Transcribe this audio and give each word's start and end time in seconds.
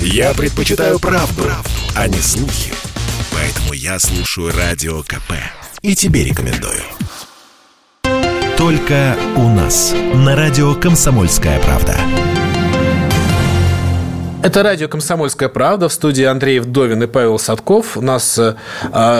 Я 0.00 0.34
предпочитаю 0.34 0.98
правду, 0.98 1.42
правду, 1.42 1.70
а 1.94 2.08
не 2.08 2.18
слухи. 2.18 2.72
Поэтому 3.32 3.72
я 3.72 3.98
слушаю 3.98 4.52
Радио 4.56 5.02
КП. 5.02 5.32
И 5.82 5.94
тебе 5.94 6.24
рекомендую. 6.24 6.82
Только 8.56 9.16
у 9.36 9.48
нас. 9.48 9.94
На 10.14 10.34
радио 10.34 10.74
«Комсомольская 10.74 11.60
правда». 11.60 11.98
Это 14.42 14.62
радио 14.62 14.88
«Комсомольская 14.88 15.48
правда» 15.48 15.88
в 15.88 15.92
студии 15.92 16.24
Андрей 16.24 16.60
Вдовин 16.60 17.02
и 17.02 17.06
Павел 17.06 17.38
Садков. 17.38 17.96
У 17.96 18.00
нас 18.00 18.38
э, 18.38 18.54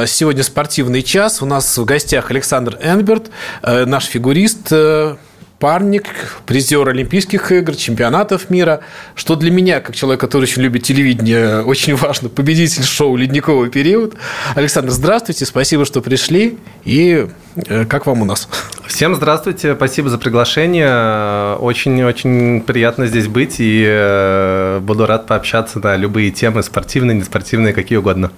сегодня 0.06 0.42
спортивный 0.42 1.02
час. 1.02 1.42
У 1.42 1.46
нас 1.46 1.76
в 1.76 1.84
гостях 1.84 2.30
Александр 2.30 2.78
Энберт, 2.80 3.30
э, 3.62 3.84
наш 3.86 4.04
фигурист, 4.04 4.68
э, 4.70 5.16
парник, 5.58 6.06
призер 6.46 6.88
Олимпийских 6.88 7.50
игр, 7.50 7.74
чемпионатов 7.74 8.50
мира, 8.50 8.80
что 9.14 9.36
для 9.36 9.50
меня, 9.50 9.80
как 9.80 9.96
человек, 9.96 10.20
который 10.20 10.44
очень 10.44 10.62
любит 10.62 10.82
телевидение, 10.82 11.62
очень 11.64 11.96
важно, 11.96 12.28
победитель 12.28 12.84
шоу 12.84 13.16
«Ледниковый 13.16 13.70
период». 13.70 14.14
Александр, 14.54 14.90
здравствуйте, 14.90 15.46
спасибо, 15.46 15.84
что 15.84 16.02
пришли, 16.02 16.58
и 16.84 17.28
э, 17.56 17.84
как 17.86 18.06
вам 18.06 18.22
у 18.22 18.24
нас? 18.24 18.48
Всем 18.86 19.14
здравствуйте, 19.14 19.74
спасибо 19.74 20.10
за 20.10 20.18
приглашение, 20.18 21.56
очень-очень 21.56 22.60
приятно 22.62 23.06
здесь 23.06 23.26
быть, 23.26 23.56
и 23.58 23.84
э, 23.86 24.80
буду 24.82 25.06
рад 25.06 25.26
пообщаться 25.26 25.80
на 25.80 25.96
любые 25.96 26.30
темы, 26.30 26.62
спортивные, 26.62 27.16
неспортивные, 27.16 27.72
какие 27.72 27.98
угодно. 27.98 28.30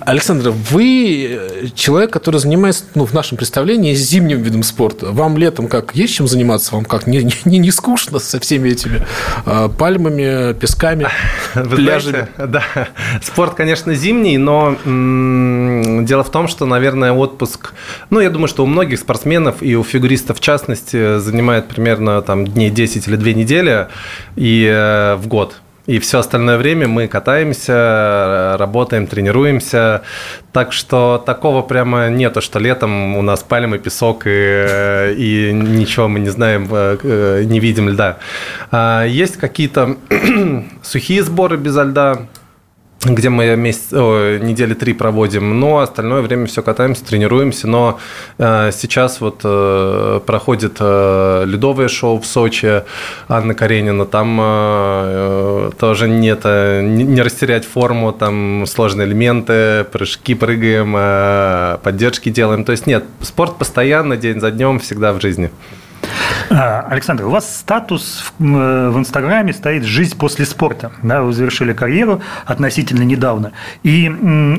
Александр, 0.00 0.50
вы 0.50 1.28
э, 1.30 1.66
человек, 1.74 2.12
который 2.12 2.38
занимается, 2.38 2.84
ну, 2.94 3.04
в 3.04 3.12
нашем 3.12 3.36
представлении, 3.36 3.94
зимним 3.94 4.42
видом 4.42 4.62
спорта. 4.62 5.10
Вам 5.10 5.36
летом 5.36 5.68
как 5.68 5.94
есть 5.94 6.14
чем 6.14 6.28
заниматься? 6.28 6.74
Вам 6.74 6.84
как 6.84 7.06
не, 7.06 7.28
не, 7.44 7.58
не 7.58 7.70
скучно 7.70 8.18
со 8.18 8.38
всеми 8.40 8.70
этими 8.70 9.04
э, 9.46 9.68
пальмами, 9.78 10.52
песками, 10.52 11.08
Вы 11.54 11.76
пляжами? 11.76 12.28
Знаете, 12.36 12.52
да, 12.52 12.62
спорт, 13.22 13.54
конечно, 13.54 13.94
зимний, 13.94 14.38
но 14.38 14.76
дело 16.04 16.24
в 16.24 16.30
том, 16.30 16.48
что, 16.48 16.66
наверное, 16.66 17.12
отпуск, 17.12 17.72
ну, 18.10 18.20
я 18.20 18.30
думаю, 18.30 18.48
что 18.48 18.64
у 18.64 18.66
многих 18.66 18.98
спортсменов 18.98 19.62
и 19.62 19.74
у 19.74 19.84
фигуристов 19.84 20.38
в 20.38 20.40
частности 20.40 21.18
занимает 21.18 21.68
примерно 21.68 22.20
там 22.22 22.46
дней 22.46 22.70
10 22.70 23.08
или 23.08 23.16
2 23.16 23.32
недели 23.32 23.88
и 24.36 24.68
э, 24.70 25.16
в 25.16 25.26
год. 25.26 25.61
И 25.86 25.98
все 25.98 26.20
остальное 26.20 26.58
время 26.58 26.86
мы 26.86 27.08
катаемся, 27.08 28.56
работаем, 28.58 29.08
тренируемся. 29.08 30.02
Так 30.52 30.72
что 30.72 31.20
такого 31.24 31.62
прямо 31.62 32.08
нету, 32.08 32.40
что 32.40 32.60
летом 32.60 33.16
у 33.16 33.22
нас 33.22 33.42
пальмы, 33.42 33.78
песок 33.78 34.22
и, 34.26 35.14
и 35.16 35.50
ничего 35.52 36.06
мы 36.06 36.20
не 36.20 36.28
знаем, 36.28 36.68
э, 36.70 37.42
не 37.44 37.58
видим 37.58 37.88
льда. 37.88 38.18
А 38.70 39.04
есть 39.04 39.38
какие-то 39.38 39.96
сухие 40.82 41.24
сборы 41.24 41.56
без 41.56 41.76
льда, 41.76 42.26
где 43.04 43.30
мы 43.30 43.56
месяц, 43.56 43.92
о, 43.92 44.38
недели 44.38 44.74
три 44.74 44.92
проводим, 44.92 45.58
но 45.58 45.80
остальное 45.80 46.22
время 46.22 46.46
все 46.46 46.62
катаемся, 46.62 47.04
тренируемся. 47.04 47.66
Но 47.66 47.98
э, 48.38 48.70
сейчас 48.72 49.20
вот 49.20 49.40
э, 49.42 50.20
проходит 50.24 50.76
э, 50.78 51.44
ледовое 51.46 51.88
шоу 51.88 52.20
в 52.20 52.26
Сочи 52.26 52.82
Анна 53.28 53.54
Каренина. 53.54 54.06
Там 54.06 54.38
э, 54.40 55.70
тоже 55.78 56.08
нет, 56.08 56.40
э, 56.44 56.82
не 56.82 57.20
растерять 57.22 57.64
форму, 57.64 58.12
там 58.12 58.64
сложные 58.66 59.08
элементы, 59.08 59.84
прыжки 59.90 60.34
прыгаем, 60.34 60.94
э, 60.96 61.78
поддержки 61.82 62.28
делаем. 62.28 62.64
То 62.64 62.72
есть 62.72 62.86
нет, 62.86 63.04
спорт 63.20 63.58
постоянно, 63.58 64.16
день 64.16 64.40
за 64.40 64.52
днем, 64.52 64.78
всегда 64.78 65.12
в 65.12 65.20
жизни. 65.20 65.50
А, 66.50 66.86
Александр, 66.88 67.26
у 67.26 67.30
вас 67.30 67.58
статус 67.58 68.32
в 68.38 68.98
Инстаграме 68.98 69.52
стоит 69.52 69.84
«Жизнь 69.84 70.16
после 70.16 70.44
спорта». 70.44 70.92
Да, 71.02 71.22
вы 71.22 71.32
завершили 71.32 71.72
карьеру 71.72 72.22
относительно 72.44 73.02
недавно. 73.02 73.52
И 73.82 74.10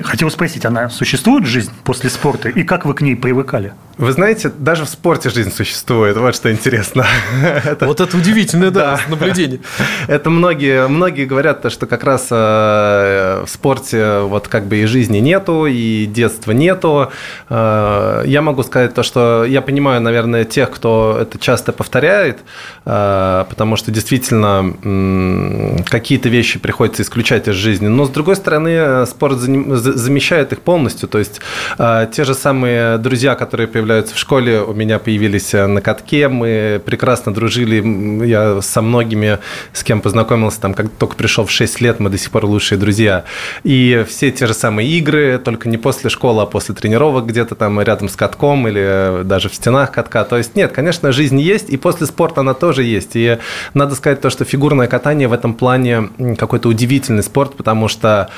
хотел 0.03 0.29
спросить, 0.29 0.65
она 0.65 0.89
существует, 0.89 1.45
жизнь 1.45 1.71
после 1.83 2.09
спорта, 2.09 2.49
и 2.49 2.63
как 2.63 2.85
вы 2.85 2.93
к 2.93 3.01
ней 3.01 3.15
привыкали? 3.15 3.73
Вы 3.97 4.11
знаете, 4.11 4.51
даже 4.57 4.85
в 4.85 4.89
спорте 4.89 5.29
жизнь 5.29 5.51
существует, 5.51 6.17
вот 6.17 6.35
что 6.35 6.51
интересно. 6.51 7.05
Вот 7.81 8.01
это 8.01 8.17
удивительное 8.17 8.71
да, 8.71 8.99
наблюдение. 9.07 9.59
это 10.07 10.29
многие, 10.29 10.87
многие 10.87 11.25
говорят, 11.25 11.61
то, 11.61 11.69
что 11.69 11.85
как 11.85 12.03
раз 12.03 12.27
э, 12.31 13.43
в 13.45 13.49
спорте 13.49 14.19
вот 14.21 14.47
как 14.47 14.65
бы 14.65 14.77
и 14.77 14.85
жизни 14.85 15.17
нету, 15.17 15.65
и 15.65 16.05
детства 16.05 16.51
нету. 16.51 17.11
Э, 17.49 18.23
я 18.25 18.41
могу 18.41 18.63
сказать 18.63 18.93
то, 18.93 19.03
что 19.03 19.45
я 19.45 19.61
понимаю, 19.61 20.01
наверное, 20.01 20.45
тех, 20.45 20.71
кто 20.71 21.17
это 21.21 21.37
часто 21.37 21.71
повторяет, 21.75 22.39
э, 22.85 23.45
потому 23.49 23.75
что 23.75 23.91
действительно 23.91 24.73
э, 24.83 25.83
какие-то 25.89 26.29
вещи 26.29 26.59
приходится 26.59 27.03
исключать 27.03 27.47
из 27.47 27.55
жизни. 27.55 27.87
Но 27.87 28.05
с 28.05 28.09
другой 28.09 28.35
стороны, 28.35 29.05
спорт 29.05 29.39
замещает 29.39 30.53
их 30.53 30.61
полностью. 30.61 31.09
То 31.09 31.19
есть 31.19 31.41
э, 31.77 32.07
те 32.11 32.23
же 32.23 32.33
самые 32.33 32.97
друзья, 32.97 33.35
которые 33.35 33.67
появляются 33.67 34.15
в 34.15 34.17
школе, 34.17 34.61
у 34.61 34.73
меня 34.73 34.99
появились 34.99 35.53
э, 35.53 35.67
на 35.67 35.81
катке, 35.81 36.27
мы 36.27 36.81
прекрасно 36.85 37.33
дружили, 37.33 38.25
я 38.25 38.61
со 38.61 38.81
многими, 38.81 39.39
с 39.73 39.83
кем 39.83 40.01
познакомился, 40.01 40.61
там, 40.61 40.73
как 40.73 40.89
только 40.91 41.15
пришел 41.15 41.45
в 41.45 41.51
6 41.51 41.81
лет, 41.81 41.99
мы 41.99 42.09
до 42.09 42.17
сих 42.17 42.31
пор 42.31 42.45
лучшие 42.45 42.77
друзья. 42.77 43.23
И 43.63 44.05
все 44.07 44.31
те 44.31 44.47
же 44.47 44.53
самые 44.53 44.89
игры, 44.89 45.39
только 45.43 45.69
не 45.69 45.77
после 45.77 46.09
школы, 46.09 46.43
а 46.43 46.45
после 46.45 46.75
тренировок 46.75 47.25
где-то 47.25 47.55
там 47.55 47.79
рядом 47.81 48.09
с 48.09 48.15
катком 48.15 48.67
или 48.67 49.23
даже 49.23 49.49
в 49.49 49.55
стенах 49.55 49.91
катка. 49.91 50.23
То 50.23 50.37
есть 50.37 50.55
нет, 50.55 50.71
конечно, 50.71 51.11
жизнь 51.11 51.39
есть, 51.39 51.62
и 51.69 51.77
после 51.77 52.07
спорта 52.07 52.41
она 52.41 52.53
тоже 52.53 52.83
есть. 52.83 53.11
И 53.15 53.37
надо 53.73 53.95
сказать 53.95 54.21
то, 54.21 54.29
что 54.29 54.45
фигурное 54.45 54.87
катание 54.87 55.27
в 55.27 55.33
этом 55.33 55.53
плане 55.53 56.09
какой-то 56.37 56.69
удивительный 56.69 57.23
спорт, 57.23 57.55
потому 57.55 57.87
что 57.87 58.29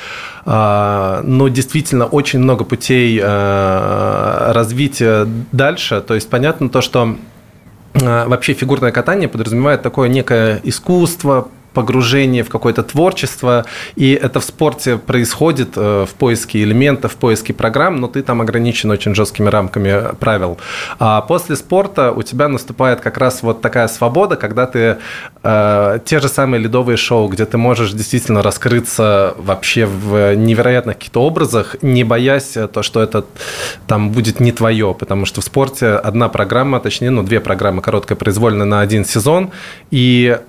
а, 0.45 1.21
но 1.23 1.47
действительно 1.47 2.05
очень 2.05 2.39
много 2.39 2.63
путей 2.63 3.19
а, 3.21 4.53
развития 4.53 5.27
дальше. 5.51 6.01
То 6.01 6.13
есть 6.13 6.29
понятно 6.29 6.69
то, 6.69 6.81
что 6.81 7.15
а, 8.01 8.27
вообще 8.27 8.53
фигурное 8.53 8.91
катание 8.91 9.27
подразумевает 9.27 9.81
такое 9.81 10.09
некое 10.09 10.59
искусство, 10.63 11.49
погружение 11.75 12.43
в 12.43 12.49
какое-то 12.49 12.81
творчество, 12.83 13.65
и 13.95 14.13
это 14.13 14.39
в 14.39 14.43
спорте 14.45 14.97
происходит 14.97 15.73
э, 15.75 16.05
в 16.09 16.13
поиске 16.15 16.63
элементов, 16.63 17.11
в 17.11 17.15
поиске 17.17 17.53
программ, 17.53 17.97
но 17.97 18.07
ты 18.07 18.23
там 18.23 18.41
ограничен 18.41 18.89
очень 18.89 19.13
жесткими 19.13 19.49
рамками 19.49 20.15
правил. 20.19 20.57
А 20.99 21.21
после 21.21 21.55
спорта 21.55 22.11
у 22.11 22.23
тебя 22.23 22.47
наступает 22.47 23.01
как 23.01 23.17
раз 23.17 23.43
вот 23.43 23.61
такая 23.61 23.87
свобода, 23.87 24.37
когда 24.37 24.65
ты 24.65 24.97
э, 25.43 25.99
те 26.05 26.19
же 26.19 26.29
самые 26.29 26.61
ледовые 26.61 26.97
шоу, 26.97 27.27
где 27.27 27.45
ты 27.45 27.57
можешь 27.57 27.91
действительно 27.91 28.41
раскрыться 28.41 29.35
вообще 29.37 29.85
в 29.85 30.35
невероятных 30.35 30.95
каких-то 30.95 31.21
образах, 31.21 31.75
не 31.81 32.05
боясь 32.05 32.57
то, 32.73 32.83
что 32.83 33.03
это 33.03 33.25
там 33.85 34.11
будет 34.11 34.39
не 34.39 34.53
твое, 34.53 34.95
потому 34.97 35.25
что 35.25 35.41
в 35.41 35.43
спорте 35.43 35.87
одна 35.87 36.29
программа, 36.29 36.79
точнее, 36.79 37.09
ну, 37.09 37.21
две 37.23 37.41
программы 37.41 37.81
короткая 37.81 38.17
произвольная 38.17 38.65
на 38.65 38.79
один 38.79 39.03
сезон, 39.03 39.51
и 39.91 40.39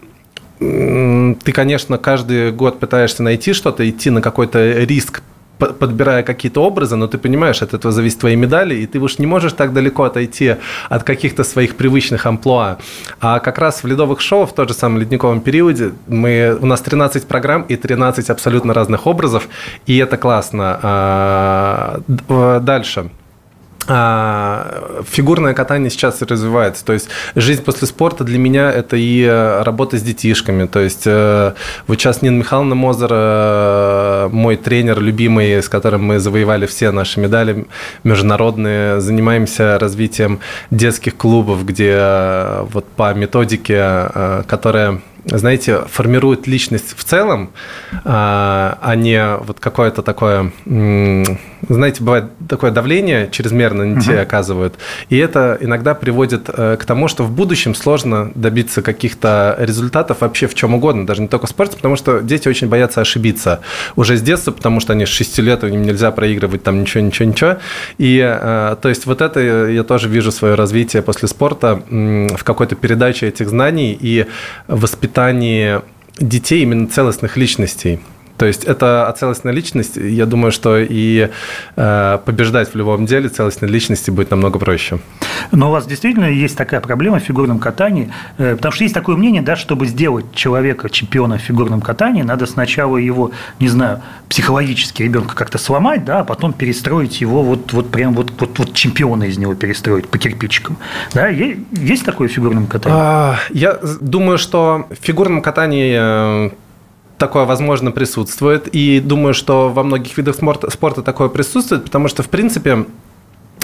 ты, 0.59 1.53
конечно, 1.53 1.99
каждый 1.99 2.53
год 2.53 2.79
пытаешься 2.79 3.23
найти 3.23 3.53
что-то, 3.53 3.89
идти 3.89 4.11
на 4.11 4.23
какой-то 4.23 4.85
риск, 4.85 5.23
подбирая 5.59 6.23
какие-то 6.23 6.63
образы, 6.63 6.97
но 6.97 7.07
ты 7.07 7.19
понимаешь, 7.19 7.63
от 7.63 7.75
этого 7.75 7.93
зависят 7.93 8.21
твои 8.21 8.37
медали, 8.37 8.75
и 8.75 8.87
ты 8.87 8.99
уж 8.99 9.19
не 9.19 9.27
можешь 9.27 9.53
так 9.53 9.73
далеко 9.73 10.05
отойти 10.05 10.57
от 10.89 11.03
каких-то 11.03 11.45
своих 11.45 11.77
привычных 11.77 12.27
амплуа. 12.27 12.79
А 13.21 13.39
как 13.41 13.59
раз 13.59 13.83
в 13.83 13.87
ледовых 13.87 14.21
шоу, 14.21 14.47
в 14.47 14.55
тот 14.55 14.69
же 14.69 14.75
самом 14.75 14.99
ледниковом 14.99 15.41
периоде, 15.41 15.93
мы, 16.07 16.57
у 16.61 16.67
нас 16.67 16.81
13 16.81 17.27
программ 17.27 17.63
и 17.63 17.77
13 17.77 18.31
абсолютно 18.31 18.75
разных 18.75 19.07
образов, 19.07 19.49
и 19.87 19.97
это 19.99 20.17
классно. 20.17 20.79
А, 20.83 22.01
дальше. 22.61 23.11
А, 23.89 25.03
фигурное 25.09 25.55
катание 25.55 25.91
сейчас 25.91 26.21
развивается. 26.23 26.85
То 26.85 26.93
есть 26.93 27.09
жизнь 27.35 27.63
после 27.63 27.87
спорта 27.87 28.25
для 28.25 28.39
меня 28.39 28.73
это 28.73 28.97
и 28.97 29.23
э, 29.23 29.63
работа 29.63 29.97
с 29.97 30.03
детишками. 30.03 30.67
То 30.67 30.81
есть 30.81 31.05
э, 31.07 31.53
вот 31.87 32.01
сейчас 32.01 32.23
Нина 32.23 32.39
Михайловна 32.39 32.75
Мозер, 32.75 33.09
э, 33.13 34.29
мой 34.33 34.57
тренер 34.57 35.01
любимый, 35.01 35.63
с 35.63 35.69
которым 35.69 36.05
мы 36.05 36.19
завоевали 36.19 36.67
все 36.67 36.91
наши 36.91 37.21
медали 37.21 37.67
международные, 38.03 39.01
занимаемся 39.01 39.79
развитием 39.79 40.41
детских 40.71 41.17
клубов, 41.17 41.65
где 41.65 41.97
вот 42.73 42.87
по 42.89 43.15
методике, 43.15 44.43
которая 44.49 45.01
знаете, 45.27 45.83
формирует 45.91 46.47
личность 46.47 46.95
в 46.97 47.03
целом, 47.03 47.51
а, 48.05 48.79
а 48.81 48.95
не 48.95 49.37
вот 49.39 49.59
какое-то 49.59 50.03
такое, 50.03 50.53
знаете, 50.65 52.05
бывает 52.05 52.27
такое 52.49 52.71
давление 52.71 53.29
чрезмерно 53.31 53.85
на 53.85 54.01
тебя 54.01 54.23
оказывают, 54.23 54.75
и 55.09 55.17
это 55.17 55.59
иногда 55.61 55.95
приводит 55.95 56.49
э, 56.49 56.77
к 56.77 56.85
тому, 56.85 57.09
что 57.09 57.25
в 57.25 57.33
будущем 57.33 57.75
сложно 57.75 58.31
добиться 58.35 58.83
каких-то 58.83 59.57
результатов 59.59 60.21
вообще 60.21 60.47
в 60.47 60.55
чем 60.55 60.75
угодно, 60.75 61.07
даже 61.07 61.23
не 61.23 61.29
только 61.29 61.47
в 61.47 61.51
спорте, 61.51 61.77
потому 61.77 61.97
что 61.97 62.21
дети 62.21 62.49
очень 62.49 62.69
боятся 62.69 63.01
ошибиться 63.01 63.61
уже 63.97 64.17
с 64.17 64.23
детства, 64.23 64.53
потому 64.53 64.79
что 64.79 64.93
они 64.93 65.07
с 65.07 65.09
6 65.09 65.39
лет, 65.39 65.65
им 65.65 65.83
нельзя 65.83 66.13
проигрывать 66.13 66.63
там 66.63 66.81
ничего, 66.81 67.03
ничего, 67.03 67.29
ничего, 67.29 67.57
и 67.99 68.21
э, 68.23 68.77
то 68.81 68.89
есть 68.89 69.07
вот 69.07 69.21
это 69.21 69.41
я 69.41 69.83
тоже 69.83 70.09
вижу 70.09 70.31
свое 70.31 70.55
развитие 70.55 71.03
после 71.03 71.27
спорта 71.27 71.83
в 71.91 72.45
какой-то 72.45 72.77
передаче 72.77 73.27
этих 73.27 73.49
знаний 73.49 73.97
и 74.01 74.27
воспитании 74.69 75.16
воспитании 75.17 75.81
детей 76.19 76.63
именно 76.63 76.89
целостных 76.89 77.39
личностей. 77.39 78.01
То 78.37 78.47
есть 78.47 78.65
это 78.65 79.15
целостная 79.19 79.53
личность. 79.53 79.97
Я 79.97 80.27
думаю, 80.27 80.53
что 80.53 80.79
и 80.79 81.31
э, 81.77 82.19
побеждать 82.25 82.73
в 82.73 82.77
любом 82.77 83.07
деле 83.07 83.29
целостной 83.29 83.71
личности 83.71 84.11
будет 84.11 84.31
намного 84.31 84.59
проще. 84.59 84.99
Но 85.53 85.69
у 85.69 85.73
вас 85.73 85.87
действительно 85.87 86.27
есть 86.27 86.57
такая 86.57 86.81
проблема 86.81 87.19
в 87.19 87.23
фигурном 87.23 87.59
катании, 87.59 88.13
э, 88.39 88.57
потому 88.57 88.73
что 88.73 88.85
есть 88.85 88.95
такое 88.95 89.17
мнение, 89.17 89.43
да, 89.43 89.57
чтобы 89.57 89.87
сделать 89.87 90.27
человека 90.35 90.91
чемпиона 90.91 91.39
в 91.39 91.41
фигурном 91.41 91.81
катании, 91.81 92.23
надо 92.23 92.47
сначала 92.47 92.97
его, 92.97 93.31
не 93.61 93.69
знаю, 93.69 94.03
психологически 94.29 95.03
ребенка 95.03 95.35
как-то 95.35 95.59
сломать, 95.59 96.05
да, 96.05 96.21
а 96.21 96.25
потом 96.25 96.53
перестроить 96.53 97.21
его 97.21 97.43
вот, 97.43 97.73
вот 97.73 97.91
прям 97.91 98.15
вот, 98.15 98.33
вот, 98.39 98.59
вот 98.59 98.75
чемпиона 98.75 99.25
из 99.25 99.39
него 99.39 99.55
перестроить 99.55 100.09
по 100.09 100.19
кирпичикам. 100.19 100.77
Да, 101.15 101.29
есть 101.29 102.05
такое 102.05 102.29
в 102.29 102.33
фигурном 102.33 102.67
катании? 102.67 102.99
А, 102.99 103.37
я 103.51 103.79
думаю, 104.01 104.39
что 104.39 104.87
в 104.91 105.05
фигурном 105.05 105.43
катании 105.43 105.97
э, 105.99 106.51
такое, 107.19 107.45
возможно, 107.45 107.91
присутствует. 107.91 108.69
И 108.69 109.01
думаю, 109.01 109.35
что 109.35 109.69
во 109.69 109.83
многих 109.83 110.17
видах 110.17 110.37
спорта, 110.37 111.03
такое 111.03 111.29
присутствует, 111.29 111.85
потому 111.85 112.09
что, 112.09 112.23
в 112.23 112.29
принципе, 112.29 112.87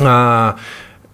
а, 0.01 0.57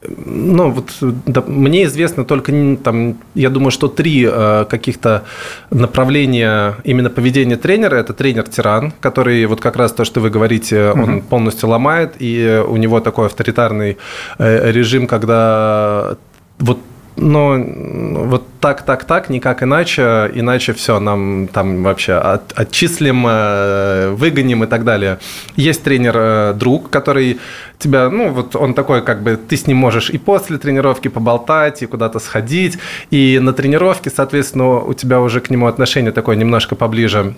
ну, 0.06 0.70
вот 0.70 0.96
да, 1.26 1.42
мне 1.46 1.84
известно 1.84 2.24
только, 2.24 2.52
там, 2.82 3.18
я 3.34 3.50
думаю, 3.50 3.70
что 3.70 3.88
три 3.88 4.26
э, 4.30 4.64
каких-то 4.70 5.24
направления 5.70 6.76
именно 6.84 7.10
поведения 7.10 7.56
тренера. 7.56 7.96
Это 7.96 8.12
тренер-тиран, 8.14 8.92
который 9.00 9.44
вот 9.46 9.60
как 9.60 9.76
раз 9.76 9.92
то, 9.92 10.04
что 10.04 10.20
вы 10.20 10.30
говорите, 10.30 10.92
он 10.92 11.14
угу. 11.14 11.22
полностью 11.22 11.68
ломает, 11.68 12.14
и 12.20 12.62
у 12.66 12.76
него 12.76 13.00
такой 13.00 13.26
авторитарный 13.26 13.98
э, 14.38 14.70
режим, 14.70 15.06
когда 15.06 16.16
вот 16.58 16.78
но 17.18 17.58
вот 17.58 18.46
так, 18.60 18.82
так, 18.82 19.04
так, 19.04 19.28
никак 19.28 19.62
иначе, 19.62 20.30
иначе 20.34 20.72
все, 20.72 21.00
нам 21.00 21.48
там 21.48 21.82
вообще 21.82 22.14
от, 22.14 22.52
отчислим, 22.54 23.26
э, 23.28 24.10
выгоним 24.10 24.64
и 24.64 24.66
так 24.66 24.84
далее. 24.84 25.18
Есть 25.56 25.82
тренер-друг, 25.82 26.86
э, 26.86 26.88
который 26.90 27.40
тебя, 27.78 28.08
ну, 28.10 28.30
вот 28.30 28.56
он 28.56 28.74
такой, 28.74 29.02
как 29.02 29.22
бы, 29.22 29.36
ты 29.36 29.56
с 29.56 29.66
ним 29.66 29.76
можешь 29.76 30.10
и 30.10 30.18
после 30.18 30.58
тренировки 30.58 31.08
поболтать, 31.08 31.82
и 31.82 31.86
куда-то 31.86 32.18
сходить, 32.20 32.78
и 33.10 33.38
на 33.40 33.52
тренировке, 33.52 34.10
соответственно, 34.10 34.78
у 34.80 34.94
тебя 34.94 35.20
уже 35.20 35.40
к 35.40 35.50
нему 35.50 35.66
отношение 35.66 36.12
такое 36.12 36.36
немножко 36.36 36.76
поближе. 36.76 37.34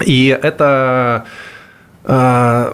И 0.00 0.26
это 0.42 1.24
э, 2.04 2.72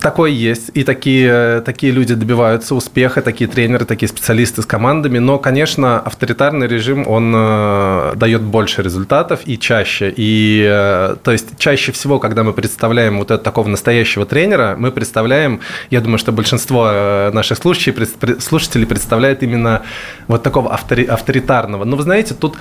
Такое 0.00 0.30
есть, 0.30 0.70
и 0.72 0.82
такие, 0.82 1.60
такие 1.60 1.92
люди 1.92 2.14
добиваются 2.14 2.74
успеха, 2.74 3.20
такие 3.20 3.50
тренеры, 3.50 3.84
такие 3.84 4.08
специалисты 4.08 4.62
с 4.62 4.66
командами, 4.66 5.18
но, 5.18 5.38
конечно, 5.38 6.00
авторитарный 6.00 6.66
режим, 6.66 7.06
он 7.06 7.34
э, 7.36 8.14
дает 8.16 8.40
больше 8.40 8.82
результатов 8.82 9.40
и 9.44 9.58
чаще. 9.58 10.10
И, 10.16 10.66
э, 10.66 11.16
то 11.22 11.32
есть, 11.32 11.58
чаще 11.58 11.92
всего, 11.92 12.18
когда 12.18 12.44
мы 12.44 12.54
представляем 12.54 13.18
вот 13.18 13.26
этого 13.26 13.44
такого 13.44 13.68
настоящего 13.68 14.24
тренера, 14.24 14.74
мы 14.78 14.90
представляем, 14.90 15.60
я 15.90 16.00
думаю, 16.00 16.16
что 16.16 16.32
большинство 16.32 16.88
э, 16.90 17.30
наших 17.32 17.58
слушателей, 17.58 18.08
слушателей 18.40 18.86
представляет 18.86 19.42
именно 19.42 19.82
вот 20.28 20.42
такого 20.42 20.72
автори, 20.72 21.04
авторитарного. 21.04 21.84
Но 21.84 21.96
вы 21.96 22.04
знаете, 22.04 22.32
тут 22.32 22.56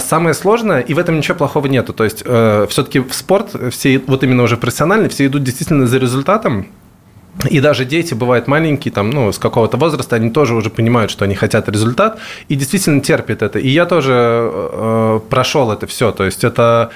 самое 0.00 0.32
сложное, 0.32 0.80
и 0.80 0.94
в 0.94 0.98
этом 0.98 1.18
ничего 1.18 1.36
плохого 1.36 1.66
нету. 1.66 1.92
То 1.92 2.04
есть, 2.04 2.20
все-таки 2.20 3.00
в 3.00 3.12
спорт 3.12 3.50
все, 3.70 3.98
вот 4.06 4.24
именно 4.24 4.42
уже 4.42 4.56
профессиональный, 4.56 5.10
все 5.10 5.26
идут 5.26 5.42
действительно 5.42 5.86
за 5.86 5.98
результатом, 5.98 6.69
и 7.48 7.60
даже 7.60 7.84
дети 7.84 8.14
бывают 8.14 8.48
маленькие, 8.48 8.92
там, 8.92 9.10
ну, 9.10 9.32
с 9.32 9.38
какого-то 9.38 9.76
возраста, 9.76 10.16
они 10.16 10.30
тоже 10.30 10.54
уже 10.54 10.70
понимают, 10.70 11.10
что 11.10 11.24
они 11.24 11.34
хотят 11.34 11.68
результат, 11.68 12.18
и 12.48 12.54
действительно 12.54 13.00
терпят 13.00 13.42
это. 13.42 13.58
И 13.58 13.68
я 13.68 13.86
тоже 13.86 14.12
э, 14.14 15.20
прошел 15.30 15.72
это 15.72 15.86
все. 15.86 16.12
То 16.12 16.24
есть 16.24 16.44
это 16.44 16.90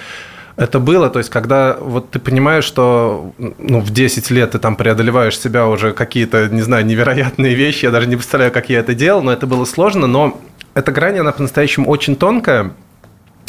это 0.56 0.78
было, 0.78 1.10
то 1.10 1.18
есть 1.18 1.30
когда 1.30 1.76
вот 1.80 2.10
ты 2.10 2.20
понимаешь, 2.20 2.64
что 2.64 3.32
ну, 3.58 3.80
в 3.80 3.90
10 3.90 4.30
лет 4.30 4.52
ты 4.52 4.60
там 4.60 4.76
преодолеваешь 4.76 5.36
себя 5.36 5.66
уже 5.66 5.92
какие-то, 5.92 6.48
не 6.48 6.62
знаю, 6.62 6.86
невероятные 6.86 7.54
вещи, 7.54 7.86
я 7.86 7.90
даже 7.90 8.06
не 8.06 8.14
представляю, 8.14 8.52
как 8.52 8.68
я 8.68 8.78
это 8.78 8.94
делал, 8.94 9.20
но 9.22 9.32
это 9.32 9.48
было 9.48 9.64
сложно, 9.64 10.06
но 10.06 10.40
эта 10.74 10.92
грань, 10.92 11.18
она 11.18 11.32
по-настоящему 11.32 11.88
очень 11.88 12.14
тонкая, 12.14 12.70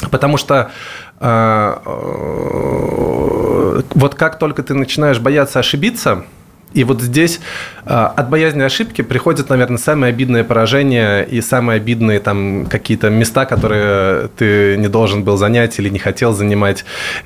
потому 0.10 0.38
что 0.38 0.72
э, 1.20 1.76
э, 1.86 3.82
вот 3.94 4.16
как 4.16 4.40
только 4.40 4.64
ты 4.64 4.74
начинаешь 4.74 5.20
бояться 5.20 5.60
ошибиться, 5.60 6.26
и 6.75 6.83
вот 6.83 7.01
здесь 7.01 7.39
а, 7.86 8.07
от 8.07 8.30
боязни 8.30 8.62
ошибки 8.62 9.01
приходят, 9.01 9.50
наверное, 9.50 9.77
самые 9.77 10.10
обидные 10.10 10.44
поражения 10.44 11.24
и 11.24 11.39
самые 11.39 11.77
обидные 11.77 12.19
там 12.19 12.66
какие-то 12.66 13.10
места, 13.10 13.45
которые 13.45 14.27
ты 14.38 14.75
не 14.77 14.89
должен 14.89 15.24
был 15.24 15.38
занять 15.38 15.80
или 15.80 15.88
не 15.88 16.00
хотел 16.00 16.33
занимать. 16.33 16.83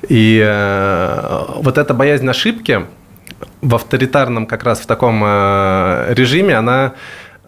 И 0.08 0.40
э, 0.40 1.44
вот 1.56 1.78
эта 1.78 1.94
боязнь 1.94 2.28
ошибки 2.28 2.86
в 3.60 3.74
авторитарном 3.74 4.46
как 4.46 4.62
раз 4.62 4.78
в 4.78 4.86
таком 4.86 5.22
э, 5.24 6.14
режиме, 6.14 6.54
она 6.54 6.92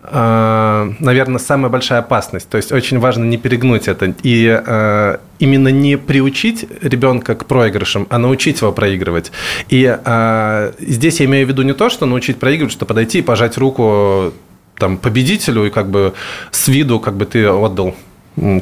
наверное, 0.04 1.38
самая 1.38 1.70
большая 1.70 2.00
опасность. 2.00 2.48
То 2.48 2.56
есть 2.56 2.72
очень 2.72 2.98
важно 2.98 3.24
не 3.24 3.36
перегнуть 3.36 3.86
это. 3.86 4.14
И 4.22 4.46
э, 4.48 5.18
именно 5.38 5.68
не 5.68 5.96
приучить 5.96 6.66
ребенка 6.80 7.36
к 7.36 7.46
проигрышам, 7.46 8.08
а 8.10 8.18
научить 8.18 8.60
его 8.60 8.72
проигрывать. 8.72 9.30
И 9.68 9.96
э, 10.04 10.72
здесь 10.80 11.20
я 11.20 11.26
имею 11.26 11.46
в 11.46 11.50
виду 11.50 11.62
не 11.62 11.72
то, 11.72 11.88
что 11.88 12.06
научить 12.06 12.40
проигрывать, 12.40 12.72
что 12.72 12.84
подойти 12.84 13.20
и 13.20 13.22
пожать 13.22 13.56
руку 13.58 14.32
там, 14.76 14.96
победителю, 14.96 15.66
и 15.66 15.70
как 15.70 15.88
бы 15.88 16.14
с 16.50 16.66
виду 16.66 16.98
как 16.98 17.14
бы 17.14 17.24
ты 17.24 17.48
отдал 17.48 17.94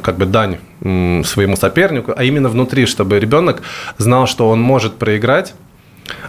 как 0.03 0.17
бы 0.17 0.25
дань 0.25 0.57
своему 0.81 1.55
сопернику, 1.55 2.13
а 2.15 2.23
именно 2.23 2.49
внутри, 2.49 2.85
чтобы 2.85 3.19
ребенок 3.19 3.61
знал, 3.97 4.27
что 4.27 4.49
он 4.49 4.61
может 4.61 4.95
проиграть, 4.95 5.53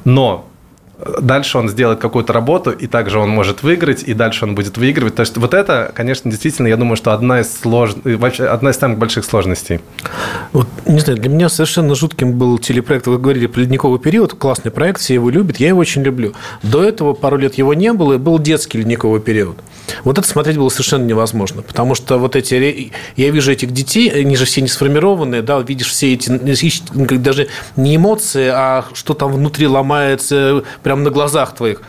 но 0.05 0.49
дальше 1.21 1.59
он 1.59 1.69
сделает 1.69 1.99
какую-то 1.99 2.33
работу, 2.33 2.71
и 2.71 2.87
также 2.87 3.19
он 3.19 3.31
может 3.31 3.63
выиграть, 3.63 4.03
и 4.03 4.15
дальше 4.15 4.45
он 4.45 4.55
будет 4.55 4.77
выигрывать. 4.79 5.15
То 5.15 5.21
есть 5.21 5.37
вот 5.37 5.55
это, 5.55 5.91
конечно, 5.95 6.31
действительно, 6.31 6.69
я 6.69 6.77
думаю, 6.77 6.97
что 6.97 7.13
одна 7.13 7.41
из 7.41 7.53
слож... 7.53 7.95
вообще 8.05 8.45
одна 8.45 8.71
из 8.71 8.77
самых 8.77 8.99
больших 8.99 9.25
сложностей. 9.25 9.81
Вот, 10.53 10.69
не 10.87 11.01
знаю, 11.01 11.19
для 11.19 11.31
меня 11.31 11.49
совершенно 11.49 11.95
жутким 11.95 12.33
был 12.39 12.59
телепроект, 12.59 13.07
вы 13.07 13.19
говорили 13.19 13.47
про 13.47 13.61
ледниковый 13.61 13.99
период, 13.99 14.35
классный 14.35 14.71
проект, 14.71 15.01
все 15.01 15.15
его 15.15 15.31
любят, 15.31 15.59
я 15.59 15.69
его 15.69 15.81
очень 15.81 16.03
люблю. 16.03 16.35
До 16.63 16.83
этого 16.83 17.13
пару 17.13 17.37
лет 17.37 17.55
его 17.55 17.75
не 17.75 17.93
было, 17.93 18.15
и 18.15 18.19
был 18.19 18.39
детский 18.39 18.79
ледниковый 18.79 19.21
период. 19.21 19.57
Вот 20.05 20.19
это 20.19 20.27
смотреть 20.27 20.57
было 20.57 20.69
совершенно 20.69 21.05
невозможно, 21.05 21.63
потому 21.63 21.95
что 21.95 22.19
вот 22.19 22.37
эти, 22.37 22.93
я 23.17 23.31
вижу 23.31 23.51
этих 23.51 23.73
детей, 23.73 24.09
они 24.09 24.37
же 24.37 24.45
все 24.45 24.61
не 24.61 24.69
сформированные, 24.69 25.43
да, 25.43 25.59
видишь 25.61 25.89
все 25.89 26.15
эти, 26.15 26.31
даже 26.31 27.49
не 27.77 27.97
эмоции, 27.97 28.49
а 28.49 28.85
что 28.95 29.15
там 29.15 29.33
внутри 29.33 29.67
ломается, 29.67 30.63
прямо 30.93 31.05
на 31.05 31.11
глазах 31.11 31.55
твоих. 31.55 31.81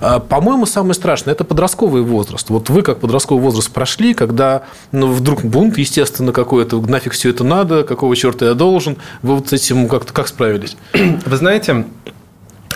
А, 0.00 0.18
по-моему, 0.18 0.66
самое 0.66 0.94
страшное– 0.94 1.32
это 1.34 1.44
подростковый 1.44 2.02
возраст. 2.02 2.50
Вот 2.50 2.70
вы 2.70 2.82
как 2.82 2.98
подростковый 2.98 3.44
возраст 3.44 3.70
прошли, 3.70 4.14
когда 4.14 4.62
ну, 4.90 5.06
вдруг 5.12 5.44
бунт, 5.44 5.78
естественно, 5.78 6.32
какой-то, 6.32 6.80
нафиг 6.80 7.12
все 7.12 7.30
это 7.30 7.44
надо, 7.44 7.84
какого 7.84 8.16
черта 8.16 8.46
я 8.46 8.54
должен. 8.54 8.96
Вы 9.22 9.36
вот 9.36 9.50
с 9.50 9.52
этим 9.52 9.88
как-то 9.88 10.12
как 10.12 10.26
справились? 10.26 10.76
Вы 10.92 11.36
знаете, 11.36 11.84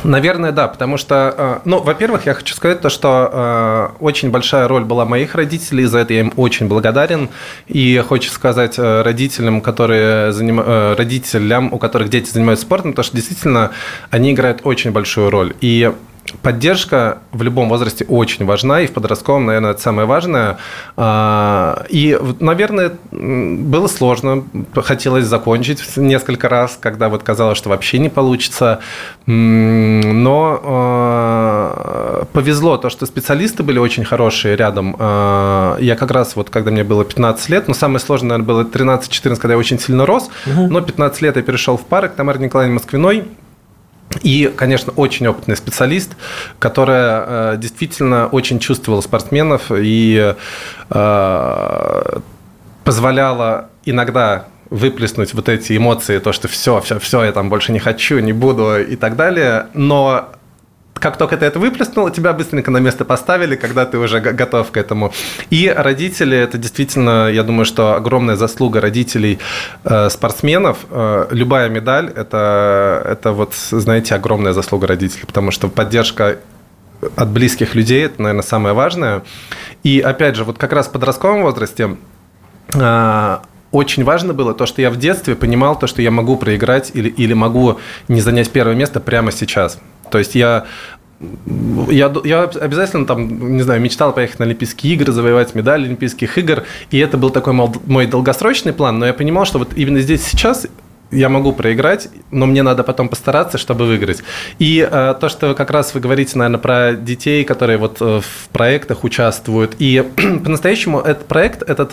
Наверное, 0.04 0.52
да, 0.52 0.68
потому 0.68 0.96
что, 0.96 1.34
э, 1.36 1.58
ну, 1.64 1.80
во-первых, 1.80 2.26
я 2.26 2.34
хочу 2.34 2.54
сказать 2.54 2.80
то, 2.80 2.88
что 2.88 3.30
э, 3.32 3.88
очень 4.00 4.30
большая 4.30 4.66
роль 4.66 4.84
была 4.84 5.04
моих 5.04 5.34
родителей, 5.34 5.84
за 5.84 5.98
это 5.98 6.14
я 6.14 6.20
им 6.20 6.32
очень 6.36 6.66
благодарен, 6.66 7.28
и 7.68 8.02
хочу 8.08 8.30
сказать 8.30 8.78
э, 8.78 9.02
родителям, 9.02 9.60
которые 9.60 10.32
заним... 10.32 10.60
родителям, 10.60 11.72
у 11.72 11.78
которых 11.78 12.08
дети 12.08 12.30
занимаются 12.30 12.66
спортом, 12.66 12.92
потому 12.92 13.04
что 13.04 13.16
действительно 13.16 13.70
они 14.10 14.32
играют 14.32 14.60
очень 14.64 14.90
большую 14.90 15.30
роль. 15.30 15.54
И 15.60 15.92
поддержка 16.42 17.18
в 17.32 17.42
любом 17.42 17.68
возрасте 17.68 18.04
очень 18.08 18.44
важна, 18.44 18.80
и 18.80 18.86
в 18.86 18.92
подростковом, 18.92 19.46
наверное, 19.46 19.72
это 19.72 19.80
самое 19.80 20.06
важное. 20.06 20.58
А, 20.96 21.84
и, 21.88 22.18
наверное, 22.40 22.92
было 23.10 23.86
сложно, 23.86 24.44
хотелось 24.74 25.26
закончить 25.26 25.96
несколько 25.96 26.48
раз, 26.48 26.78
когда 26.80 27.08
вот 27.08 27.22
казалось, 27.22 27.58
что 27.58 27.68
вообще 27.68 27.98
не 27.98 28.08
получится. 28.08 28.80
Но 29.26 30.60
а, 30.64 32.24
повезло 32.32 32.76
то, 32.76 32.90
что 32.90 33.06
специалисты 33.06 33.62
были 33.62 33.78
очень 33.78 34.04
хорошие 34.04 34.56
рядом. 34.56 34.96
А, 34.98 35.76
я 35.78 35.96
как 35.96 36.10
раз 36.10 36.36
вот, 36.36 36.50
когда 36.50 36.70
мне 36.70 36.84
было 36.84 37.04
15 37.04 37.48
лет, 37.48 37.68
но 37.68 37.74
самое 37.74 38.00
сложное, 38.00 38.38
наверное, 38.38 38.46
было 38.46 38.64
13-14, 38.64 39.36
когда 39.36 39.54
я 39.54 39.58
очень 39.58 39.78
сильно 39.78 40.06
рос, 40.06 40.30
угу. 40.46 40.68
но 40.68 40.80
15 40.80 41.22
лет 41.22 41.36
я 41.36 41.42
перешел 41.42 41.76
в 41.76 41.82
парк 41.82 42.14
Тамары 42.14 42.38
Николаевне 42.38 42.74
Москвиной, 42.74 43.24
и, 44.22 44.52
конечно, 44.54 44.92
очень 44.96 45.26
опытный 45.26 45.56
специалист, 45.56 46.12
которая 46.58 47.24
э, 47.26 47.56
действительно 47.58 48.26
очень 48.26 48.58
чувствовала 48.58 49.00
спортсменов 49.00 49.70
и 49.70 50.34
э, 50.90 52.02
позволяла 52.84 53.68
иногда 53.84 54.46
выплеснуть 54.70 55.34
вот 55.34 55.48
эти 55.48 55.76
эмоции, 55.76 56.18
то, 56.18 56.32
что 56.32 56.48
все, 56.48 56.80
все, 56.80 56.98
все, 56.98 57.24
я 57.24 57.32
там 57.32 57.50
больше 57.50 57.72
не 57.72 57.78
хочу, 57.78 58.18
не 58.20 58.32
буду 58.32 58.80
и 58.80 58.96
так 58.96 59.16
далее. 59.16 59.66
Но 59.74 60.30
как 60.94 61.16
только 61.16 61.36
ты 61.36 61.46
это 61.46 61.58
выплеснул, 61.58 62.10
тебя 62.10 62.32
быстренько 62.32 62.70
на 62.70 62.78
место 62.78 63.04
поставили, 63.04 63.56
когда 63.56 63.86
ты 63.86 63.98
уже 63.98 64.20
готов 64.20 64.70
к 64.70 64.76
этому. 64.76 65.12
И 65.50 65.68
родители, 65.68 66.36
это 66.36 66.58
действительно, 66.58 67.28
я 67.28 67.42
думаю, 67.42 67.64
что 67.64 67.94
огромная 67.94 68.36
заслуга 68.36 68.80
родителей 68.80 69.38
э, 69.84 70.08
спортсменов. 70.10 70.78
Э, 70.90 71.26
любая 71.30 71.68
медаль, 71.68 72.12
это, 72.14 73.02
это 73.04 73.32
вот, 73.32 73.54
знаете, 73.54 74.14
огромная 74.14 74.52
заслуга 74.52 74.86
родителей, 74.86 75.24
потому 75.26 75.50
что 75.50 75.68
поддержка 75.68 76.38
от 77.16 77.28
близких 77.30 77.74
людей, 77.74 78.04
это, 78.04 78.22
наверное, 78.22 78.42
самое 78.42 78.74
важное. 78.74 79.22
И 79.82 80.00
опять 80.00 80.36
же, 80.36 80.44
вот 80.44 80.58
как 80.58 80.72
раз 80.72 80.86
в 80.86 80.92
подростковом 80.92 81.42
возрасте 81.42 81.96
э, 82.74 83.38
очень 83.72 84.04
важно 84.04 84.34
было 84.34 84.54
то, 84.54 84.66
что 84.66 84.82
я 84.82 84.90
в 84.90 84.98
детстве 84.98 85.34
понимал 85.34 85.76
то, 85.78 85.86
что 85.86 86.02
я 86.02 86.10
могу 86.10 86.36
проиграть 86.36 86.92
или, 86.94 87.08
или 87.08 87.32
могу 87.32 87.80
не 88.06 88.20
занять 88.20 88.50
первое 88.50 88.74
место 88.74 89.00
прямо 89.00 89.32
сейчас. 89.32 89.78
То 90.12 90.18
есть 90.18 90.36
я 90.36 90.66
я, 91.88 92.12
я 92.24 92.42
обязательно 92.42 93.06
там, 93.06 93.56
не 93.56 93.62
знаю, 93.62 93.80
мечтал 93.80 94.12
поехать 94.12 94.40
на 94.40 94.44
Олимпийские 94.44 94.94
игры, 94.94 95.12
завоевать 95.12 95.54
медаль 95.54 95.84
Олимпийских 95.84 96.36
игр, 96.36 96.64
и 96.90 96.98
это 96.98 97.16
был 97.16 97.30
такой 97.30 97.52
мой 97.52 98.06
долгосрочный 98.06 98.72
план, 98.72 98.98
но 98.98 99.06
я 99.06 99.14
понимал, 99.14 99.44
что 99.44 99.58
вот 99.58 99.68
именно 99.76 100.00
здесь 100.00 100.24
сейчас 100.24 100.66
я 101.12 101.28
могу 101.28 101.52
проиграть, 101.52 102.08
но 102.30 102.46
мне 102.46 102.62
надо 102.62 102.82
потом 102.82 103.08
постараться, 103.08 103.58
чтобы 103.58 103.86
выиграть. 103.86 104.22
И 104.58 104.86
э, 104.90 105.14
то, 105.20 105.28
что 105.28 105.54
как 105.54 105.70
раз 105.70 105.94
вы 105.94 106.00
говорите, 106.00 106.38
наверное, 106.38 106.58
про 106.58 106.92
детей, 106.94 107.44
которые 107.44 107.76
вот 107.76 107.98
э, 108.00 108.20
в 108.20 108.48
проектах 108.48 109.04
участвуют, 109.04 109.76
и 109.78 110.02
по-настоящему 110.16 111.00
этот 111.00 111.26
проект, 111.26 111.62
этот 111.62 111.92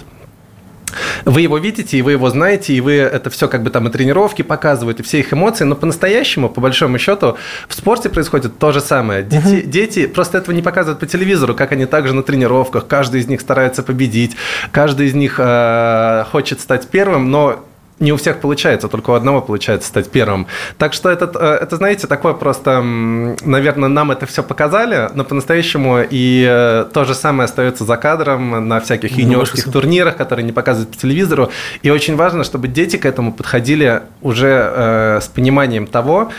вы 1.25 1.41
его 1.41 1.57
видите, 1.57 1.97
и 1.97 2.01
вы 2.01 2.13
его 2.13 2.29
знаете, 2.29 2.73
и 2.73 2.81
вы 2.81 2.93
это 2.93 3.29
все 3.29 3.47
как 3.47 3.63
бы 3.63 3.69
там 3.69 3.87
и 3.87 3.91
тренировки 3.91 4.41
показывают, 4.41 4.99
и 4.99 5.03
все 5.03 5.19
их 5.19 5.33
эмоции, 5.33 5.63
но 5.63 5.75
по-настоящему, 5.75 6.49
по 6.49 6.61
большому 6.61 6.97
счету, 6.97 7.37
в 7.67 7.73
спорте 7.73 8.09
происходит 8.09 8.59
то 8.59 8.71
же 8.71 8.81
самое. 8.81 9.23
Дети, 9.23 9.45
uh-huh. 9.45 9.65
дети 9.65 10.07
просто 10.07 10.37
этого 10.39 10.55
не 10.55 10.61
показывают 10.61 10.99
по 10.99 11.05
телевизору, 11.05 11.55
как 11.55 11.71
они 11.71 11.85
также 11.85 12.13
на 12.13 12.23
тренировках, 12.23 12.87
каждый 12.87 13.21
из 13.21 13.27
них 13.27 13.41
старается 13.41 13.83
победить, 13.83 14.35
каждый 14.71 15.07
из 15.07 15.13
них 15.13 15.35
э, 15.37 16.23
хочет 16.31 16.59
стать 16.59 16.87
первым, 16.87 17.31
но 17.31 17.65
не 17.99 18.11
у 18.13 18.17
всех 18.17 18.39
получается, 18.39 18.87
только 18.87 19.11
у 19.11 19.13
одного 19.13 19.41
получается 19.41 19.89
стать 19.89 20.09
первым. 20.09 20.47
Так 20.77 20.93
что 20.93 21.09
это, 21.09 21.31
э, 21.33 21.63
это 21.63 21.75
знаете, 21.75 22.07
такое 22.07 22.33
просто, 22.33 22.81
наверное, 22.81 23.89
нам 23.89 24.11
это 24.11 24.25
все 24.25 24.43
показали, 24.43 25.09
но 25.13 25.23
по-настоящему 25.23 25.99
и 26.09 26.45
э, 26.49 26.85
то 26.93 27.05
же 27.05 27.13
самое 27.13 27.45
остается 27.45 27.83
за 27.83 27.97
кадром 27.97 28.67
на 28.67 28.79
всяких 28.79 29.11
ну, 29.11 29.17
юниорских 29.17 29.71
турнирах, 29.71 30.15
которые 30.15 30.45
не 30.45 30.51
показывают 30.51 30.91
по 30.91 30.97
телевизору. 30.97 31.51
И 31.81 31.89
очень 31.89 32.15
важно, 32.15 32.43
чтобы 32.43 32.67
дети 32.67 32.97
к 32.97 33.05
этому 33.05 33.33
подходили 33.33 34.01
уже 34.21 34.71
э, 34.73 35.19
с 35.21 35.27
пониманием 35.27 35.87
того, 35.87 36.31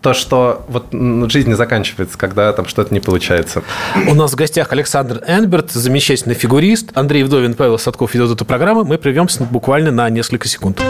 то, 0.00 0.14
что 0.14 0.64
вот 0.68 0.86
жизнь 1.30 1.48
не 1.48 1.54
заканчивается, 1.54 2.16
когда 2.16 2.52
там 2.52 2.66
что-то 2.66 2.92
не 2.92 3.00
получается. 3.00 3.62
У 4.06 4.14
нас 4.14 4.32
в 4.32 4.36
гостях 4.36 4.72
Александр 4.72 5.22
Энберт, 5.26 5.72
замечательный 5.72 6.34
фигурист. 6.34 6.90
Андрей 6.94 7.22
Вдовин, 7.22 7.54
Павел 7.54 7.78
Садков 7.78 8.14
ведут 8.14 8.32
эту 8.32 8.44
программу. 8.44 8.84
Мы 8.84 8.98
прервемся 8.98 9.44
буквально 9.44 9.90
на 9.90 10.08
несколько 10.10 10.48
секунд. 10.48 10.80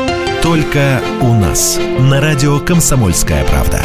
Только 0.43 1.01
у 1.21 1.35
нас. 1.35 1.79
На 1.99 2.21
радио 2.21 2.59
«Комсомольская 2.61 3.45
правда». 3.45 3.83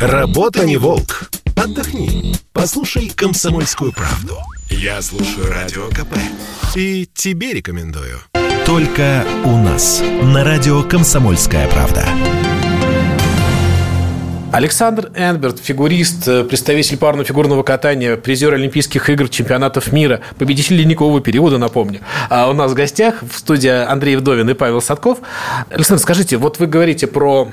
Работа 0.00 0.66
не 0.66 0.76
волк. 0.76 1.30
Отдохни. 1.56 2.34
Послушай 2.52 3.10
«Комсомольскую 3.14 3.92
правду». 3.92 4.36
Я 4.68 5.00
слушаю 5.02 5.48
Радио 5.48 5.86
КП. 5.90 6.16
И 6.74 7.08
тебе 7.14 7.52
рекомендую. 7.52 8.18
Только 8.66 9.24
у 9.44 9.56
нас. 9.56 10.02
На 10.22 10.44
радио 10.44 10.84
«Комсомольская 10.84 11.68
правда». 11.68 12.06
Александр 14.52 15.10
Энберт, 15.16 15.58
фигурист, 15.58 16.28
э, 16.28 16.44
представитель 16.44 16.98
парного 16.98 17.24
фигурного 17.24 17.62
катания, 17.62 18.16
призер 18.16 18.52
Олимпийских 18.52 19.08
игр, 19.08 19.28
чемпионатов 19.28 19.92
мира, 19.92 20.20
победитель 20.38 20.76
ледникового 20.76 21.20
периода, 21.20 21.56
напомню. 21.58 22.00
А 22.28 22.50
у 22.50 22.52
нас 22.52 22.70
в 22.70 22.74
гостях 22.74 23.22
в 23.22 23.36
студии 23.36 23.70
Андрей 23.70 24.14
Вдовин 24.16 24.48
и 24.50 24.54
Павел 24.54 24.82
Садков. 24.82 25.18
Александр, 25.70 26.02
скажите, 26.02 26.36
вот 26.36 26.58
вы 26.58 26.66
говорите 26.66 27.06
про 27.06 27.50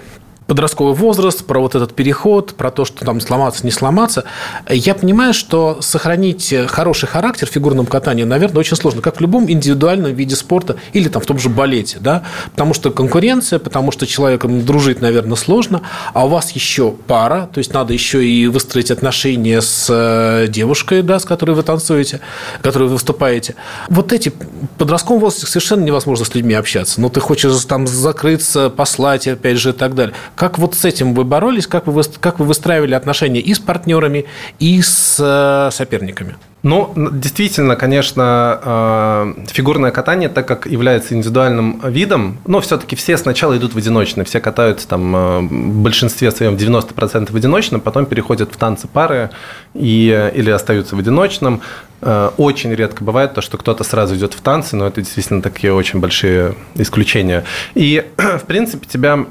подростковый 0.50 0.96
возраст, 0.96 1.46
про 1.46 1.62
вот 1.62 1.76
этот 1.76 1.94
переход, 1.94 2.56
про 2.56 2.72
то, 2.72 2.84
что 2.84 3.06
там 3.06 3.22
сломаться, 3.22 3.64
не 3.64 3.72
сломаться. 3.72 4.24
Я 4.68 4.96
понимаю, 4.96 5.36
что 5.36 5.78
сохранить 5.82 6.54
хороший 6.68 7.08
характер 7.08 7.48
в 7.48 7.52
фигурном 7.52 7.86
катании, 7.86 8.24
наверное, 8.24 8.60
очень 8.60 8.76
сложно, 8.76 9.02
как 9.02 9.18
в 9.18 9.22
любом 9.22 9.50
индивидуальном 9.50 10.12
виде 10.12 10.36
спорта 10.36 10.78
или 10.92 11.08
там 11.08 11.22
в 11.22 11.28
том 11.28 11.38
же 11.38 11.50
балете, 11.50 12.00
да, 12.02 12.24
потому 12.52 12.74
что 12.74 12.90
конкуренция, 12.90 13.60
потому 13.60 13.92
что 13.92 14.08
человеком 14.08 14.66
дружить, 14.66 15.02
наверное, 15.02 15.36
сложно, 15.36 15.84
а 16.16 16.26
у 16.26 16.30
вас 16.30 16.50
еще 16.52 16.92
пара, 16.92 17.48
то 17.54 17.60
есть 17.60 17.72
надо 17.76 17.94
еще 17.94 18.26
и 18.26 18.48
выстроить 18.48 18.90
отношения 18.90 19.62
с 19.62 19.86
э, 19.88 20.48
девушкой, 20.48 21.04
да, 21.04 21.20
с 21.20 21.26
которой 21.26 21.52
вы 21.52 21.62
танцуете, 21.62 22.22
которой 22.64 22.86
вы 22.86 22.94
выступаете. 22.94 23.54
Вот 23.88 24.12
эти 24.14 24.34
подростковом 24.80 25.22
возрасте 25.22 25.46
совершенно 25.46 25.84
невозможно 25.84 26.26
с 26.26 26.34
людьми 26.34 26.56
общаться. 26.56 27.00
Но 27.00 27.10
ты 27.10 27.20
хочешь 27.20 27.54
там 27.66 27.86
закрыться, 27.86 28.72
послать, 28.72 29.28
опять 29.28 29.58
же, 29.58 29.70
и 29.70 29.74
так 29.74 29.94
далее. 29.94 30.16
Как 30.40 30.58
вот 30.58 30.74
с 30.74 30.86
этим 30.86 31.16
вы 31.16 31.26
боролись? 31.26 31.68
Как 31.68 31.86
вы, 31.86 32.02
как 32.22 32.40
вы 32.40 32.46
выстраивали 32.46 32.94
отношения 32.94 33.42
и 33.42 33.54
с 33.54 33.60
партнерами, 33.60 34.24
и 34.58 34.82
с 34.82 35.18
э, 35.20 35.70
соперниками? 35.76 36.38
Ну, 36.64 36.94
действительно, 36.96 37.76
конечно, 37.76 38.58
э, 38.64 39.34
фигурное 39.48 39.92
катание, 39.92 40.30
так 40.30 40.48
как 40.48 40.66
является 40.66 41.14
индивидуальным 41.14 41.82
видом, 41.84 42.38
но 42.48 42.62
все-таки 42.62 42.96
все 42.96 43.18
сначала 43.18 43.58
идут 43.58 43.74
в 43.74 43.78
одиночные, 43.78 44.24
все 44.24 44.40
катаются 44.40 44.88
там 44.88 45.14
э, 45.14 45.40
в 45.42 45.82
большинстве 45.82 46.32
своем 46.32 46.54
90% 46.56 47.34
в 47.34 47.36
одиночном, 47.36 47.82
потом 47.82 48.06
переходят 48.06 48.50
в 48.54 48.56
танцы 48.56 48.88
пары 48.88 49.32
и, 49.74 50.32
или 50.34 50.50
остаются 50.52 50.96
в 50.96 51.00
одиночном. 51.00 51.60
Очень 52.38 52.74
редко 52.74 53.04
бывает 53.04 53.34
то, 53.34 53.42
что 53.42 53.58
кто-то 53.58 53.84
сразу 53.84 54.16
идет 54.16 54.34
в 54.34 54.40
танцы, 54.40 54.78
но 54.78 54.88
это 54.88 55.02
действительно 55.02 55.42
такие 55.42 55.74
очень 55.74 56.00
большие 56.00 56.56
исключения. 56.76 57.44
И, 57.76 58.06
в 58.18 58.46
принципе, 58.46 58.88
тебя 58.88 59.26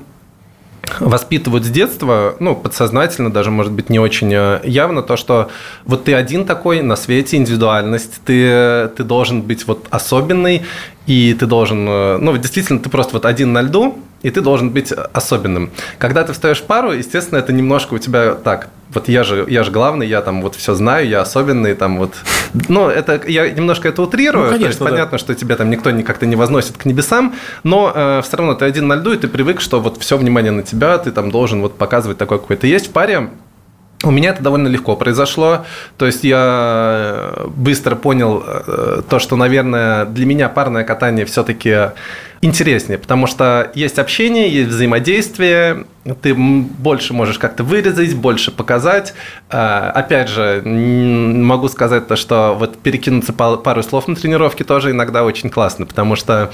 воспитывают 1.01 1.65
с 1.65 1.69
детства, 1.71 2.37
ну, 2.41 2.55
подсознательно, 2.55 3.33
даже, 3.33 3.51
может 3.51 3.73
быть, 3.73 3.91
не 3.91 3.99
очень 3.99 4.33
э, 4.33 4.61
явно, 4.65 5.03
то, 5.03 5.17
что 5.17 5.51
вот 5.85 6.05
ты 6.05 6.15
один 6.15 6.45
такой 6.45 6.83
на 6.83 6.97
свете, 6.97 7.37
индивидуальность, 7.37 8.21
ты, 8.25 8.89
ты 8.97 9.05
должен 9.05 9.43
быть 9.43 9.67
вот 9.67 9.87
особенный, 9.91 10.63
и 11.07 11.35
ты 11.35 11.47
должен, 11.47 11.87
э, 11.89 12.19
ну, 12.19 12.37
действительно, 12.37 12.79
ты 12.79 12.91
просто 12.91 13.15
вот 13.15 13.25
один 13.25 13.53
на 13.53 13.63
льду, 13.63 13.99
и 14.23 14.31
ты 14.31 14.41
должен 14.41 14.71
быть 14.71 14.93
особенным. 15.13 15.71
Когда 15.99 16.25
ты 16.25 16.33
встаешь 16.33 16.61
в 16.61 16.65
пару, 16.65 16.93
естественно, 16.93 17.39
это 17.39 17.53
немножко 17.53 17.95
у 17.95 17.99
тебя 17.99 18.35
так, 18.35 18.69
вот 18.93 19.09
я 19.09 19.23
же, 19.23 19.45
я 19.49 19.63
же 19.63 19.71
главный, 19.71 20.07
я 20.07 20.23
там 20.23 20.43
вот 20.43 20.55
все 20.55 20.75
знаю, 20.75 21.09
я 21.09 21.21
особенный, 21.21 21.75
там 21.75 21.99
вот. 21.99 22.15
Ну, 22.69 22.89
это 22.89 23.21
я 23.29 23.49
немножко 23.49 23.89
это 23.89 24.03
утрирую. 24.03 24.47
Ну, 24.47 24.51
конечно, 24.51 24.65
то 24.65 24.69
есть, 24.69 24.79
да. 24.81 24.85
понятно, 24.87 25.19
что 25.19 25.35
тебя 25.35 25.57
там 25.57 25.71
никто 25.71 25.91
как-то 26.03 26.27
не 26.27 26.37
возносит 26.37 26.77
к 26.77 26.85
небесам, 26.85 27.35
но 27.63 27.93
э, 27.95 28.23
все 28.25 28.37
равно 28.37 28.55
ты 28.55 28.65
один 28.65 28.89
на 28.89 28.95
льду, 28.95 29.13
и 29.13 29.17
ты 29.17 29.29
привык, 29.29 29.61
что 29.61 29.81
вот 29.81 30.01
все 30.01 30.17
внимание 30.17 30.53
на 30.53 30.63
тебя, 30.63 30.99
ты 30.99 31.13
там 31.13 31.31
должен 31.31 31.61
вот 31.61 31.77
показывать 31.77 32.19
такой, 32.19 32.39
какой 32.39 32.57
ты 32.57 32.67
есть 32.67 32.89
в 32.89 32.91
паре. 32.91 33.31
У 34.05 34.13
меня 34.13 34.31
это 34.31 34.45
довольно 34.45 34.69
легко 34.69 34.95
произошло. 34.95 35.65
То 35.97 36.07
есть 36.07 36.23
я 36.23 37.33
быстро 37.49 37.97
понял 37.97 38.45
э, 38.47 39.03
то, 39.09 39.19
что, 39.19 39.35
наверное, 39.35 40.05
для 40.05 40.25
меня 40.25 40.49
парное 40.49 40.85
катание 40.85 41.27
все-таки 41.27 41.91
интереснее, 42.41 42.99
потому 42.99 43.27
что 43.27 43.71
есть 43.75 43.99
общение, 43.99 44.49
есть 44.49 44.69
взаимодействие, 44.69 45.85
ты 46.23 46.35
больше 46.35 47.13
можешь 47.13 47.39
как-то 47.39 47.65
вырезать, 47.65 48.15
больше 48.15 48.51
показать. 48.51 49.15
А, 49.51 49.91
опять 49.95 50.29
же, 50.29 50.63
могу 50.65 51.69
сказать 51.69 52.07
то, 52.07 52.17
что 52.17 52.57
вот 52.59 52.79
перекинуться 52.79 53.33
пару 53.33 53.83
слов 53.83 54.09
на 54.09 54.17
тренировке 54.17 54.65
тоже 54.65 54.93
иногда 54.93 55.25
очень 55.25 55.51
классно, 55.51 55.87
потому 55.87 56.17
что 56.17 56.51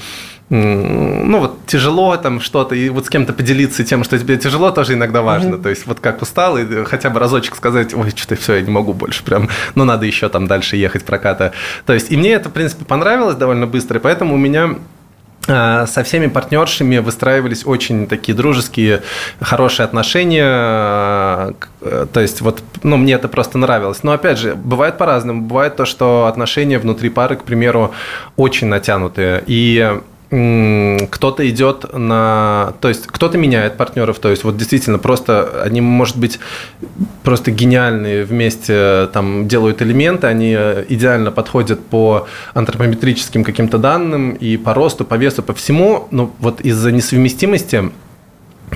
ну 0.49 1.39
вот 1.39 1.65
тяжело 1.65 2.15
там 2.17 2.39
что-то, 2.39 2.75
и 2.75 2.89
вот 2.89 3.07
с 3.07 3.09
кем-то 3.09 3.33
поделиться 3.33 3.83
тем, 3.83 4.03
что 4.03 4.19
тебе 4.19 4.37
тяжело, 4.37 4.69
тоже 4.69 4.93
иногда 4.93 5.23
важно. 5.23 5.55
Mm-hmm. 5.55 5.63
То 5.63 5.69
есть 5.69 5.87
вот 5.87 5.99
как 5.99 6.21
устал, 6.21 6.57
и 6.57 6.83
хотя 6.85 7.09
бы 7.09 7.19
разочек 7.19 7.55
сказать, 7.55 7.95
ой, 7.95 8.11
что-то 8.15 8.35
все, 8.35 8.55
я 8.55 8.61
не 8.61 8.69
могу 8.69 8.93
больше 8.93 9.23
прям, 9.23 9.49
ну 9.73 9.85
надо 9.85 10.05
еще 10.05 10.29
там 10.29 10.45
дальше 10.45 10.77
ехать 10.77 11.03
проката. 11.03 11.53
То 11.87 11.93
есть 11.93 12.11
и 12.11 12.17
мне 12.17 12.33
это, 12.33 12.49
в 12.49 12.53
принципе, 12.53 12.85
понравилось 12.85 13.37
довольно 13.37 13.65
быстро, 13.65 13.97
и 13.97 14.01
поэтому 14.01 14.35
у 14.35 14.37
меня 14.37 14.75
со 15.45 16.03
всеми 16.03 16.27
партнершами 16.27 16.97
выстраивались 16.97 17.65
очень 17.65 18.07
такие 18.07 18.35
дружеские, 18.35 19.03
хорошие 19.39 19.83
отношения. 19.85 21.53
Э, 21.81 22.05
то 22.11 22.19
есть 22.19 22.41
вот, 22.41 22.63
ну, 22.83 22.97
мне 22.97 23.13
это 23.13 23.27
просто 23.27 23.57
нравилось. 23.57 24.03
Но 24.03 24.11
опять 24.11 24.39
же, 24.39 24.55
бывает 24.55 24.97
по-разному. 24.97 25.43
Бывает 25.43 25.75
то, 25.75 25.85
что 25.85 26.25
отношения 26.25 26.79
внутри 26.79 27.09
пары, 27.09 27.35
к 27.35 27.43
примеру, 27.43 27.93
очень 28.35 28.67
натянутые. 28.67 29.43
И 29.45 29.99
кто-то 30.29 31.47
идет 31.47 31.93
на... 31.93 32.73
То 32.81 32.89
есть 32.89 33.07
кто-то 33.07 33.37
меняет 33.37 33.77
партнеров, 33.77 34.19
то 34.19 34.29
есть 34.29 34.43
вот 34.43 34.57
действительно 34.57 34.97
просто 34.97 35.61
они, 35.63 35.81
может 35.81 36.17
быть, 36.17 36.39
просто 37.23 37.51
гениальные 37.51 38.25
вместе 38.25 39.07
там 39.13 39.47
делают 39.47 39.81
элементы, 39.81 40.27
они 40.27 40.53
идеально 40.53 41.31
подходят 41.31 41.85
по 41.85 42.27
антропометрическим 42.53 43.43
каким-то 43.43 43.77
данным 43.77 44.31
и 44.31 44.57
по 44.57 44.73
росту, 44.73 45.05
по 45.05 45.15
весу, 45.15 45.43
по 45.43 45.53
всему, 45.53 46.07
но 46.11 46.33
вот 46.39 46.61
из-за 46.61 46.91
несовместимости 46.91 47.91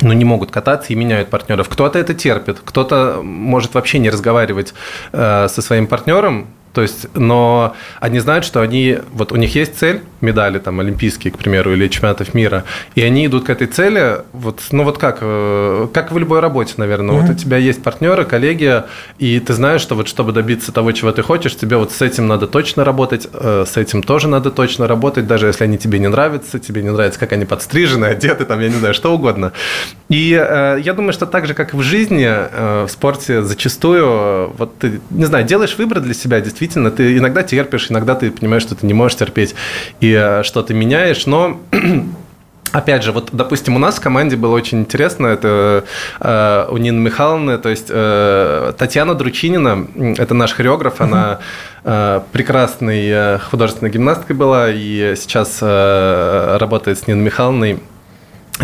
ну, 0.02 0.14
не 0.14 0.26
могут 0.26 0.52
кататься 0.52 0.94
и 0.94 0.96
меняют 0.96 1.30
партнеров. 1.30 1.68
Кто-то 1.68 1.98
это 1.98 2.14
терпит, 2.14 2.60
кто-то 2.64 3.22
может 3.24 3.74
вообще 3.74 4.00
не 4.00 4.10
разговаривать 4.10 4.74
э, 5.12 5.48
со 5.50 5.62
своим 5.62 5.88
партнером, 5.88 6.48
то 6.80 6.84
есть, 6.84 7.08
но 7.14 7.76
они 8.00 8.20
знают, 8.20 8.46
что 8.46 8.62
они, 8.62 9.00
вот 9.12 9.34
у 9.34 9.36
них 9.36 9.54
есть 9.54 9.78
цель, 9.78 10.02
медали 10.22 10.60
там 10.60 10.80
олимпийские, 10.80 11.34
к 11.34 11.38
примеру, 11.38 11.74
или 11.74 11.90
чемпионатов 11.90 12.34
мира, 12.34 12.64
и 12.96 13.02
они 13.02 13.26
идут 13.26 13.48
к 13.48 13.50
этой 13.50 13.68
цели, 13.68 14.22
вот, 14.32 14.62
ну 14.72 14.86
вот 14.86 14.98
как, 14.98 15.18
э, 15.20 15.88
как 15.94 16.14
в 16.14 16.18
любой 16.18 16.40
работе, 16.40 16.76
наверное, 16.78 17.18
mm-hmm. 17.18 17.22
вот 17.22 17.30
у 17.32 17.34
тебя 17.34 17.58
есть 17.58 17.84
партнеры, 17.84 18.24
коллеги, 18.24 18.84
и 19.18 19.42
ты 19.42 19.54
знаешь, 19.54 19.82
что 19.82 19.96
вот 19.96 20.08
чтобы 20.08 20.32
добиться 20.32 20.72
того, 20.72 20.94
чего 20.94 21.12
ты 21.12 21.22
хочешь, 21.22 21.54
тебе 21.58 21.76
вот 21.76 21.92
с 21.92 22.02
этим 22.02 22.28
надо 22.28 22.48
точно 22.48 22.86
работать, 22.86 23.28
э, 23.34 23.66
с 23.68 23.76
этим 23.76 24.02
тоже 24.02 24.30
надо 24.30 24.50
точно 24.50 24.88
работать, 24.88 25.28
даже 25.28 25.48
если 25.48 25.66
они 25.66 25.78
тебе 25.78 26.00
не 26.00 26.08
нравятся, 26.08 26.60
тебе 26.60 26.82
не 26.82 26.92
нравится, 26.92 27.20
как 27.20 27.34
они 27.34 27.44
подстрижены, 27.44 28.06
одеты, 28.06 28.46
там, 28.46 28.62
я 28.62 28.70
не 28.70 28.76
знаю, 28.76 28.94
что 28.94 29.14
угодно. 29.14 29.52
И 30.08 30.32
э, 30.34 30.80
я 30.82 30.94
думаю, 30.94 31.12
что 31.12 31.26
так 31.26 31.46
же, 31.46 31.54
как 31.54 31.74
и 31.74 31.78
в 31.78 31.82
жизни, 31.82 32.30
в 32.86 32.88
спорте 32.88 33.42
зачастую, 33.42 34.54
вот 34.58 34.78
ты, 34.78 35.02
не 35.10 35.26
знаю, 35.26 35.46
делаешь 35.46 35.78
выбор 35.78 36.00
для 36.00 36.14
себя, 36.14 36.40
действительно, 36.40 36.69
действительно, 36.70 36.92
ты 36.92 37.18
иногда 37.18 37.44
терпишь, 37.44 37.90
иногда 37.90 38.16
ты 38.16 38.32
понимаешь, 38.32 38.64
что 38.64 38.76
ты 38.76 38.86
не 38.86 38.94
можешь 38.94 39.18
терпеть 39.18 39.56
и 40.00 40.14
э, 40.14 40.44
что 40.44 40.62
ты 40.62 40.74
меняешь, 40.74 41.26
но 41.26 41.60
Опять 42.72 43.04
же, 43.04 43.12
вот, 43.12 43.30
допустим, 43.32 43.76
у 43.76 43.80
нас 43.80 43.96
в 43.96 44.00
команде 44.00 44.36
было 44.36 44.54
очень 44.54 44.82
интересно, 44.82 45.26
это 45.26 45.86
э, 46.20 46.68
у 46.70 46.78
Нины 46.78 47.00
Михайловны, 47.00 47.58
то 47.58 47.68
есть 47.68 47.88
э, 47.90 48.74
Татьяна 48.78 49.16
Дручинина, 49.16 49.88
это 50.20 50.36
наш 50.36 50.54
хореограф, 50.54 51.00
uh-huh. 51.00 51.04
она 51.04 51.40
э, 51.84 52.22
прекрасной 52.32 53.08
э, 53.10 53.40
художественной 53.40 53.92
гимнасткой 53.92 54.36
была 54.36 54.70
и 54.70 55.16
сейчас 55.18 55.58
э, 55.64 56.58
работает 56.60 57.00
с 57.00 57.08
Ниной 57.08 57.24
Михайловной 57.24 57.80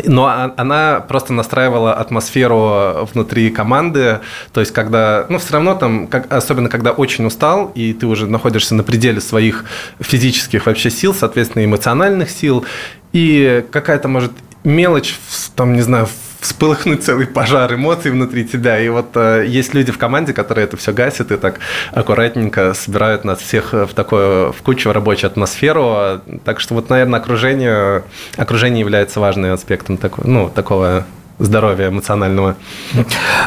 но 0.04 0.52
она 0.58 1.00
просто 1.00 1.34
настраивала 1.34 1.94
атмосферу 1.94 3.08
внутри 3.14 3.50
команды, 3.50 4.20
то 4.52 4.60
есть 4.60 4.74
когда, 4.74 5.25
ну, 5.30 5.38
все 5.38 5.54
равно 5.54 5.75
там, 5.75 6.08
как, 6.08 6.32
особенно 6.32 6.70
когда 6.70 6.92
очень 6.92 7.25
устал, 7.25 7.72
и 7.75 7.94
ты 7.94 8.06
уже 8.06 8.28
находишься 8.28 8.75
на 8.75 8.84
пределе 8.84 9.22
своих 9.22 9.66
физических 10.00 10.66
вообще 10.66 10.90
сил, 10.90 11.14
соответственно, 11.14 11.64
эмоциональных 11.66 12.30
сил, 12.30 12.66
и 13.14 13.66
какая-то, 13.72 14.08
может, 14.08 14.32
мелочь, 14.64 15.18
там, 15.56 15.74
не 15.74 15.82
знаю, 15.82 16.08
вспыхнуть 16.46 17.04
целый 17.04 17.25
пожар 17.25 17.74
эмоций 17.74 18.12
внутри 18.12 18.46
тебя. 18.46 18.80
И 18.80 18.88
вот 18.90 19.16
э, 19.16 19.46
есть 19.48 19.74
люди 19.74 19.92
в 19.92 19.98
команде, 19.98 20.32
которые 20.32 20.66
это 20.66 20.78
все 20.78 20.94
гасят 20.94 21.32
и 21.32 21.38
так 21.38 21.60
аккуратненько 21.92 22.74
собирают 22.75 23.25
нас 23.25 23.40
всех 23.40 23.74
в 23.74 23.94
такую 23.96 24.52
в 24.52 24.62
кучу 24.62 24.92
рабочую 24.94 25.32
атмосферу. 25.32 26.22
Так 26.44 26.60
что 26.60 26.75
вот, 26.75 26.90
наверное, 26.90 27.20
окружение, 27.20 28.04
окружение 28.38 28.82
является 28.82 29.20
важным 29.20 29.54
аспектом 29.54 29.98
такого, 29.98 30.28
ну, 30.28 30.50
такого 30.50 31.06
здоровья 31.39 31.89
эмоционального. 31.89 32.56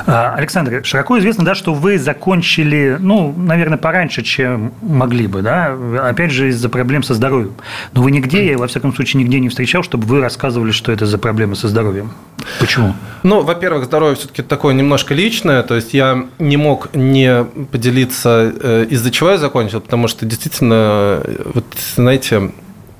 А, 0.07 0.35
Александр, 0.35 0.85
широко 0.85 1.19
известно, 1.19 1.45
да, 1.45 1.55
что 1.55 1.75
вы 1.75 1.99
закончили, 1.99 2.97
ну, 2.99 3.35
наверное, 3.37 3.79
пораньше, 3.79 4.23
чем 4.23 4.73
могли 4.83 5.27
бы, 5.27 5.43
да, 5.43 5.77
опять 6.03 6.31
же, 6.31 6.49
из-за 6.49 6.69
проблем 6.69 7.03
со 7.03 7.15
здоровьем. 7.15 7.55
Но 7.93 8.03
вы 8.03 8.11
нигде, 8.11 8.47
я, 8.51 8.59
во 8.59 8.67
всяком 8.67 8.95
случае, 8.95 9.23
нигде 9.23 9.41
не 9.41 9.49
встречал, 9.49 9.83
чтобы 9.83 10.07
вы 10.07 10.21
рассказывали, 10.21 10.71
что 10.71 10.93
это 10.93 11.07
за 11.07 11.19
проблемы 11.19 11.57
со 11.57 11.69
здоровьем. 11.69 12.13
Почему? 12.61 12.95
Ну, 13.23 13.43
во-первых, 13.43 13.85
здоровье 13.85 14.17
все-таки 14.17 14.43
такое 14.43 14.75
немножко 14.75 15.15
личное, 15.15 15.63
то 15.63 15.75
есть 15.75 15.95
я 15.95 16.27
не 16.39 16.57
мог 16.57 16.95
не 16.95 17.45
поделиться, 17.71 18.53
э, 18.61 18.87
из-за 18.91 19.11
чего 19.11 19.31
я 19.31 19.39
закончил, 19.39 19.81
потому 19.81 20.09
что 20.09 20.27
действительно, 20.27 21.23
вот, 21.55 21.67
знаете, 21.97 22.53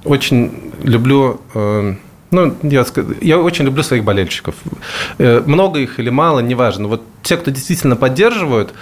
очень 0.05 0.73
люблю 0.83 1.41
э, 1.55 1.95
ну, 2.31 2.55
я, 2.63 2.85
я 3.21 3.39
очень 3.39 3.65
люблю 3.65 3.83
своих 3.83 4.05
болельщиков. 4.05 4.55
Э, 5.19 5.43
много 5.47 5.81
их 5.81 5.99
или 5.99 6.11
мало, 6.11 6.41
неважно. 6.41 6.89
Вот 6.89 7.03
те, 7.23 7.37
кто 7.37 7.51
действительно 7.51 7.97
поддерживают, 7.97 8.75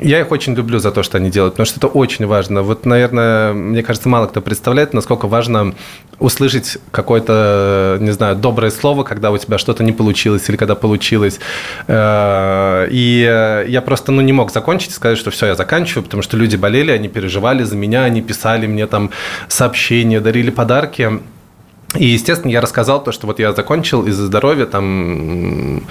я 0.00 0.20
их 0.20 0.32
очень 0.32 0.54
люблю 0.54 0.80
за 0.80 0.90
то, 0.90 1.04
что 1.04 1.18
они 1.18 1.30
делают, 1.30 1.54
потому 1.54 1.66
что 1.66 1.78
это 1.78 1.86
очень 1.86 2.26
важно. 2.26 2.62
Вот, 2.62 2.84
наверное, 2.84 3.52
мне 3.52 3.82
кажется, 3.82 4.08
мало 4.08 4.26
кто 4.26 4.40
представляет, 4.40 4.92
насколько 4.92 5.28
важно 5.28 5.74
услышать 6.18 6.78
какое-то, 6.90 7.98
не 8.00 8.10
знаю, 8.10 8.34
доброе 8.36 8.70
слово, 8.70 9.04
когда 9.04 9.30
у 9.30 9.38
тебя 9.38 9.56
что-то 9.56 9.84
не 9.84 9.92
получилось 9.92 10.48
или 10.48 10.56
когда 10.56 10.74
получилось. 10.74 11.38
Э, 11.86 12.88
и 12.90 13.64
я 13.68 13.82
просто, 13.82 14.10
ну, 14.10 14.20
не 14.20 14.32
мог 14.32 14.52
закончить 14.52 14.90
и 14.90 14.94
сказать, 14.94 15.18
что 15.18 15.30
все, 15.30 15.46
я 15.46 15.54
заканчиваю, 15.54 16.02
потому 16.02 16.22
что 16.24 16.36
люди 16.36 16.56
болели, 16.56 16.90
они 16.90 17.08
переживали 17.08 17.62
за 17.62 17.76
меня, 17.76 18.02
они 18.02 18.20
писали 18.20 18.66
мне 18.66 18.88
там 18.88 19.10
сообщения, 19.48 20.20
дарили 20.20 20.50
подарки. 20.50 21.20
И, 21.96 22.06
естественно, 22.06 22.50
я 22.50 22.60
рассказал 22.60 23.02
то, 23.02 23.12
что 23.12 23.26
вот 23.26 23.38
я 23.38 23.52
закончил 23.52 24.06
из-за 24.06 24.26
здоровья, 24.26 24.66
там, 24.66 25.82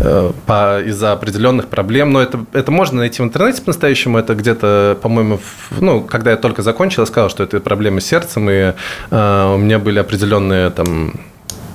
э, 0.00 0.32
по, 0.46 0.82
из-за 0.82 1.12
определенных 1.12 1.68
проблем. 1.68 2.12
Но 2.12 2.20
это, 2.20 2.44
это 2.52 2.70
можно 2.70 2.98
найти 2.98 3.22
в 3.22 3.24
интернете 3.24 3.62
по-настоящему. 3.62 4.18
Это 4.18 4.34
где-то, 4.34 4.98
по-моему, 5.00 5.38
в, 5.38 5.82
ну, 5.82 6.02
когда 6.02 6.32
я 6.32 6.36
только 6.36 6.62
закончил, 6.62 7.02
я 7.02 7.06
сказал, 7.06 7.30
что 7.30 7.42
это 7.42 7.60
проблемы 7.60 8.00
с 8.00 8.06
сердцем, 8.06 8.50
и 8.50 8.72
э, 9.10 9.54
у 9.54 9.58
меня 9.58 9.78
были 9.78 9.98
определенные 9.98 10.70
там 10.70 11.14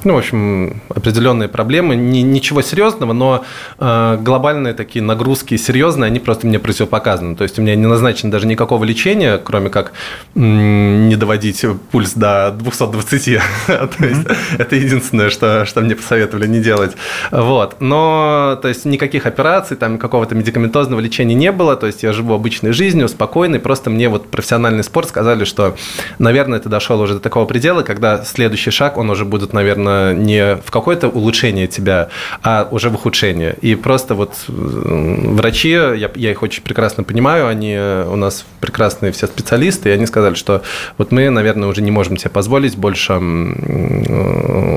ну, 0.03 0.15
в 0.15 0.17
общем, 0.17 0.81
определенные 0.89 1.47
проблемы. 1.47 1.95
Не, 1.95 2.23
ничего 2.23 2.61
серьезного, 2.61 3.13
но 3.13 3.43
э, 3.79 4.17
глобальные 4.21 4.73
такие 4.73 5.03
нагрузки 5.03 5.57
серьезные, 5.57 6.07
они 6.07 6.19
просто 6.19 6.47
мне 6.47 6.59
противопоказаны. 6.59 7.35
То 7.35 7.43
есть 7.43 7.59
у 7.59 7.61
меня 7.61 7.75
не 7.75 7.85
назначено 7.85 8.31
даже 8.31 8.47
никакого 8.47 8.83
лечения, 8.83 9.37
кроме 9.37 9.69
как 9.69 9.93
м- 10.35 11.09
не 11.09 11.15
доводить 11.15 11.63
пульс 11.91 12.13
до 12.13 12.51
220. 12.57 13.39
то 13.67 14.05
есть 14.05 14.21
это 14.57 14.75
единственное, 14.75 15.29
что, 15.29 15.65
что 15.65 15.81
мне 15.81 15.95
посоветовали 15.95 16.47
не 16.47 16.59
делать. 16.59 16.93
Вот. 17.31 17.75
Но, 17.79 18.57
то 18.61 18.67
есть 18.67 18.85
никаких 18.85 19.25
операций, 19.25 19.77
там 19.77 19.97
какого-то 19.97 20.33
медикаментозного 20.35 20.99
лечения 20.99 21.35
не 21.35 21.51
было. 21.51 21.75
То 21.75 21.87
есть 21.87 22.03
я 22.03 22.13
живу 22.13 22.33
обычной 22.33 22.73
жизнью, 22.73 23.07
спокойной. 23.07 23.59
Просто 23.59 23.89
мне 23.89 24.09
вот 24.09 24.29
профессиональный 24.29 24.83
спорт 24.83 25.09
сказали, 25.09 25.45
что, 25.45 25.75
наверное, 26.17 26.59
ты 26.59 26.69
дошел 26.69 26.99
уже 27.01 27.15
до 27.15 27.19
такого 27.19 27.45
предела, 27.45 27.83
когда 27.83 28.23
следующий 28.23 28.71
шаг, 28.71 28.97
он 28.97 29.09
уже 29.09 29.25
будет, 29.25 29.53
наверное, 29.53 29.90
возможно, 29.91 30.13
не 30.13 30.55
в 30.55 30.71
какое-то 30.71 31.07
улучшение 31.09 31.67
тебя, 31.67 32.09
а 32.43 32.67
уже 32.71 32.89
в 32.89 32.95
ухудшение. 32.95 33.55
И 33.61 33.75
просто 33.75 34.15
вот 34.15 34.33
врачи, 34.47 35.69
я, 35.69 36.11
я 36.15 36.31
их 36.31 36.41
очень 36.43 36.63
прекрасно 36.63 37.03
понимаю, 37.03 37.47
они 37.47 37.77
у 37.77 38.15
нас 38.15 38.45
прекрасные 38.59 39.11
все 39.11 39.27
специалисты, 39.27 39.89
и 39.89 39.91
они 39.91 40.05
сказали, 40.05 40.35
что 40.35 40.61
вот 40.97 41.11
мы, 41.11 41.29
наверное, 41.29 41.69
уже 41.69 41.81
не 41.81 41.91
можем 41.91 42.17
себе 42.17 42.29
позволить 42.29 42.77
больше 42.77 43.19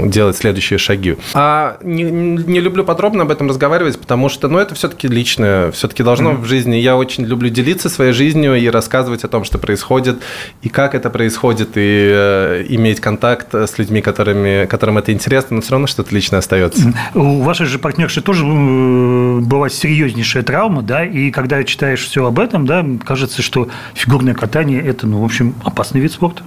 делать 0.08 0.36
следующие 0.36 0.78
шаги. 0.78 1.16
А 1.34 1.78
не, 1.82 2.02
не 2.02 2.60
люблю 2.60 2.84
подробно 2.84 3.22
об 3.22 3.30
этом 3.30 3.48
разговаривать, 3.48 3.98
потому 3.98 4.28
что, 4.28 4.48
ну, 4.48 4.58
это 4.58 4.74
все-таки 4.74 5.08
личное, 5.08 5.70
все-таки 5.70 6.02
должно 6.02 6.32
mm-hmm. 6.32 6.40
в 6.40 6.44
жизни. 6.44 6.76
Я 6.76 6.96
очень 6.96 7.24
люблю 7.24 7.48
делиться 7.48 7.88
своей 7.88 8.12
жизнью 8.12 8.54
и 8.54 8.68
рассказывать 8.68 9.24
о 9.24 9.28
том, 9.28 9.44
что 9.44 9.58
происходит, 9.58 10.18
и 10.62 10.68
как 10.68 10.94
это 10.94 11.10
происходит, 11.10 11.70
и 11.76 12.10
э, 12.12 12.64
иметь 12.68 13.00
контакт 13.00 13.54
с 13.54 13.78
людьми, 13.78 14.00
которыми, 14.00 14.66
которым 14.66 14.98
это 14.98 15.03
это 15.04 15.12
интересно, 15.12 15.56
но 15.56 15.62
все 15.62 15.72
равно 15.72 15.86
что-то 15.86 16.14
личное 16.14 16.38
остается. 16.38 16.94
У 17.14 17.42
вашей 17.42 17.66
же 17.66 17.78
партнерши 17.78 18.22
тоже 18.22 18.44
э, 18.44 19.38
была 19.40 19.68
серьезнейшая 19.68 20.42
травма, 20.42 20.82
да, 20.82 21.04
и 21.04 21.30
когда 21.30 21.62
читаешь 21.64 22.04
все 22.04 22.26
об 22.26 22.38
этом, 22.38 22.66
да, 22.66 22.84
кажется, 23.04 23.42
что 23.42 23.68
фигурное 23.94 24.34
катание– 24.34 24.82
это, 24.84 25.06
ну, 25.06 25.20
в 25.20 25.24
общем, 25.24 25.54
опасный 25.62 26.00
вид 26.00 26.12
спорта. 26.12 26.42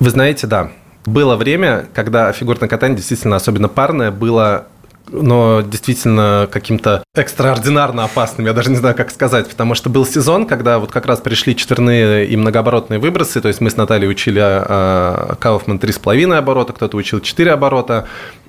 Вы 0.00 0.10
знаете, 0.10 0.46
да. 0.46 0.70
Было 1.04 1.36
время, 1.36 1.86
когда 1.92 2.32
фигурное 2.32 2.68
катание 2.68 2.96
действительно, 2.96 3.36
особенно 3.36 3.68
парное, 3.68 4.10
было 4.10 4.66
но 5.10 5.62
действительно 5.62 6.48
каким-то 6.50 7.04
экстраординарно 7.14 8.04
опасным, 8.04 8.46
я 8.46 8.52
даже 8.52 8.70
не 8.70 8.76
знаю, 8.76 8.94
как 8.94 9.10
сказать, 9.10 9.48
потому 9.48 9.74
что 9.74 9.90
был 9.90 10.06
сезон, 10.06 10.46
когда 10.46 10.78
вот 10.78 10.90
как 10.90 11.06
раз 11.06 11.20
пришли 11.20 11.56
четверные 11.56 12.26
и 12.26 12.36
многооборотные 12.36 12.98
выбросы, 12.98 13.40
то 13.40 13.48
есть 13.48 13.60
мы 13.60 13.70
с 13.70 13.76
Натальей 13.76 14.08
учили 14.08 14.40
а, 14.42 15.34
Кауфман 15.38 15.78
3,5 15.78 16.36
оборота, 16.36 16.72
кто-то 16.72 16.96
учил 16.96 17.20
4 17.20 17.52
оборота, 17.52 18.06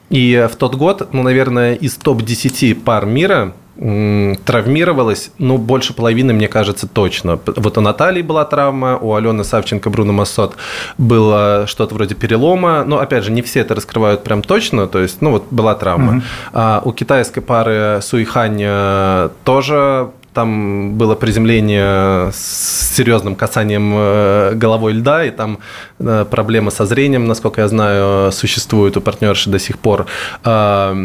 и 0.09 0.47
в 0.51 0.55
тот 0.57 0.75
год, 0.75 1.09
ну, 1.13 1.23
наверное, 1.23 1.73
из 1.73 1.95
топ-10 1.95 2.75
пар 2.75 3.05
мира 3.05 3.53
травмировалась, 3.75 5.31
ну, 5.39 5.57
больше 5.57 5.93
половины, 5.93 6.33
мне 6.33 6.47
кажется, 6.47 6.87
точно. 6.87 7.39
Вот 7.45 7.77
у 7.77 7.81
Натальи 7.81 8.21
была 8.21 8.45
травма, 8.45 8.97
у 8.97 9.15
Алены 9.15 9.43
Савченко, 9.43 9.89
Бруно 9.89 10.13
Массот 10.13 10.55
было 10.97 11.65
что-то 11.67 11.95
вроде 11.95 12.13
перелома, 12.13 12.83
но, 12.85 12.99
опять 12.99 13.23
же, 13.23 13.31
не 13.31 13.41
все 13.41 13.61
это 13.61 13.73
раскрывают 13.75 14.23
прям 14.23 14.43
точно, 14.43 14.87
то 14.87 14.99
есть, 14.99 15.21
ну, 15.21 15.31
вот 15.31 15.47
была 15.49 15.73
травма. 15.75 16.17
Угу. 16.17 16.21
А 16.53 16.81
у 16.85 16.91
китайской 16.91 17.41
пары 17.41 17.99
Суихань 18.01 19.29
тоже 19.43 20.11
там 20.33 20.93
было 20.97 21.15
приземление 21.15 22.31
с 22.31 22.95
серьезным 22.95 23.35
касанием 23.35 23.93
э, 23.95 24.53
головой 24.55 24.93
льда, 24.93 25.25
и 25.25 25.31
там 25.31 25.59
э, 25.99 26.25
проблемы 26.29 26.71
со 26.71 26.85
зрением, 26.85 27.27
насколько 27.27 27.61
я 27.61 27.67
знаю, 27.67 28.31
существуют 28.31 28.97
у 28.97 29.01
партнерши 29.01 29.49
до 29.49 29.59
сих 29.59 29.77
пор. 29.77 30.05
А, 30.43 30.95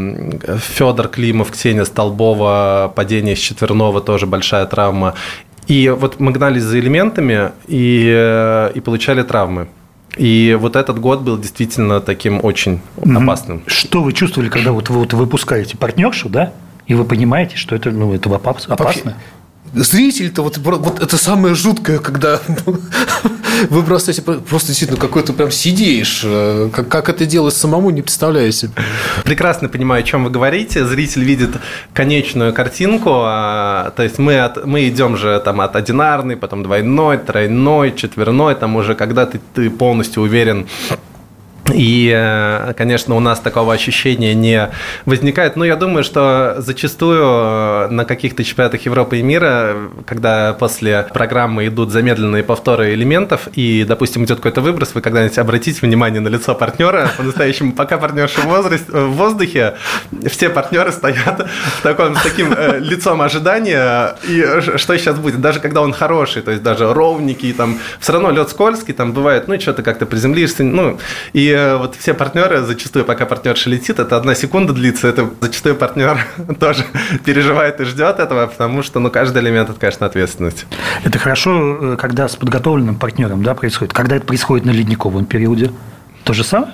Федор 0.58 1.08
Климов, 1.08 1.50
Ксения 1.50 1.84
Столбова, 1.84 2.92
падение 2.94 3.36
с 3.36 3.38
четверного, 3.38 4.00
тоже 4.00 4.26
большая 4.26 4.66
травма. 4.66 5.14
И 5.66 5.90
вот 5.90 6.18
мы 6.18 6.32
гнались 6.32 6.62
за 6.62 6.78
элементами 6.78 7.52
и, 7.66 8.10
э, 8.10 8.72
и 8.74 8.80
получали 8.80 9.22
травмы. 9.22 9.68
И 10.16 10.56
вот 10.58 10.74
этот 10.74 10.98
год 10.98 11.20
был 11.20 11.38
действительно 11.38 12.00
таким 12.00 12.44
очень 12.44 12.80
опасным. 12.96 13.62
Что 13.66 14.02
вы 14.02 14.12
чувствовали, 14.12 14.48
когда 14.48 14.72
вот 14.72 14.88
вы 14.88 15.00
вот 15.00 15.12
выпускаете 15.12 15.76
партнершу, 15.76 16.28
да? 16.28 16.52
И 16.88 16.94
вы 16.94 17.04
понимаете, 17.04 17.56
что 17.56 17.76
это, 17.76 17.90
ну, 17.90 18.14
это 18.14 18.34
опасно? 18.34 18.76
Вообще, 18.76 19.14
зритель-то 19.74 20.42
вот, 20.42 20.58
вот 20.58 21.00
это 21.00 21.16
самое 21.16 21.54
жуткое, 21.54 21.98
когда 21.98 22.40
вы 23.70 23.82
бросаете 23.82 24.22
просто 24.22 24.68
действительно 24.68 24.98
какой-то 24.98 25.32
прям 25.32 25.50
сидишь. 25.50 26.22
Э, 26.24 26.70
как, 26.72 26.88
как 26.88 27.08
это 27.08 27.26
делать 27.26 27.54
самому, 27.54 27.90
не 27.90 28.02
представляю 28.02 28.52
себе. 28.52 28.72
Прекрасно 29.24 29.68
понимаю, 29.68 30.02
о 30.02 30.06
чем 30.06 30.24
вы 30.24 30.30
говорите. 30.30 30.86
Зритель 30.86 31.24
видит 31.24 31.50
конечную 31.92 32.52
картинку. 32.52 33.10
А, 33.14 33.92
то 33.96 34.02
есть 34.02 34.18
мы, 34.18 34.40
от, 34.40 34.64
мы 34.64 34.88
идем 34.88 35.16
же 35.16 35.40
там 35.44 35.60
от 35.60 35.76
одинарной, 35.76 36.36
потом 36.36 36.62
двойной, 36.62 37.18
тройной, 37.18 37.94
четверной. 37.94 38.54
Там 38.54 38.76
уже 38.76 38.94
когда 38.94 39.26
ты, 39.26 39.40
ты 39.54 39.70
полностью 39.70 40.22
уверен 40.22 40.66
и, 41.74 42.12
э, 42.14 42.72
конечно, 42.76 43.14
у 43.14 43.20
нас 43.20 43.40
такого 43.40 43.72
ощущения 43.72 44.34
не 44.34 44.70
возникает. 45.04 45.56
Но 45.56 45.64
я 45.64 45.76
думаю, 45.76 46.04
что 46.04 46.56
зачастую 46.58 47.22
э, 47.22 47.88
на 47.90 48.04
каких-то 48.04 48.44
чемпионатах 48.44 48.84
Европы 48.86 49.18
и 49.18 49.22
мира, 49.22 49.76
когда 50.06 50.54
после 50.54 51.06
программы 51.12 51.66
идут 51.66 51.90
замедленные 51.90 52.42
повторы 52.42 52.94
элементов, 52.94 53.48
и, 53.54 53.84
допустим, 53.84 54.24
идет 54.24 54.38
какой-то 54.38 54.60
выброс, 54.60 54.94
вы 54.94 55.00
когда-нибудь 55.00 55.38
обратите 55.38 55.80
внимание 55.82 56.20
на 56.20 56.28
лицо 56.28 56.54
партнера, 56.54 57.10
по-настоящему, 57.16 57.72
пока 57.72 57.98
партнерша 57.98 58.40
в, 58.40 58.46
возрасте, 58.46 58.90
в 58.90 59.12
воздухе, 59.12 59.74
все 60.26 60.48
партнеры 60.48 60.92
стоят 60.92 61.48
в 61.78 61.82
таком, 61.82 62.16
с 62.16 62.22
таким 62.22 62.52
э, 62.52 62.78
лицом 62.78 63.20
ожидания, 63.22 64.16
и 64.28 64.60
что 64.76 64.96
сейчас 64.96 65.18
будет, 65.18 65.40
даже 65.40 65.60
когда 65.60 65.82
он 65.82 65.92
хороший, 65.92 66.42
то 66.42 66.50
есть 66.50 66.62
даже 66.62 66.92
ровненький, 66.92 67.52
там, 67.52 67.78
все 68.00 68.12
равно 68.12 68.30
лед 68.30 68.50
скользкий, 68.50 68.94
там 68.94 69.12
бывает, 69.12 69.48
ну, 69.48 69.58
что-то 69.60 69.82
как-то 69.82 70.06
приземлишься, 70.06 70.64
ну, 70.64 70.98
и 71.32 71.57
вот 71.78 71.96
все 71.96 72.14
партнеры, 72.14 72.62
зачастую, 72.62 73.04
пока 73.04 73.26
партнерша 73.26 73.70
летит, 73.70 73.98
это 73.98 74.16
одна 74.16 74.34
секунда 74.34 74.72
длится, 74.72 75.08
это 75.08 75.30
зачастую 75.40 75.76
партнер 75.76 76.18
тоже 76.60 76.84
переживает 77.24 77.80
и 77.80 77.84
ждет 77.84 78.18
этого, 78.18 78.46
потому 78.46 78.82
что, 78.82 79.00
ну, 79.00 79.10
каждый 79.10 79.42
элемент– 79.42 79.70
это, 79.70 79.78
конечно, 79.78 80.06
ответственность. 80.06 80.66
Это 81.04 81.18
хорошо, 81.18 81.92
э, 81.94 81.96
когда 81.96 82.28
с 82.28 82.36
подготовленным 82.36 82.96
партнером, 82.96 83.42
да, 83.42 83.54
происходит. 83.54 83.92
Когда 83.92 84.16
это 84.16 84.26
происходит 84.26 84.64
на 84.64 84.70
ледниковом 84.70 85.26
периоде, 85.26 85.72
то 86.24 86.32
же 86.32 86.44
самое? 86.44 86.72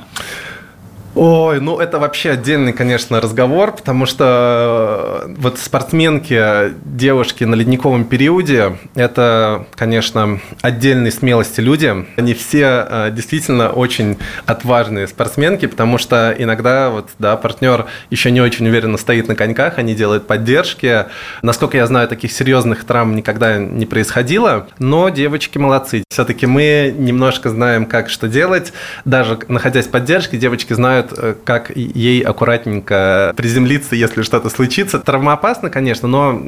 Ой, 1.15 1.61
ну 1.61 1.79
это 1.79 2.01
вообще 2.01 2.31
отдельный, 2.31 2.73
конечно, 2.73 3.21
разговор, 3.21 3.71
потому 3.73 4.05
что 4.05 5.23
э, 5.27 5.35
вот 5.39 5.61
спортсменки, 5.61 6.75
девушки 6.85 7.45
на 7.45 7.55
ледниковом 7.55 8.05
периоде, 8.05 8.79
это, 8.97 9.67
конечно, 9.77 10.41
отдельной 10.61 11.13
смелости 11.13 11.61
люди. 11.61 12.05
Они 12.17 12.35
все 12.35 12.87
э, 12.89 13.11
действительно 13.13 13.71
очень 13.71 14.19
отважные 14.47 15.07
спортсменки, 15.07 15.67
потому 15.67 15.99
что 15.99 16.35
иногда 16.37 16.91
вот, 16.91 17.11
да, 17.21 17.37
партнер 17.37 17.87
еще 18.11 18.33
не 18.33 18.41
очень 18.41 18.67
уверенно 18.67 18.99
стоит 18.99 19.29
на 19.29 19.37
коньках, 19.37 19.79
они 19.79 19.95
делают 19.95 20.27
поддержки. 20.27 21.07
Насколько 21.43 21.77
я 21.77 21.87
знаю, 21.87 22.09
таких 22.09 22.33
серьезных 22.33 22.83
травм 22.83 23.15
никогда 23.15 23.59
не 23.59 23.87
происходило, 23.87 24.67
но 24.81 25.11
девочки 25.11 25.59
молодцы. 25.59 26.03
Все-таки 26.11 26.47
мы 26.47 26.93
немножко 26.97 27.51
знаем, 27.51 27.87
как 27.87 28.11
что 28.11 28.27
делать. 28.27 28.73
Даже 29.05 29.39
находясь 29.47 29.87
в 29.87 29.91
поддержке, 29.91 30.39
девочки 30.39 30.73
знают, 30.73 31.04
знают, 31.05 31.13
э, 31.17 31.35
как 31.45 31.73
ей 31.75 32.21
аккуратненько 32.21 33.33
приземлиться, 33.37 33.97
если 33.97 34.23
что-то 34.23 34.51
случится. 34.51 34.99
Травмоопасно, 34.99 35.71
конечно, 35.71 36.09
но 36.09 36.41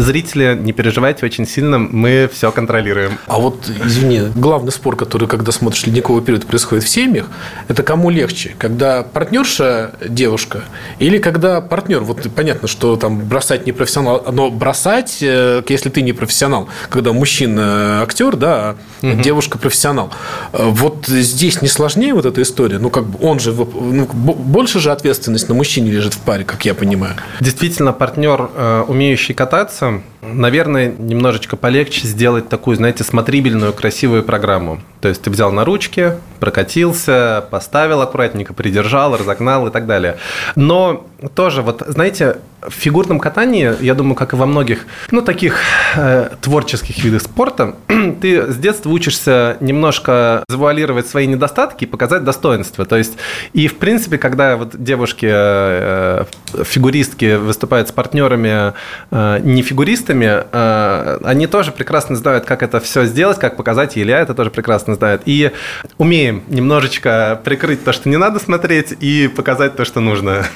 зрители, 0.00 0.58
не 0.60 0.72
переживайте 0.72 1.26
очень 1.26 1.46
сильно, 1.46 1.78
мы 1.78 2.28
все 2.32 2.50
контролируем. 2.50 3.18
А 3.26 3.38
вот, 3.38 3.70
извини, 3.84 4.22
главный 4.34 4.72
спор, 4.72 4.96
который, 4.96 5.28
когда 5.28 5.52
смотришь 5.52 5.86
ледниковый 5.86 6.22
период, 6.22 6.46
происходит 6.46 6.84
в 6.84 6.88
семьях, 6.88 7.26
это 7.68 7.82
кому 7.82 8.10
легче? 8.10 8.54
Когда 8.58 9.02
партнерша 9.02 9.92
девушка 10.06 10.64
или 10.98 11.18
когда 11.18 11.60
партнер? 11.60 12.00
Вот 12.00 12.26
понятно, 12.34 12.68
что 12.68 12.96
там 12.96 13.20
бросать 13.20 13.66
не 13.66 13.72
профессионал, 13.72 14.24
но 14.32 14.50
бросать, 14.50 15.18
э, 15.22 15.62
если 15.68 15.90
ты 15.90 16.02
не 16.02 16.12
профессионал, 16.12 16.68
когда 16.90 17.12
мужчина 17.12 18.02
актер, 18.02 18.36
да, 18.36 18.76
угу. 19.02 19.22
девушка 19.22 19.58
профессионал. 19.58 20.10
Э, 20.52 20.64
вот 20.68 21.06
здесь 21.06 21.62
не 21.62 21.68
сложнее 21.68 22.14
вот 22.14 22.26
эта 22.26 22.42
история? 22.42 22.78
Ну, 22.78 22.90
как 22.90 23.06
бы 23.06 23.18
он 23.26 23.38
же 23.40 23.52
ну, 23.84 24.06
больше 24.06 24.80
же 24.80 24.90
ответственность 24.92 25.48
на 25.48 25.54
мужчине 25.54 25.90
лежит 25.90 26.14
в 26.14 26.20
паре, 26.20 26.44
как 26.44 26.64
я 26.64 26.74
понимаю. 26.74 27.14
Действительно, 27.40 27.92
партнер, 27.92 28.50
э, 28.54 28.84
умеющий 28.86 29.34
кататься, 29.34 30.02
наверное, 30.32 30.94
немножечко 30.98 31.56
полегче 31.56 32.06
сделать 32.06 32.48
такую, 32.48 32.76
знаете, 32.76 33.04
смотрибельную, 33.04 33.72
красивую 33.72 34.22
программу. 34.22 34.80
То 35.00 35.08
есть 35.08 35.22
ты 35.22 35.30
взял 35.30 35.52
на 35.52 35.64
ручки, 35.64 36.14
прокатился, 36.40 37.44
поставил 37.50 38.00
аккуратненько, 38.00 38.54
придержал, 38.54 39.16
разогнал 39.16 39.66
и 39.66 39.70
так 39.70 39.86
далее. 39.86 40.16
Но 40.56 41.06
тоже, 41.34 41.62
вот, 41.62 41.82
знаете, 41.86 42.38
в 42.66 42.72
фигурном 42.72 43.18
катании, 43.18 43.74
я 43.80 43.94
думаю, 43.94 44.14
как 44.14 44.32
и 44.32 44.36
во 44.36 44.46
многих, 44.46 44.86
ну, 45.10 45.20
таких 45.20 45.58
э, 45.96 46.30
творческих 46.40 47.02
видах 47.04 47.22
спорта, 47.22 47.76
ты 48.20 48.50
с 48.50 48.56
детства 48.56 48.90
учишься 48.90 49.56
немножко 49.60 50.44
завуалировать 50.48 51.06
свои 51.06 51.26
недостатки 51.26 51.84
и 51.84 51.86
показать 51.86 52.24
достоинства. 52.24 52.84
То 52.84 52.96
есть, 52.96 53.18
и 53.52 53.68
в 53.68 53.76
принципе, 53.76 54.18
когда 54.18 54.56
вот 54.56 54.82
девушки, 54.82 55.28
э, 55.30 56.24
фигуристки 56.64 57.36
выступают 57.36 57.88
с 57.88 57.92
партнерами 57.92 58.72
э, 59.10 59.40
не 59.42 59.62
фигуристами, 59.62 60.13
э, 60.22 61.18
они 61.24 61.46
тоже 61.46 61.72
прекрасно 61.72 62.16
знают, 62.16 62.44
как 62.44 62.62
это 62.62 62.80
все 62.80 63.04
сделать, 63.04 63.38
как 63.38 63.56
показать, 63.56 63.96
и 63.96 64.02
Илья 64.02 64.20
это 64.20 64.34
тоже 64.34 64.50
прекрасно 64.50 64.94
знает. 64.94 65.22
И 65.26 65.50
умеем 65.98 66.44
немножечко 66.48 67.40
прикрыть 67.44 67.84
то, 67.84 67.92
что 67.92 68.08
не 68.08 68.16
надо 68.16 68.38
смотреть, 68.38 68.94
и 69.00 69.28
показать 69.28 69.76
то, 69.76 69.84
что 69.84 70.00
нужно. 70.00 70.46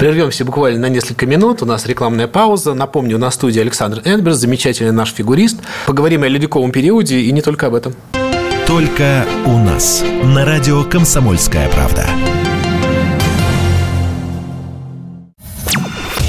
Прервемся 0.00 0.44
буквально 0.44 0.80
на 0.80 0.88
несколько 0.88 1.26
минут. 1.26 1.62
У 1.62 1.66
нас 1.66 1.86
рекламная 1.86 2.26
пауза. 2.26 2.74
Напомню, 2.74 3.18
на 3.18 3.30
студии 3.30 3.60
Александр 3.60 4.00
Энберс, 4.04 4.36
замечательный 4.36 4.92
наш 4.92 5.12
фигурист. 5.12 5.58
Поговорим 5.86 6.22
о 6.22 6.28
ледниковом 6.28 6.72
периоде 6.72 7.20
и 7.20 7.32
не 7.32 7.42
только 7.42 7.66
об 7.66 7.74
этом. 7.74 7.94
Только 8.66 9.24
у 9.46 9.58
нас. 9.58 10.04
На 10.22 10.44
радио 10.44 10.84
«Комсомольская 10.84 11.68
правда». 11.70 12.06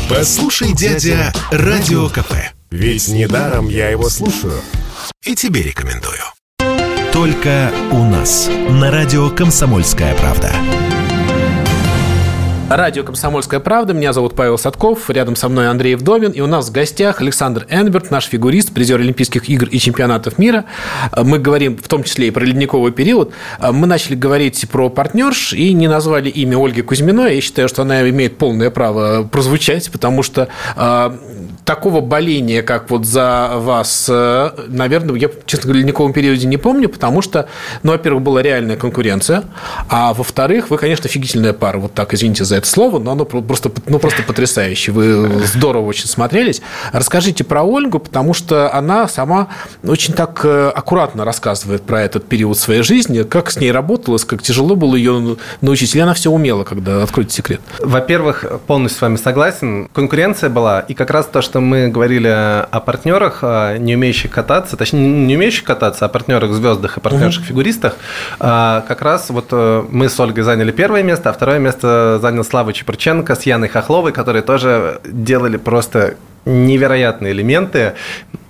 Послушай, 0.10 0.74
дядя, 0.74 1.32
Радио 1.52 2.10
КП. 2.10 2.59
Ведь 2.72 3.08
недаром 3.08 3.68
я 3.68 3.90
его 3.90 4.10
слушаю. 4.10 4.62
И 5.24 5.36
тебе 5.36 5.64
рекомендую. 5.64 6.22
Только 7.12 7.72
у 7.92 8.04
нас. 8.04 8.48
На 8.70 8.92
радио 8.92 9.30
«Комсомольская 9.32 10.16
правда». 10.16 10.54
Радио 12.70 13.04
«Комсомольская 13.04 13.60
правда». 13.60 13.94
Меня 13.94 14.14
зовут 14.14 14.36
Павел 14.36 14.60
Садков. 14.60 15.10
Рядом 15.10 15.36
со 15.36 15.50
мной 15.50 15.70
Андрей 15.70 15.96
Вдовин. 15.96 16.30
И 16.30 16.40
у 16.40 16.46
нас 16.46 16.70
в 16.70 16.72
гостях 16.72 17.20
Александр 17.20 17.66
Энберт, 17.68 18.12
наш 18.12 18.26
фигурист, 18.26 18.72
призер 18.74 19.00
Олимпийских 19.00 19.50
игр 19.50 19.68
и 19.68 19.80
чемпионатов 19.80 20.38
мира. 20.38 20.66
Мы 21.18 21.40
говорим 21.40 21.78
в 21.78 21.88
том 21.88 22.04
числе 22.04 22.28
и 22.28 22.32
про 22.32 22.46
ледниковый 22.46 22.92
период. 22.92 23.34
Мы 23.60 23.88
начали 23.88 24.14
говорить 24.14 24.70
про 24.70 24.90
партнерш 24.90 25.54
и 25.54 25.74
не 25.74 25.88
назвали 25.88 26.30
имя 26.30 26.64
Ольги 26.64 26.84
Кузьминой. 26.84 27.36
Я 27.36 27.42
считаю, 27.42 27.70
что 27.70 27.82
она 27.82 28.08
имеет 28.08 28.38
полное 28.38 28.70
право 28.70 29.24
прозвучать, 29.24 29.92
потому 29.92 30.22
что 30.22 30.48
э, 30.76 31.18
такого 31.66 32.02
боления, 32.02 32.62
как 32.62 32.92
вот 32.92 33.04
за 33.04 33.50
вас, 33.56 34.06
э, 34.12 34.52
наверное, 34.68 35.16
я, 35.16 35.32
честно 35.48 35.70
говоря, 35.70 35.80
в 35.80 35.82
ледниковом 35.86 36.14
периоде 36.14 36.46
не 36.46 36.58
помню, 36.58 36.88
потому 36.88 37.24
что, 37.24 37.48
ну, 37.82 37.94
во-первых, 37.94 38.22
была 38.22 38.44
реальная 38.44 38.78
конкуренция, 38.78 39.44
а 39.90 40.14
во-вторых, 40.14 40.70
вы, 40.70 40.78
конечно, 40.78 41.06
офигительная 41.06 41.54
пара. 41.54 41.80
Вот 41.80 41.96
так, 41.96 42.14
извините 42.14 42.44
за 42.44 42.59
это 42.60 42.68
слово, 42.68 43.00
но 43.00 43.12
оно 43.12 43.26
просто, 43.26 43.72
ну, 43.88 44.00
просто 44.00 44.24
потрясающе. 44.24 44.92
Вы 44.92 45.42
здорово 45.46 45.88
очень 45.88 46.08
смотрелись. 46.08 46.62
Расскажите 46.94 47.44
про 47.44 47.64
Ольгу, 47.64 48.00
потому 48.00 48.34
что 48.34 48.74
она 48.74 49.08
сама 49.08 49.48
очень 49.84 50.14
так 50.14 50.42
э, 50.44 50.72
аккуратно 50.76 51.26
рассказывает 51.26 51.82
про 51.84 52.02
этот 52.02 52.28
период 52.28 52.58
своей 52.58 52.84
жизни, 52.84 53.24
как 53.24 53.52
с 53.52 53.58
ней 53.58 53.72
работалось, 53.72 54.26
как 54.26 54.42
тяжело 54.42 54.76
было 54.76 54.96
ее 54.96 55.38
научить. 55.62 55.94
Или 55.96 56.02
она 56.02 56.14
все 56.14 56.30
умела, 56.30 56.64
когда 56.64 57.04
откройте 57.04 57.36
секрет? 57.36 57.62
Во-первых, 57.80 58.46
полностью 58.68 59.00
с 59.00 59.02
вами 59.02 59.16
согласен. 59.16 59.90
Конкуренция 59.94 60.50
была, 60.50 60.82
и 60.82 60.94
как 60.94 61.10
раз 61.10 61.26
то, 61.26 61.42
что 61.42 61.60
мы 61.60 61.88
говорили 61.88 62.28
о 62.28 62.80
партнерах, 62.80 63.44
не 63.80 63.96
умеющих 63.96 64.32
кататься, 64.32 64.78
точнее, 64.78 65.08
не 65.08 65.36
умеющих 65.36 65.64
кататься, 65.64 66.06
а 66.06 66.10
партнерах 66.10 66.52
звездах 66.52 66.98
и 66.98 67.02
партнерших 67.02 67.46
фигуристах, 67.46 67.96
а, 68.40 68.84
как 68.88 69.02
раз 69.02 69.30
вот 69.30 69.48
э, 69.52 69.84
мы 69.90 70.10
с 70.10 70.20
Ольгой 70.20 70.44
заняли 70.44 70.72
первое 70.72 71.04
место, 71.04 71.30
а 71.30 71.34
второе 71.34 71.60
место 71.60 72.20
занял 72.22 72.44
Слава 72.50 72.74
Чепурченко 72.74 73.36
с 73.36 73.44
Яной 73.44 73.68
Хохловой, 73.68 74.12
которые 74.12 74.42
тоже 74.42 75.02
делали 75.06 75.58
просто 75.58 76.16
невероятные 76.46 77.34
элементы. 77.34 77.94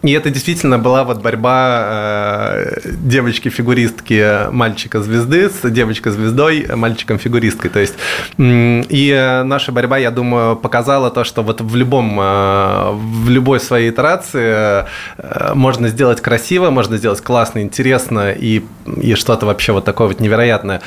И 0.02 0.14
это 0.14 0.30
действительно 0.30 0.80
была 0.80 1.04
вот 1.04 1.22
борьба 1.22 1.82
э, 1.84 2.80
девочки-фигуристки 2.86 4.50
мальчика-звезды 4.50 5.50
с 5.50 5.70
девочкой-звездой, 5.70 6.68
мальчиком-фигуристкой. 6.74 7.70
То 7.70 7.80
есть, 7.80 7.96
и 8.38 9.42
наша 9.44 9.74
борьба, 9.74 9.98
я 9.98 10.12
думаю, 10.12 10.56
показала 10.56 11.12
то, 11.12 11.26
что 11.26 11.44
вот 11.44 11.60
в 11.60 11.76
любом, 11.76 12.18
э, 12.18 12.92
в 12.94 13.30
любой 13.30 13.60
своей 13.60 13.90
итерации 13.90 14.86
э, 15.18 15.54
можно 15.54 15.90
сделать 15.90 16.22
красиво, 16.22 16.70
можно 16.70 16.96
сделать 16.96 17.20
классно, 17.20 17.62
интересно 17.62 18.32
и, 18.32 18.64
и 18.96 19.16
что-то 19.16 19.48
вообще 19.48 19.74
вот 19.74 19.84
такое 19.84 20.08
вот 20.08 20.22
невероятное. 20.22 20.80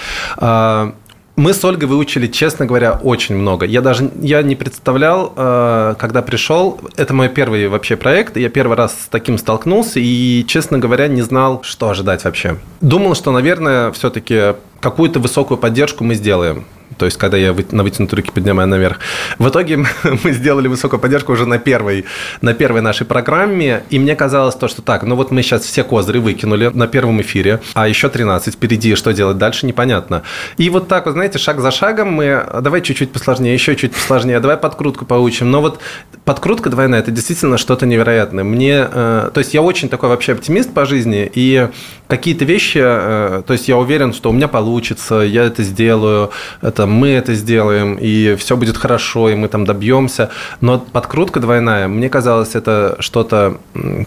Мы 1.35 1.55
с 1.55 1.65
Ольгой 1.65 1.89
выучили, 1.89 2.27
честно 2.27 2.67
говоря, 2.67 3.01
очень 3.03 3.35
много. 3.37 3.65
Я 3.65 3.81
даже 3.81 4.11
я 4.21 4.43
не 4.43 4.55
представлял, 4.55 5.33
э, 5.35 5.95
когда 5.99 6.21
пришел, 6.21 6.79
это 6.97 7.15
мой 7.15 7.31
первый 7.31 7.69
вообще 7.69 7.97
проект, 7.97 8.37
я 8.37 8.51
первый 8.51 8.77
раз 8.77 8.93
с 8.93 9.09
таким 9.09 9.39
столкнулся 9.39 9.99
и, 9.99 10.45
честно 10.47 10.79
говоря, 10.79 11.09
не 11.09 11.23
знал, 11.23 11.63
что 11.63 11.89
ожидать 11.89 12.25
вообще. 12.25 12.59
Думал, 12.83 13.15
что, 13.15 13.33
наверное, 13.33 13.93
все-таки 13.93 14.55
какую-то 14.81 15.21
высокую 15.21 15.57
поддержку 15.57 16.05
мы 16.05 16.15
сделаем 16.15 16.67
то 16.99 17.07
есть 17.07 17.17
когда 17.17 17.37
я 17.37 17.55
на 17.71 17.83
вытянутой 17.83 18.19
руки 18.19 18.31
поднимаю 18.33 18.69
наверх. 18.69 18.99
В 19.39 19.49
итоге 19.49 19.77
мы 20.25 20.33
сделали 20.33 20.69
высокую 20.69 21.01
поддержку 21.01 21.33
уже 21.33 21.47
на 21.47 21.59
первой, 21.59 22.05
на 22.41 22.55
первой 22.55 22.81
нашей 22.81 23.07
программе, 23.07 23.83
и 23.91 23.99
мне 23.99 24.17
казалось 24.17 24.55
то, 24.55 24.69
что 24.69 24.83
так, 24.83 25.03
ну 25.03 25.17
вот 25.17 25.31
мы 25.31 25.43
сейчас 25.43 25.63
все 25.63 25.85
козыри 25.85 26.19
выкинули 26.19 26.69
на 26.69 26.87
первом 26.87 27.21
эфире, 27.21 27.61
а 27.75 27.89
еще 27.89 28.09
13 28.09 28.55
впереди, 28.55 28.95
что 28.95 29.13
делать 29.13 29.39
дальше, 29.39 29.67
непонятно. 29.67 30.23
И 30.57 30.69
вот 30.71 30.89
так, 30.89 31.07
вот 31.07 31.13
знаете, 31.13 31.39
шаг 31.39 31.61
за 31.61 31.71
шагом 31.71 32.13
мы, 32.13 32.45
давай 32.61 32.83
чуть-чуть 32.83 33.13
посложнее, 33.13 33.55
еще 33.55 33.77
чуть 33.77 33.93
посложнее, 33.93 34.41
давай 34.41 34.57
подкрутку 34.57 35.05
поучим. 35.05 35.51
Но 35.51 35.61
вот 35.61 35.81
подкрутка 36.25 36.71
двойная– 36.71 37.01
это 37.01 37.11
действительно 37.11 37.59
что-то 37.59 37.87
невероятное. 37.87 38.45
Мне, 38.45 38.87
э, 38.91 39.31
то 39.33 39.39
есть 39.39 39.55
я 39.55 39.63
очень 39.63 39.89
такой 39.89 40.09
вообще 40.09 40.33
оптимист 40.33 40.73
по 40.73 40.85
жизни, 40.85 41.31
и 41.33 41.69
какие-то 42.09 42.45
вещи, 42.45 42.81
э, 42.83 43.43
то 43.47 43.53
есть 43.53 43.69
я 43.69 43.77
уверен, 43.77 44.13
что 44.13 44.31
у 44.31 44.33
меня 44.33 44.49
получится, 44.49 45.17
я 45.17 45.45
это 45.45 45.63
сделаю, 45.63 46.31
это 46.61 46.82
мы 46.87 47.11
это 47.11 47.35
сделаем, 47.35 47.97
и 48.01 48.35
все 48.37 48.57
будет 48.57 48.77
хорошо, 48.77 49.29
и 49.31 49.35
мы 49.35 49.49
там 49.49 49.65
добьемся. 49.65 50.31
Но 50.61 50.79
подкрутка 50.79 51.41
двойная, 51.41 51.89
мне 51.89 52.09
казалось, 52.09 52.55
это 52.55 52.97
что-то, 53.01 53.59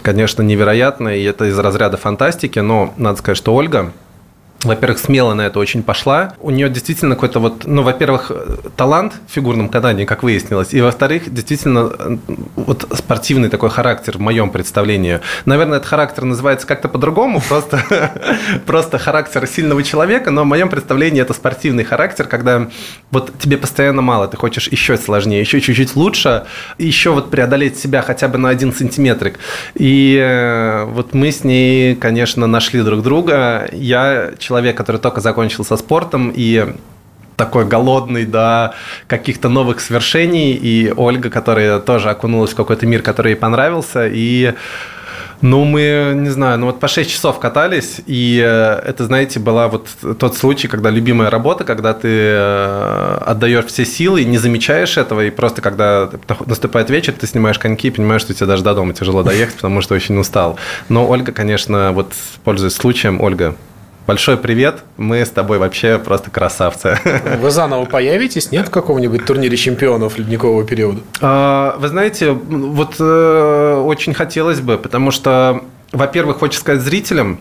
конечно, 0.01 0.41
невероятное, 0.41 1.17
и 1.17 1.23
это 1.23 1.45
из 1.45 1.57
разряда 1.57 1.97
фантастики, 1.97 2.59
но 2.59 2.93
надо 2.97 3.17
сказать, 3.19 3.38
что 3.38 3.53
Ольга, 3.53 3.91
во-первых, 4.65 4.99
смело 4.99 5.34
на 5.34 5.41
это 5.41 5.60
очень 5.60 5.84
пошла. 5.84 6.34
У 6.39 6.51
нее 6.51 6.69
действительно 6.69 7.15
какой-то 7.15 7.39
вот, 7.39 7.65
ну, 7.65 7.84
во-первых, 7.84 8.32
талант 8.75 9.13
в 9.28 9.34
фигурном 9.34 9.69
катании, 9.69 10.06
как 10.06 10.23
выяснилось, 10.23 10.73
и, 10.73 10.82
во-вторых, 10.82 11.34
действительно 11.34 12.19
вот 12.56 12.88
спортивный 12.93 13.49
такой 13.49 13.69
характер 13.69 14.17
в 14.17 14.21
моем 14.21 14.49
представлении. 14.49 15.19
Наверное, 15.45 15.78
этот 15.78 15.88
характер 15.88 16.23
называется 16.23 16.67
как-то 16.67 16.89
по-другому, 16.89 17.41
просто, 17.47 18.12
просто 18.65 18.97
характер 18.97 19.47
сильного 19.47 19.84
человека, 19.84 20.32
но 20.32 20.43
в 20.43 20.45
моем 20.45 20.69
представлении 20.69 21.21
это 21.21 21.34
спортивный 21.34 21.84
характер, 21.84 22.28
когда 22.28 22.67
вот 23.12 23.38
тебе 23.39 23.58
постоянно 23.58 24.01
мало, 24.01 24.28
ты 24.28 24.38
хочешь 24.38 24.67
еще 24.67 24.97
сложнее, 24.97 25.39
еще 25.39 25.62
чуть-чуть 25.62 25.95
лучше, 25.95 26.45
еще 26.78 27.12
вот 27.12 27.30
преодолеть 27.30 27.78
себя 27.78 28.01
хотя 28.01 28.28
бы 28.28 28.38
на 28.38 28.49
один 28.49 28.73
сантиметрик. 28.73 29.39
И 29.75 30.17
э, 30.21 30.86
вот 30.86 31.13
мы 31.13 31.32
с 31.32 31.43
ней, 31.43 31.95
конечно, 31.95 32.47
нашли 32.47 32.82
друг 32.82 33.04
друга. 33.04 33.69
Я 33.71 34.34
человек, 34.39 34.55
который 34.74 34.98
только 34.98 35.22
закончил 35.22 35.63
со 35.63 35.78
спортом 35.78 36.32
и 36.36 36.74
такой 37.36 37.65
голодный 37.65 38.26
до 38.26 38.74
каких-то 39.08 39.50
новых 39.50 39.80
свершений, 39.80 40.54
и 40.54 40.94
Ольга, 40.96 41.30
которая 41.30 41.80
тоже 41.80 42.10
окунулась 42.10 42.52
в 42.52 42.56
какой-то 42.56 42.86
мир, 42.86 43.02
который 43.02 43.34
ей 43.34 43.36
понравился, 43.36 44.08
и 44.08 44.54
ну, 45.41 45.65
мы, 45.65 46.13
не 46.15 46.30
знаю, 46.30 46.58
ну 46.60 46.68
вот 46.68 46.80
по 46.80 46.88
6 46.88 47.10
часов 47.12 47.39
катались, 47.39 48.02
и 48.06 48.41
э, 48.44 48.82
это, 48.86 49.06
знаете, 49.06 49.39
была 49.39 49.68
вот 49.68 49.89
тот 50.18 50.36
случай, 50.38 50.68
когда 50.68 50.89
любимая 50.89 51.30
работа, 51.30 51.63
когда 51.65 51.94
ты 51.94 52.08
э, 52.10 53.18
отдаешь 53.26 53.65
все 53.65 53.86
силы, 53.86 54.24
не 54.24 54.38
замечаешь 54.38 54.98
этого, 54.98 55.26
и 55.26 55.30
просто 55.30 55.62
когда 55.62 56.10
наступает 56.46 56.89
вечер, 56.89 57.13
ты 57.13 57.28
снимаешь 57.28 57.60
коньки 57.60 57.89
и 57.89 57.91
понимаешь, 57.91 58.22
что 58.22 58.34
тебе 58.34 58.48
даже 58.48 58.63
до 58.63 58.74
дома 58.74 58.94
тяжело 58.94 59.24
доехать, 59.24 59.56
потому 59.56 59.82
что 59.82 59.94
очень 59.94 60.18
устал. 60.18 60.58
Но 60.89 61.08
Ольга, 61.08 61.32
конечно, 61.32 61.91
вот 61.91 62.13
пользуясь 62.44 62.74
случаем, 62.74 63.22
Ольга, 63.22 63.56
Большой 64.08 64.38
привет, 64.38 64.84
мы 64.98 65.26
с 65.26 65.32
тобой 65.32 65.58
вообще 65.58 65.98
просто 65.98 66.30
красавцы. 66.30 67.00
Вы 67.41 67.50
заново 67.50 67.86
появитесь, 67.86 68.52
нет, 68.52 68.68
в 68.68 68.70
каком-нибудь 68.70 69.26
турнире 69.26 69.58
чемпионов 69.58 70.20
ледникового 70.20 70.63
периода? 70.63 71.02
А, 71.22 71.76
вы 71.80 71.88
знаете, 71.88 72.32
вот 72.32 72.98
э, 73.00 73.84
очень 73.84 74.13
хотелось 74.13 74.60
бы, 74.60 74.78
потому 74.78 75.10
что, 75.10 75.63
во-первых, 75.91 76.38
хочется 76.38 76.62
сказать 76.62 76.84
зрителям, 76.84 77.39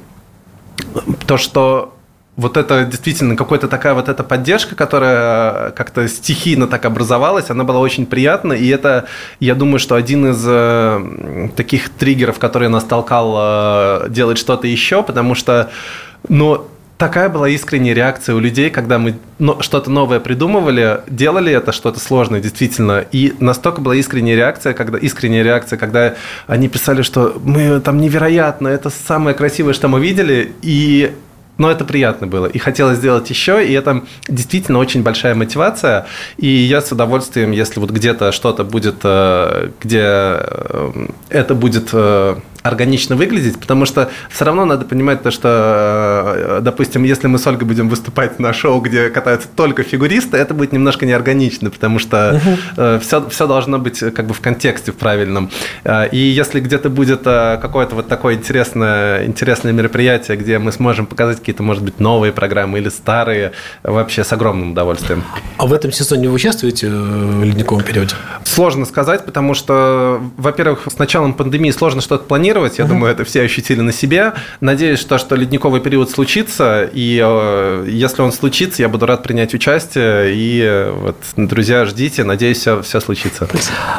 то, 1.27 1.37
что 1.37 1.95
вот 2.37 2.57
это 2.57 2.87
действительно 2.87 3.37
какая-то 3.37 3.69
такая 3.69 3.93
вот 3.93 4.09
эта 4.09 4.25
поддержка, 4.25 4.75
которая 4.75 5.71
как-то 5.73 6.09
стихийно 6.09 6.67
так 6.67 6.87
образовалась, 6.87 7.51
она 7.51 7.65
была 7.65 7.79
очень 7.79 8.07
приятна, 8.07 8.55
и 8.55 8.67
это, 8.69 9.05
я 9.39 9.55
думаю, 9.55 9.79
что 9.79 9.97
один 9.97 10.31
из 10.31 10.43
э, 10.47 11.51
таких 11.57 11.91
триггеров, 11.91 12.39
который 12.39 12.71
нас 12.71 12.85
толкал 12.85 13.35
э, 13.37 14.09
делать 14.09 14.39
что-то 14.39 14.67
еще, 14.67 15.03
потому 15.03 15.35
что 15.35 15.71
но 16.29 16.69
такая 16.99 17.29
была 17.29 17.49
искренняя 17.49 17.95
реакция 17.95 18.35
у 18.35 18.39
людей, 18.39 18.71
когда 18.71 18.99
мы 18.99 19.17
что-то 19.61 19.91
новое 19.91 20.21
придумывали, 20.21 21.01
делали 21.09 21.53
это 21.53 21.73
что-то 21.73 22.01
сложное, 22.01 22.41
действительно. 22.41 23.05
И 23.13 23.35
настолько 23.41 23.81
была 23.81 23.97
искренняя 23.97 24.37
реакция, 24.37 24.75
когда 24.75 24.99
искренняя 24.99 25.43
реакция, 25.43 25.77
когда 25.77 26.15
они 26.47 26.69
писали, 26.69 27.03
что 27.03 27.41
мы 27.45 27.81
там 27.81 27.99
невероятно, 27.99 28.69
это 28.69 28.91
самое 28.91 29.37
красивое, 29.37 29.75
что 29.75 29.89
мы 29.89 30.01
видели, 30.01 30.53
и 30.63 31.13
но 31.57 31.71
это 31.71 31.85
приятно 31.85 32.27
было. 32.27 32.47
И 32.47 32.59
хотелось 32.59 32.99
сделать 32.99 33.31
еще, 33.31 33.65
и 33.65 33.73
это 33.73 34.03
действительно 34.29 34.79
очень 34.79 35.05
большая 35.05 35.37
мотивация. 35.37 36.07
И 36.37 36.49
я 36.49 36.81
с 36.81 36.91
удовольствием, 36.91 37.53
если 37.53 37.79
вот 37.79 37.91
где-то 37.91 38.33
что-то 38.33 38.65
будет, 38.65 38.97
э, 39.05 39.71
где 39.81 40.03
э, 40.03 41.07
это 41.29 41.55
будет 41.55 41.91
э, 41.93 42.37
органично 42.65 43.15
выглядеть, 43.15 43.61
потому 43.61 43.85
что 43.85 44.11
все 44.31 44.45
равно 44.47 44.65
надо 44.65 44.87
понимать 44.87 45.23
то, 45.23 45.31
что, 45.31 46.35
э, 46.35 46.61
допустим, 46.63 47.05
если 47.05 47.27
мы 47.27 47.39
с 47.39 47.47
Ольгой 47.47 47.69
будем 47.69 47.91
выступать 47.91 48.41
на 48.41 48.55
шоу, 48.55 48.81
где 48.81 49.11
катаются 49.11 49.49
только 49.55 49.83
фигуристы, 49.83 50.39
это 50.39 50.55
будет 50.55 50.73
немножко 50.73 51.05
неорганично, 51.05 51.71
потому 51.71 51.99
что 51.99 52.41
все, 53.01 53.29
все 53.29 53.47
должно 53.47 53.79
быть 53.79 54.01
как 54.01 54.27
бы 54.27 54.33
в 54.33 54.41
контексте 54.41 54.93
правильном. 54.93 55.51
Э, 55.85 56.09
и 56.09 56.17
если 56.17 56.61
где-то 56.61 56.89
будет 56.89 57.23
какое-то 57.25 57.97
вот 57.97 58.09
такое 58.09 58.35
интересное, 58.35 59.27
интересное 59.27 59.73
мероприятие, 59.73 60.39
где 60.39 60.59
мы 60.59 60.73
сможем 60.73 61.05
показать 61.05 61.41
какие-то, 61.41 61.63
может 61.63 61.83
быть, 61.83 62.01
новые 62.01 62.33
программы 62.33 62.79
или 62.79 62.89
старые, 62.89 63.53
вообще 63.83 64.25
с 64.25 64.33
огромным 64.33 64.73
удовольствием. 64.73 65.23
А 65.59 65.67
в 65.67 65.73
этом 65.73 65.93
сезоне 65.93 66.29
вы 66.29 66.35
участвуете 66.35 66.89
в 66.89 67.45
ледниковом 67.45 67.85
периоде? 67.85 68.15
Сложно 68.45 68.87
сказать, 68.87 69.27
потому 69.27 69.53
что, 69.53 70.23
во-первых, 70.39 70.89
с 70.91 70.99
началом 70.99 71.35
пандемии 71.35 71.71
сложно 71.71 72.01
что-то 72.01 72.25
планировать, 72.25 72.54
планировать. 72.55 72.79
Я 72.79 72.85
угу. 72.85 72.95
думаю, 72.95 73.13
это 73.13 73.25
все 73.25 73.43
ощутили 73.43 73.81
на 73.81 73.93
себе. 73.93 74.33
Надеюсь, 74.61 75.01
что, 75.01 75.19
что 75.19 75.37
ледниковый 75.37 75.81
период 75.81 76.11
случится. 76.11 76.89
И 76.93 77.21
э, 77.23 77.87
если 77.89 78.23
он 78.23 78.33
случится, 78.33 78.83
я 78.83 78.89
буду 78.89 79.07
рад 79.07 79.23
принять 79.23 79.55
участие. 79.55 80.35
И 80.35 80.61
э, 80.63 80.91
вот, 80.91 81.17
друзья, 81.37 81.85
ждите. 81.85 82.25
Надеюсь, 82.25 82.59
все, 82.59 82.83
все 82.83 83.01
случится. 83.01 83.49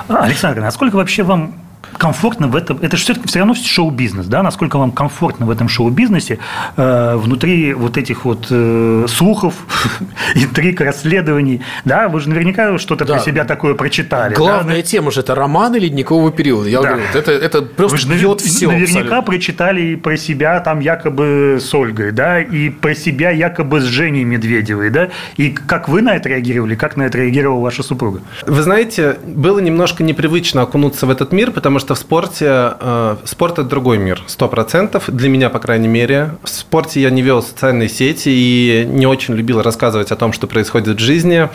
Александр, 0.07 0.61
насколько 0.61 0.95
вообще 0.95 1.23
вам 1.23 1.64
комфортно 1.97 2.47
в 2.47 2.55
этом, 2.55 2.79
это 2.81 2.97
же 2.97 3.03
все-таки 3.03 3.27
все 3.27 3.39
равно 3.39 3.55
шоу-бизнес, 3.55 4.27
да, 4.27 4.43
насколько 4.43 4.77
вам 4.77 4.91
комфортно 4.91 5.45
в 5.45 5.49
этом 5.49 5.69
шоу-бизнесе 5.69 6.39
э, 6.77 7.15
внутри 7.15 7.73
вот 7.73 7.97
этих 7.97 8.25
вот 8.25 8.47
э, 8.49 9.05
слухов, 9.07 9.55
интриг, 10.35 10.81
расследований, 10.81 11.61
да, 11.85 12.07
вы 12.09 12.19
же 12.19 12.29
наверняка 12.29 12.77
что-то 12.77 13.05
да. 13.05 13.15
про 13.15 13.23
себя 13.23 13.45
такое 13.45 13.73
прочитали. 13.73 14.35
Главная 14.35 14.77
да? 14.77 14.81
тема 14.81 15.11
же 15.11 15.21
это 15.21 15.35
романы 15.35 15.77
ледникового 15.77 16.31
периода, 16.31 16.69
я 16.69 16.81
да. 16.81 16.89
говорю, 16.89 17.05
это, 17.13 17.31
это 17.31 17.61
просто 17.61 18.07
вы 18.07 18.15
бьет 18.15 18.41
все. 18.41 18.67
Наверняка 18.67 18.99
абсолютно. 18.99 19.21
прочитали 19.21 19.95
про 19.95 20.17
себя 20.17 20.59
там 20.59 20.79
якобы 20.79 21.59
с 21.61 21.73
Ольгой, 21.73 22.11
да, 22.11 22.41
и 22.41 22.69
про 22.69 22.95
себя 22.95 23.31
якобы 23.31 23.81
с 23.81 23.83
Женей 23.83 24.23
Медведевой, 24.23 24.89
да, 24.89 25.09
и 25.37 25.51
как 25.51 25.89
вы 25.89 26.01
на 26.01 26.15
это 26.15 26.29
реагировали, 26.29 26.75
как 26.75 26.97
на 26.97 27.03
это 27.03 27.17
реагировала 27.17 27.61
ваша 27.61 27.83
супруга? 27.83 28.21
Вы 28.45 28.61
знаете, 28.61 29.17
было 29.25 29.59
немножко 29.59 30.03
непривычно 30.03 30.61
окунуться 30.61 31.05
в 31.05 31.09
этот 31.09 31.31
мир, 31.31 31.51
потому 31.51 31.74
что 31.79 31.85
что 31.85 31.93
в 31.93 31.99
спорте 31.99 32.47
э, 32.49 33.17
спорт 33.25 33.53
это 33.59 33.63
другой 33.63 33.99
мир, 33.99 34.23
сто 34.25 34.47
процентов 34.47 35.03
для 35.07 35.29
меня, 35.29 35.49
по 35.51 35.59
крайней 35.59 35.87
мере. 35.87 36.31
В 36.43 36.49
спорте 36.49 36.99
я 36.99 37.11
не 37.11 37.21
вел 37.21 37.43
социальные 37.43 37.89
сети 37.89 38.29
и 38.29 38.85
не 38.87 39.05
очень 39.05 39.35
любил 39.35 39.61
рассказывать 39.61 40.11
о 40.11 40.15
том, 40.15 40.33
что 40.33 40.47
происходит 40.47 40.97
в 40.97 40.99
жизни. 40.99 41.47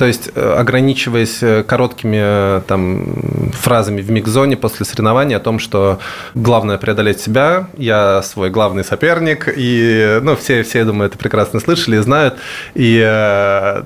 То 0.00 0.06
есть, 0.06 0.30
э, 0.34 0.54
ограничиваясь 0.58 1.42
э, 1.42 1.62
короткими 1.62 2.62
там, 2.62 3.50
фразами 3.52 4.00
в 4.00 4.10
микзоне 4.10 4.56
после 4.56 4.86
соревнования 4.86 5.36
о 5.36 5.40
том, 5.40 5.58
что 5.58 5.98
главное 6.34 6.78
преодолеть 6.78 7.20
себя, 7.20 7.68
я 7.76 8.22
свой 8.22 8.48
главный 8.48 8.82
соперник, 8.82 9.46
и 9.54 10.18
ну, 10.22 10.36
все, 10.36 10.62
все, 10.62 10.78
я 10.78 10.84
думаю, 10.86 11.08
это 11.08 11.18
прекрасно 11.18 11.60
слышали 11.60 11.96
и 11.96 11.98
знают. 11.98 12.36
И, 12.74 12.98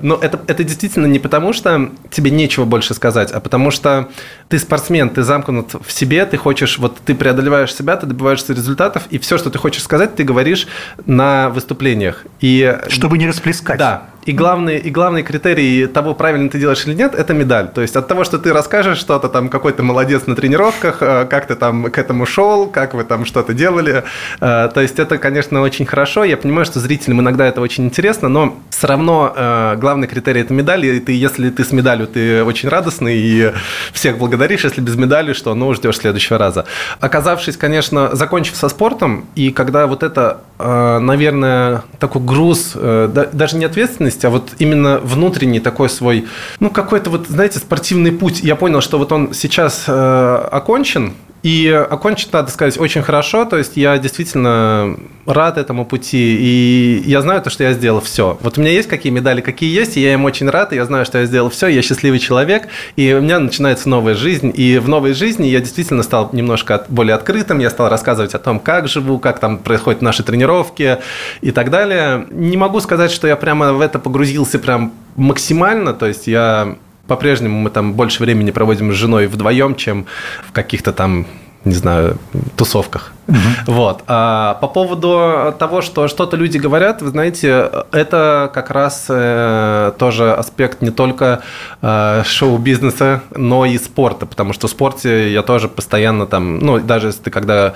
ну, 0.01 0.15
это, 0.15 0.39
это 0.47 0.63
действительно 0.63 1.07
не 1.07 1.19
потому, 1.19 1.51
что 1.51 1.89
тебе 2.11 2.31
нечего 2.31 2.63
больше 2.63 2.93
сказать, 2.93 3.33
а 3.33 3.41
потому 3.41 3.69
что 3.69 4.07
ты 4.47 4.57
спортсмен, 4.57 5.09
ты 5.09 5.21
замкнут 5.21 5.73
в 5.85 5.91
себе, 5.91 6.25
ты 6.25 6.37
хочешь, 6.37 6.77
вот 6.77 6.97
ты 7.05 7.13
преодолеваешь 7.13 7.75
себя, 7.75 7.97
ты 7.97 8.05
добиваешься 8.05 8.53
результатов, 8.53 9.03
и 9.09 9.17
все, 9.17 9.37
что 9.37 9.49
ты 9.49 9.57
хочешь 9.57 9.83
сказать, 9.83 10.15
ты 10.15 10.23
говоришь 10.23 10.65
на 11.05 11.49
выступлениях. 11.49 12.23
И, 12.39 12.77
Чтобы 12.87 13.17
не 13.17 13.27
расплескать. 13.27 13.77
Да, 13.77 14.05
и 14.25 14.31
главный, 14.31 14.79
и 14.79 14.89
главный 14.89 15.21
критерий 15.21 15.85
того, 15.85 16.15
правильно 16.15 16.49
ты 16.49 16.59
делаешь 16.59 16.85
или 16.87 16.95
нет, 16.95 17.13
это 17.13 17.33
медаль. 17.33 17.69
То 17.73 17.81
есть 17.81 17.95
от 17.95 18.07
того, 18.07 18.23
что 18.23 18.39
ты 18.39 18.53
расскажешь 18.53 18.97
что-то 18.97 19.29
там, 19.29 19.49
какой 19.49 19.71
ты 19.71 19.83
молодец 19.83 20.25
на 20.25 20.35
тренировках, 20.35 20.97
э, 21.01 21.25
как 21.29 21.45
ты 21.45 21.55
там 21.55 21.91
к 21.91 21.97
этому 21.97 22.25
шел, 22.25 22.67
как 22.67 22.95
вы 22.95 23.03
там 23.03 23.25
что-то 23.25 23.53
делали. 23.53 24.03
Э, 24.41 24.69
то 24.73 24.81
есть 24.81 24.97
это, 24.97 25.19
конечно, 25.19 25.61
очень 25.61 25.85
хорошо. 25.85 26.23
Я 26.23 26.37
понимаю, 26.37 26.65
что 26.65 26.79
зрителям 26.79 27.21
иногда 27.21 27.45
это 27.45 27.61
очень 27.61 27.85
интересно, 27.85 28.27
но 28.27 28.57
все 28.71 28.87
равно 28.87 29.31
э, 29.35 29.75
главный 29.77 30.07
критерий 30.07 30.41
это 30.41 30.53
медаль. 30.53 30.85
И 30.85 30.99
ты, 30.99 31.11
если 31.11 31.51
ты 31.51 31.63
с 31.63 31.71
медалью, 31.71 32.07
ты 32.07 32.43
очень 32.43 32.69
радостный 32.69 33.17
и 33.17 33.51
всех 33.93 34.17
благодаришь. 34.17 34.63
Если 34.63 34.81
без 34.81 34.95
медали, 34.95 35.33
что 35.33 35.53
ну 35.53 35.71
ждешь 35.75 35.97
следующего 35.97 36.39
раза. 36.39 36.65
Оказавшись, 36.99 37.57
конечно, 37.57 38.15
закончив 38.15 38.55
со 38.55 38.69
спортом, 38.69 39.25
и 39.35 39.51
когда 39.51 39.85
вот 39.85 40.01
это, 40.03 40.41
наверное, 40.57 41.83
такой 41.99 42.21
груз, 42.21 42.73
даже 42.75 43.57
не 43.57 43.65
ответственность, 43.65 44.14
ответственность, 44.15 44.25
а 44.25 44.29
вот 44.29 44.51
именно 44.59 44.99
внутренний 44.99 45.59
такой 45.59 45.89
свой, 45.89 46.25
ну, 46.59 46.69
какой-то 46.69 47.09
вот, 47.09 47.27
знаете, 47.27 47.59
спортивный 47.59 48.11
путь. 48.11 48.41
Я 48.41 48.55
понял, 48.55 48.81
что 48.81 48.97
вот 48.97 49.11
он 49.11 49.33
сейчас 49.33 49.85
э, 49.87 50.47
окончен, 50.51 51.13
и 51.45 51.69
окончить, 51.69 52.33
надо 52.33 52.49
сказать, 52.49 52.79
очень 52.79 53.03
хорошо. 53.03 53.45
То 53.45 53.57
есть 53.57 53.77
я 53.77 53.99
действительно 53.99 54.97
рад 55.27 55.59
этому 55.59 55.85
пути. 55.85 56.37
И 56.39 57.03
я 57.05 57.21
знаю 57.21 57.39
то, 57.43 57.51
что 57.51 57.63
я 57.63 57.73
сделал 57.73 58.01
все. 58.01 58.35
Вот 58.41 58.57
у 58.57 58.61
меня 58.61 58.71
есть 58.71 58.89
какие 58.89 59.13
медали, 59.13 59.41
какие 59.41 59.71
есть, 59.71 59.95
и 59.95 60.01
я 60.01 60.13
им 60.13 60.25
очень 60.25 60.49
рад. 60.49 60.73
И 60.73 60.75
я 60.75 60.85
знаю, 60.85 61.05
что 61.05 61.19
я 61.19 61.25
сделал 61.27 61.51
все. 61.51 61.67
Я 61.67 61.83
счастливый 61.83 62.17
человек. 62.17 62.69
И 62.95 63.13
у 63.13 63.21
меня 63.21 63.37
начинается 63.37 63.89
новая 63.89 64.15
жизнь. 64.15 64.51
И 64.55 64.79
в 64.79 64.89
новой 64.89 65.13
жизни 65.13 65.45
я 65.45 65.59
действительно 65.59 66.01
стал 66.01 66.31
немножко 66.31 66.83
более 66.89 67.13
открытым. 67.13 67.59
Я 67.59 67.69
стал 67.69 67.89
рассказывать 67.89 68.33
о 68.33 68.39
том, 68.39 68.59
как 68.59 68.87
живу, 68.87 69.19
как 69.19 69.37
там 69.37 69.59
происходят 69.59 70.01
наши 70.01 70.23
тренировки 70.23 70.97
и 71.41 71.51
так 71.51 71.69
далее. 71.69 72.25
Не 72.31 72.57
могу 72.57 72.79
сказать, 72.79 73.11
что 73.11 73.27
я 73.27 73.35
прямо 73.35 73.71
в 73.71 73.81
это 73.81 73.99
погрузился 73.99 74.57
прям 74.57 74.93
максимально. 75.15 75.93
То 75.93 76.07
есть 76.07 76.25
я 76.25 76.75
по-прежнему 77.07 77.59
мы 77.59 77.69
там 77.69 77.93
больше 77.93 78.23
времени 78.23 78.51
проводим 78.51 78.91
с 78.91 78.95
женой 78.95 79.27
вдвоем, 79.27 79.75
чем 79.75 80.05
в 80.47 80.51
каких-то 80.51 80.93
там 80.93 81.25
не 81.65 81.73
знаю, 81.73 82.17
тусовках. 82.55 83.14
Угу. 83.27 83.37
Вот. 83.67 84.03
А 84.07 84.55
по 84.61 84.67
поводу 84.67 85.53
того, 85.57 85.81
что 85.81 86.07
что-то 86.07 86.37
люди 86.37 86.57
говорят, 86.57 87.01
вы 87.01 87.09
знаете, 87.09 87.71
это 87.91 88.51
как 88.53 88.69
раз 88.69 89.05
э, 89.09 89.93
тоже 89.97 90.33
аспект 90.33 90.81
не 90.81 90.91
только 90.91 91.41
э, 91.81 92.23
шоу-бизнеса, 92.25 93.21
но 93.35 93.65
и 93.65 93.77
спорта, 93.77 94.25
потому 94.25 94.53
что 94.53 94.67
в 94.67 94.69
спорте 94.69 95.31
я 95.33 95.41
тоже 95.41 95.67
постоянно 95.67 96.27
там, 96.27 96.59
ну, 96.59 96.79
даже 96.79 97.07
если 97.07 97.23
ты 97.23 97.31
когда 97.31 97.73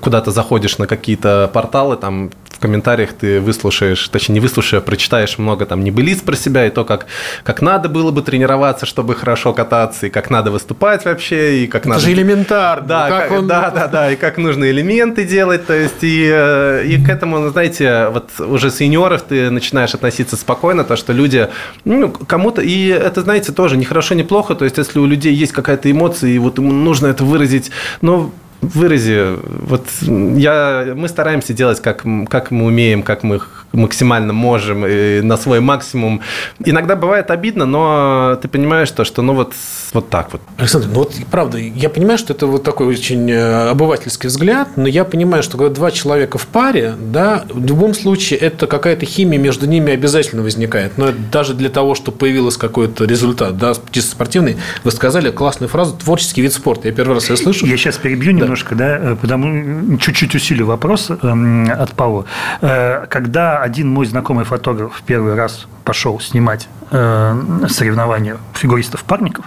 куда-то 0.00 0.30
заходишь 0.30 0.78
на 0.78 0.86
какие-то 0.86 1.50
порталы, 1.52 1.96
там 1.96 2.30
в 2.50 2.58
комментариях 2.58 3.14
ты 3.14 3.40
выслушаешь, 3.40 4.06
точнее 4.08 4.34
не 4.34 4.40
выслушаешь, 4.40 4.82
а 4.82 4.84
прочитаешь 4.84 5.38
много 5.38 5.64
там 5.64 5.82
небылиц 5.82 6.20
про 6.20 6.36
себя 6.36 6.66
и 6.66 6.70
то, 6.70 6.84
как, 6.84 7.06
как 7.42 7.62
надо 7.62 7.88
было 7.88 8.10
бы 8.10 8.20
тренироваться, 8.20 8.84
чтобы 8.84 9.14
хорошо 9.14 9.54
кататься, 9.54 10.06
и 10.06 10.10
как 10.10 10.28
надо 10.28 10.50
выступать 10.50 11.06
вообще, 11.06 11.64
и 11.64 11.66
как 11.66 11.82
Это 11.82 11.88
надо... 11.88 12.00
же 12.02 12.12
элементарно. 12.12 12.86
Да, 12.86 13.08
как 13.08 13.30
как 13.30 13.38
он... 13.38 13.46
да, 13.46 13.70
да, 13.70 13.86
да, 13.86 14.10
и 14.12 14.16
как 14.16 14.38
нужно 14.38 14.70
элементы 14.90 15.24
делать, 15.24 15.66
то 15.66 15.74
есть 15.74 16.02
и, 16.02 16.28
э, 16.32 16.84
и 16.86 17.02
к 17.02 17.08
этому, 17.08 17.38
ну, 17.38 17.50
знаете, 17.50 18.08
вот 18.08 18.30
уже 18.40 18.70
сеньоров 18.70 19.22
ты 19.22 19.50
начинаешь 19.50 19.94
относиться 19.94 20.36
спокойно, 20.36 20.84
то, 20.84 20.96
что 20.96 21.12
люди, 21.12 21.48
ну, 21.84 22.10
кому-то, 22.10 22.60
и 22.60 22.88
это, 22.88 23.22
знаете, 23.22 23.52
тоже 23.52 23.76
не 23.76 23.84
хорошо, 23.84 24.14
не 24.14 24.24
плохо, 24.24 24.54
то 24.54 24.64
есть 24.64 24.78
если 24.78 24.98
у 24.98 25.06
людей 25.06 25.34
есть 25.34 25.52
какая-то 25.52 25.90
эмоция, 25.90 26.30
и 26.30 26.38
вот 26.38 26.58
ему 26.58 26.72
нужно 26.72 27.06
это 27.08 27.24
выразить, 27.24 27.70
но 28.02 28.32
вырази. 28.60 29.38
Вот 29.66 29.86
я, 30.02 30.92
мы 30.94 31.08
стараемся 31.08 31.54
делать, 31.54 31.80
как, 31.80 32.04
как 32.28 32.50
мы 32.50 32.66
умеем, 32.66 33.02
как 33.02 33.22
мы 33.22 33.40
максимально 33.72 34.32
можем, 34.32 34.86
и 34.86 35.20
на 35.20 35.36
свой 35.36 35.60
максимум. 35.60 36.20
Иногда 36.64 36.96
бывает 36.96 37.30
обидно, 37.30 37.66
но 37.66 38.38
ты 38.40 38.48
понимаешь 38.48 38.90
то, 38.90 39.04
что 39.04 39.22
ну 39.22 39.34
вот, 39.34 39.54
вот 39.92 40.10
так 40.10 40.32
вот. 40.32 40.42
Александр, 40.58 40.88
ну 40.88 40.94
вот 40.94 41.14
правда, 41.30 41.58
я 41.58 41.88
понимаю, 41.88 42.18
что 42.18 42.32
это 42.32 42.46
вот 42.46 42.64
такой 42.64 42.86
очень 42.88 43.30
э, 43.30 43.68
обывательский 43.70 44.28
взгляд, 44.28 44.68
но 44.76 44.88
я 44.88 45.04
понимаю, 45.04 45.42
что 45.42 45.56
когда 45.56 45.74
два 45.74 45.90
человека 45.90 46.38
в 46.38 46.46
паре, 46.46 46.94
да, 46.98 47.44
в 47.48 47.64
любом 47.64 47.94
случае 47.94 48.38
это 48.38 48.66
какая-то 48.66 49.06
химия 49.06 49.38
между 49.38 49.66
ними 49.66 49.92
обязательно 49.92 50.42
возникает. 50.42 50.98
Но 50.98 51.12
даже 51.32 51.54
для 51.54 51.68
того, 51.68 51.94
чтобы 51.94 52.18
появился 52.18 52.58
какой-то 52.58 53.04
результат, 53.04 53.56
да, 53.56 53.74
чисто 53.90 54.12
спортивный, 54.12 54.56
вы 54.84 54.90
сказали 54.90 55.30
классную 55.30 55.68
фразу 55.68 55.96
«творческий 55.96 56.42
вид 56.42 56.52
спорта». 56.52 56.88
Я 56.88 56.94
первый 56.94 57.14
раз 57.14 57.30
ее 57.30 57.36
слышу. 57.36 57.66
Я 57.66 57.76
сейчас 57.76 57.96
перебью 57.96 58.32
да. 58.32 58.40
немножко, 58.40 58.74
да, 58.74 58.98
э, 58.98 59.16
потому 59.20 59.98
чуть-чуть 59.98 60.34
усилю 60.34 60.66
вопрос 60.66 61.10
эм, 61.10 61.70
от 61.70 61.92
Павла. 61.92 62.24
Э, 62.60 63.06
когда 63.60 63.62
один 63.62 63.88
мой 63.88 64.06
знакомый 64.06 64.44
фотограф 64.44 64.94
в 64.94 65.02
первый 65.02 65.34
раз 65.34 65.66
пошел 65.84 66.20
снимать 66.20 66.68
э, 66.90 67.66
соревнования 67.68 68.36
фигуристов-парников, 68.54 69.44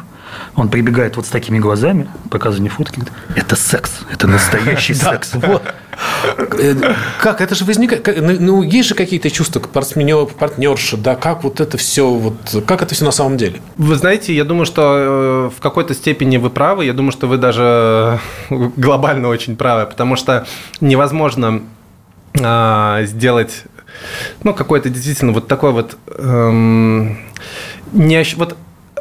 он 0.55 0.69
прибегает 0.69 1.15
вот 1.15 1.25
с 1.25 1.29
такими 1.29 1.59
глазами, 1.59 2.07
показывая 2.29 2.69
фотки, 2.69 2.99
говорит, 2.99 3.13
это 3.35 3.55
секс, 3.55 3.91
это 4.11 4.27
настоящий 4.27 4.93
секс. 4.95 5.33
Э, 5.33 6.93
как 7.21 7.41
это 7.41 7.55
же 7.55 7.65
возникает? 7.65 8.07
Ну, 8.21 8.35
ну, 8.39 8.61
есть 8.61 8.89
же 8.89 8.95
какие-то 8.95 9.29
чувства 9.29 9.59
к 9.59 9.69
партнерши, 9.69 10.97
да? 10.97 11.15
Как 11.15 11.43
вот 11.43 11.59
это 11.59 11.77
все, 11.77 12.09
вот, 12.09 12.63
как 12.65 12.81
это 12.81 12.95
все 12.95 13.05
на 13.05 13.11
самом 13.11 13.37
деле? 13.37 13.61
Вы 13.77 13.95
знаете, 13.95 14.33
я 14.33 14.43
думаю, 14.43 14.65
что 14.65 14.81
э, 14.81 15.57
в 15.57 15.61
какой-то 15.61 15.93
степени 15.93 16.37
вы 16.37 16.49
правы. 16.49 16.85
Я 16.85 16.93
думаю, 16.93 17.11
что 17.11 17.27
вы 17.27 17.37
даже 17.37 18.19
глобально 18.49 19.29
очень 19.29 19.55
правы, 19.55 19.85
потому 19.85 20.15
что 20.15 20.45
невозможно 20.81 21.61
а, 22.41 23.03
сделать 23.03 23.63
ну, 24.43 24.53
какой-то 24.53 24.89
действительно 24.89 25.31
вот 25.31 25.47
такой 25.47 25.71
вот... 25.71 25.97
Эм, 26.17 27.17
не, 27.91 28.23
вот 28.35 28.57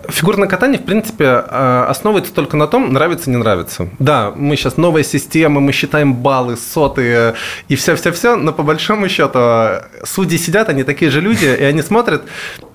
Фигурное 0.08 0.48
катание, 0.48 0.78
в 0.80 0.84
принципе, 0.84 1.24
э, 1.24 1.84
основывается 1.88 2.32
только 2.32 2.56
на 2.56 2.66
том, 2.66 2.92
нравится, 2.92 3.30
не 3.30 3.36
нравится. 3.36 3.88
Да, 3.98 4.32
мы 4.34 4.56
сейчас 4.56 4.76
новая 4.76 5.02
система, 5.02 5.60
мы 5.60 5.72
считаем 5.72 6.14
баллы, 6.14 6.56
сотые 6.56 7.34
и 7.68 7.76
все-все-все, 7.76 8.36
но 8.36 8.52
по 8.52 8.62
большому 8.62 9.08
счету 9.08 9.84
судьи 10.04 10.38
сидят, 10.38 10.68
они 10.68 10.84
такие 10.84 11.10
же 11.10 11.20
люди, 11.20 11.44
и 11.44 11.62
они 11.64 11.82
смотрят, 11.82 12.22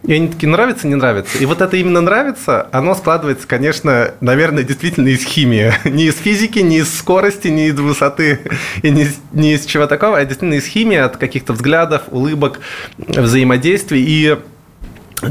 и 0.03 0.13
они 0.13 0.29
такие, 0.29 0.49
нравится, 0.49 0.87
не 0.87 0.95
нравится. 0.95 1.37
И 1.37 1.45
вот 1.45 1.61
это 1.61 1.75
именно 1.77 2.01
нравится, 2.01 2.67
оно 2.71 2.95
складывается, 2.95 3.47
конечно, 3.47 4.11
наверное, 4.21 4.63
действительно 4.63 5.09
из 5.09 5.23
химии. 5.23 5.73
Не 5.97 6.05
из 6.05 6.15
физики, 6.15 6.59
не 6.59 6.79
из 6.79 6.95
скорости, 6.97 7.47
не 7.47 7.67
из 7.67 7.79
высоты, 7.79 8.39
и 8.81 8.89
не 8.89 9.07
не 9.31 9.53
из 9.53 9.65
чего 9.65 9.87
такого, 9.87 10.17
а 10.17 10.25
действительно 10.25 10.55
из 10.55 10.65
химии, 10.65 10.97
от 10.97 11.17
каких-то 11.17 11.53
взглядов, 11.53 12.03
улыбок, 12.11 12.59
взаимодействий. 12.97 14.03
И 14.07 14.37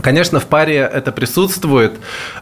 Конечно, 0.03 0.41
в 0.41 0.47
паре 0.47 0.79
это 0.79 1.13
присутствует. 1.13 1.93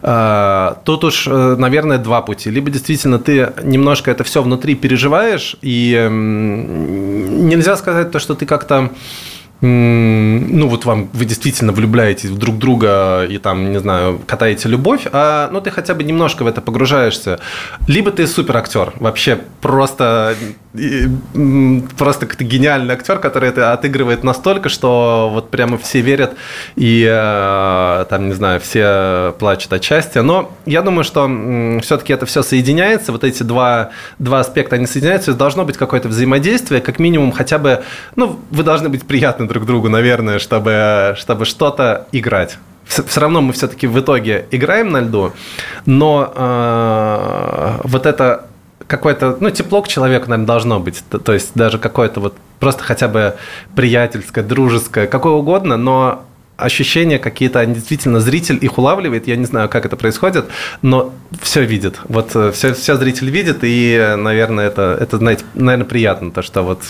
А, 0.01 0.81
тут 0.83 1.03
уж, 1.03 1.27
э, 1.27 1.55
наверное, 1.57 1.99
два 1.99 2.21
пути. 2.21 2.49
Либо 2.49 2.71
действительно 2.71 3.19
ты 3.19 3.53
немножко 3.63 4.09
это 4.09 4.23
все 4.23 4.41
внутри 4.41 4.73
переживаешь, 4.73 5.55
и 5.61 6.07
нельзя 6.09 7.77
сказать 7.77 8.11
то, 8.11 8.19
что 8.19 8.33
ты 8.33 8.45
как-то 8.45 8.89
ну 9.61 10.67
вот 10.67 10.85
вам, 10.85 11.09
вы 11.13 11.25
действительно 11.25 11.71
влюбляетесь 11.71 12.29
в 12.29 12.37
друг 12.37 12.57
друга 12.57 13.25
и 13.25 13.37
там, 13.37 13.71
не 13.71 13.79
знаю, 13.79 14.19
катаете 14.27 14.67
любовь, 14.67 15.07
а 15.11 15.49
ну 15.51 15.61
ты 15.61 15.71
хотя 15.71 15.93
бы 15.93 16.03
немножко 16.03 16.43
в 16.43 16.47
это 16.47 16.61
погружаешься. 16.61 17.39
Либо 17.87 18.11
ты 18.11 18.27
супер 18.27 18.57
актер, 18.57 18.93
вообще 18.99 19.39
просто, 19.61 20.35
просто 21.97 22.25
как-то 22.25 22.43
гениальный 22.43 22.93
актер, 22.93 23.19
который 23.19 23.49
это 23.49 23.73
отыгрывает 23.73 24.23
настолько, 24.23 24.69
что 24.69 25.29
вот 25.31 25.49
прямо 25.49 25.77
все 25.77 26.01
верят 26.01 26.33
и 26.75 27.05
э, 27.07 28.05
там, 28.09 28.27
не 28.27 28.33
знаю, 28.33 28.59
все 28.59 29.33
плачут 29.39 29.73
от 29.73 29.83
счастья. 29.83 30.21
Но 30.21 30.51
я 30.65 30.81
думаю, 30.81 31.03
что 31.03 31.29
все-таки 31.81 32.13
это 32.13 32.25
все 32.25 32.43
соединяется, 32.43 33.11
вот 33.11 33.23
эти 33.23 33.43
два, 33.43 33.91
два 34.19 34.39
аспекта, 34.39 34.75
они 34.75 34.87
соединяются, 34.87 35.33
должно 35.33 35.65
быть 35.65 35.77
какое-то 35.77 36.07
взаимодействие, 36.07 36.81
как 36.81 36.99
минимум 36.99 37.31
хотя 37.31 37.57
бы, 37.57 37.83
ну, 38.15 38.39
вы 38.51 38.63
должны 38.63 38.89
быть 38.89 39.05
приятны 39.05 39.47
друг 39.47 39.65
другу, 39.65 39.89
наверное, 39.89 40.39
чтобы, 40.39 41.15
чтобы 41.17 41.45
что-то 41.45 42.07
играть. 42.11 42.57
Все 42.85 43.19
равно 43.19 43.41
мы 43.41 43.53
все-таки 43.53 43.87
в 43.87 43.99
итоге 43.99 44.45
играем 44.51 44.91
на 44.91 45.01
льду, 45.01 45.33
но 45.85 46.31
э, 46.35 47.79
вот 47.83 48.05
это 48.05 48.45
какое-то, 48.87 49.37
ну, 49.39 49.49
тепло 49.49 49.81
к 49.81 49.87
человеку, 49.87 50.29
наверное, 50.29 50.47
должно 50.47 50.79
быть. 50.79 51.03
То, 51.09 51.19
то 51.19 51.33
есть 51.33 51.51
даже 51.55 51.79
какое-то 51.79 52.19
вот 52.19 52.35
просто 52.59 52.83
хотя 52.83 53.07
бы 53.07 53.35
приятельское, 53.75 54.43
дружеское, 54.43 55.07
какое 55.07 55.33
угодно, 55.33 55.77
но 55.77 56.25
ощущения 56.57 57.19
какие-то, 57.19 57.65
действительно 57.65 58.19
зритель 58.19 58.57
их 58.61 58.77
улавливает, 58.77 59.27
я 59.27 59.35
не 59.35 59.45
знаю, 59.45 59.67
как 59.67 59.85
это 59.85 59.97
происходит, 59.97 60.45
но 60.81 61.13
все 61.41 61.63
видит. 61.63 61.99
Вот 62.07 62.29
все, 62.53 62.73
все 62.73 62.95
зритель 62.95 63.29
видит, 63.29 63.59
и, 63.61 64.15
наверное, 64.17 64.67
это, 64.67 64.97
это 64.99 65.17
знаете, 65.17 65.43
наверное, 65.53 65.85
приятно, 65.85 66.31
то, 66.31 66.41
что 66.41 66.63
вот 66.63 66.81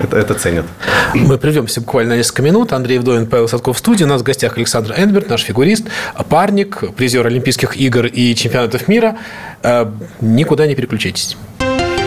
это, 0.00 0.16
это 0.16 0.34
ценят. 0.34 0.66
Мы 1.14 1.38
прервемся 1.38 1.80
буквально 1.80 2.14
несколько 2.16 2.42
минут. 2.42 2.72
Андрей 2.72 2.98
Вдовин, 2.98 3.26
Павел 3.26 3.48
Садков 3.48 3.76
в 3.76 3.78
студии. 3.78 4.04
У 4.04 4.06
нас 4.06 4.22
в 4.22 4.24
гостях 4.24 4.56
Александр 4.56 4.94
Энберт, 4.96 5.28
наш 5.28 5.42
фигурист, 5.42 5.86
парник, 6.28 6.94
призер 6.96 7.26
Олимпийских 7.26 7.76
игр 7.76 8.06
и 8.06 8.34
чемпионатов 8.34 8.88
мира. 8.88 9.16
Э, 9.62 9.90
никуда 10.20 10.66
не 10.66 10.74
переключайтесь. 10.74 11.36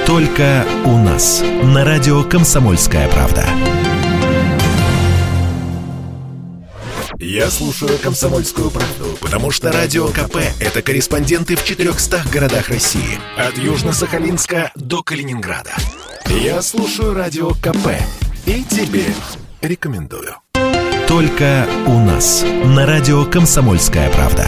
Только 0.05 0.65
у 0.85 0.97
нас. 0.97 1.43
На 1.63 1.85
радио 1.85 2.23
«Комсомольская 2.23 3.07
правда». 3.09 3.45
Я 7.19 7.49
слушаю 7.49 7.97
«Комсомольскую 7.99 8.69
правду», 8.69 9.17
потому 9.21 9.49
что 9.49 9.71
«Радио 9.71 10.07
КП»— 10.07 10.37
это 10.59 10.81
корреспонденты 10.81 11.55
в 11.55 11.63
400 11.63 12.23
городах 12.31 12.67
России. 12.67 13.17
От 13.37 13.57
Южно-Сахалинска 13.57 14.71
до 14.75 15.03
Калининграда. 15.03 15.71
Я 16.41 16.61
слушаю 16.63 17.13
«Радио 17.13 17.51
КП» 17.51 17.89
и 18.47 18.63
тебе 18.63 19.05
рекомендую. 19.61 20.35
Только 21.07 21.67
у 21.85 21.99
нас. 21.99 22.43
На 22.65 22.87
радио 22.87 23.23
«Комсомольская 23.25 24.09
правда». 24.09 24.47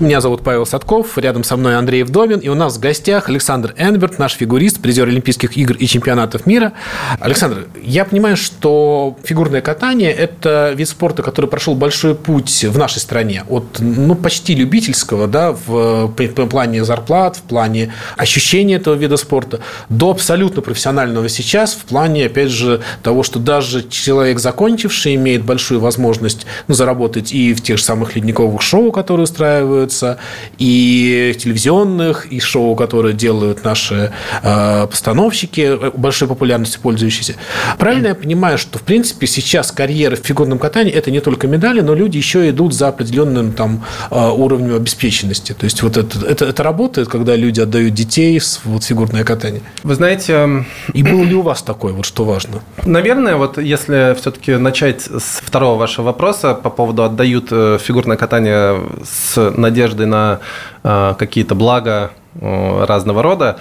Меня 0.00 0.22
зовут 0.22 0.40
Павел 0.40 0.64
Садков, 0.64 1.18
рядом 1.18 1.44
со 1.44 1.58
мной 1.58 1.76
Андрей 1.76 2.04
Вдовин, 2.04 2.38
и 2.38 2.48
у 2.48 2.54
нас 2.54 2.78
в 2.78 2.80
гостях 2.80 3.28
Александр 3.28 3.74
Энберт, 3.76 4.18
наш 4.18 4.32
фигурист, 4.32 4.80
призер 4.80 5.06
Олимпийских 5.06 5.58
игр 5.58 5.74
и 5.74 5.86
чемпионатов 5.86 6.46
мира. 6.46 6.72
Александр, 7.18 7.66
я 7.82 8.06
понимаю, 8.06 8.38
что 8.38 9.18
фигурное 9.24 9.60
катание– 9.60 10.10
это 10.14 10.72
вид 10.74 10.88
спорта, 10.88 11.22
который 11.22 11.50
прошел 11.50 11.74
большой 11.74 12.14
путь 12.14 12.64
в 12.64 12.78
нашей 12.78 13.00
стране, 13.00 13.44
от 13.50 13.76
ну, 13.78 14.14
почти 14.14 14.54
любительского, 14.54 15.28
да, 15.28 15.52
в, 15.52 16.06
в 16.06 16.46
плане 16.46 16.82
зарплат, 16.82 17.36
в 17.36 17.42
плане 17.42 17.92
ощущения 18.16 18.76
этого 18.76 18.94
вида 18.94 19.18
спорта, 19.18 19.60
до 19.90 20.12
абсолютно 20.12 20.62
профессионального 20.62 21.28
сейчас, 21.28 21.74
в 21.74 21.84
плане, 21.84 22.24
опять 22.24 22.48
же, 22.48 22.80
того, 23.02 23.22
что 23.22 23.38
даже 23.38 23.86
человек, 23.86 24.38
закончивший, 24.38 25.16
имеет 25.16 25.44
большую 25.44 25.78
возможность 25.78 26.46
ну, 26.68 26.74
заработать 26.74 27.34
и 27.34 27.52
в 27.52 27.60
тех 27.60 27.76
же 27.76 27.84
самых 27.84 28.16
ледниковых 28.16 28.62
шоу, 28.62 28.92
которые 28.92 29.24
устраивают, 29.24 29.89
делаются, 29.90 30.18
и 30.58 31.34
телевизионных, 31.38 32.26
и 32.32 32.40
шоу, 32.40 32.76
которые 32.76 33.14
делают 33.14 33.64
наши 33.64 34.12
э, 34.42 34.86
постановщики, 34.86 35.60
э, 35.60 35.90
большой 35.94 36.28
популярностью 36.28 36.80
пользующиеся. 36.80 37.34
Правильно 37.78 38.08
я 38.08 38.14
понимаю, 38.14 38.58
что, 38.58 38.78
в 38.78 38.82
принципе, 38.82 39.26
сейчас 39.26 39.72
карьера 39.72 40.16
в 40.16 40.20
фигурном 40.20 40.58
катании– 40.58 40.92
это 40.94 41.10
не 41.10 41.20
только 41.20 41.46
медали, 41.46 41.80
но 41.80 41.94
люди 41.94 42.18
еще 42.18 42.48
идут 42.50 42.74
за 42.74 42.88
определенным 42.88 43.52
там, 43.52 43.84
э, 44.10 44.28
уровнем 44.28 44.74
обеспеченности. 44.74 45.52
То 45.52 45.64
есть, 45.64 45.82
вот 45.82 45.96
это, 45.96 46.26
это, 46.26 46.44
это 46.46 46.62
работает, 46.62 47.08
когда 47.08 47.36
люди 47.36 47.60
отдают 47.60 47.94
детей 47.94 48.38
в 48.38 48.60
вот, 48.64 48.84
фигурное 48.84 49.24
катание? 49.24 49.62
Вы 49.82 49.94
знаете... 49.94 50.32
Эм, 50.32 50.66
и 50.94 51.02
было 51.02 51.22
ли 51.22 51.34
у 51.34 51.42
вас 51.42 51.62
такое, 51.62 51.92
вот 51.92 52.06
что 52.06 52.24
важно? 52.24 52.60
Наверное, 52.84 53.36
вот 53.36 53.58
если 53.58 54.14
все-таки 54.14 54.56
начать 54.56 55.02
с 55.02 55.40
второго 55.42 55.78
вашего 55.78 56.06
вопроса 56.06 56.54
по 56.54 56.70
поводу 56.70 57.02
отдают 57.02 57.48
фигурное 57.48 58.16
катание 58.16 58.80
с 59.04 59.50
надеждой 59.56 59.79
надежды 59.80 60.06
на 60.06 60.40
э, 60.82 61.14
какие-то 61.18 61.54
блага 61.54 62.10
э, 62.34 62.84
разного 62.84 63.22
рода. 63.22 63.56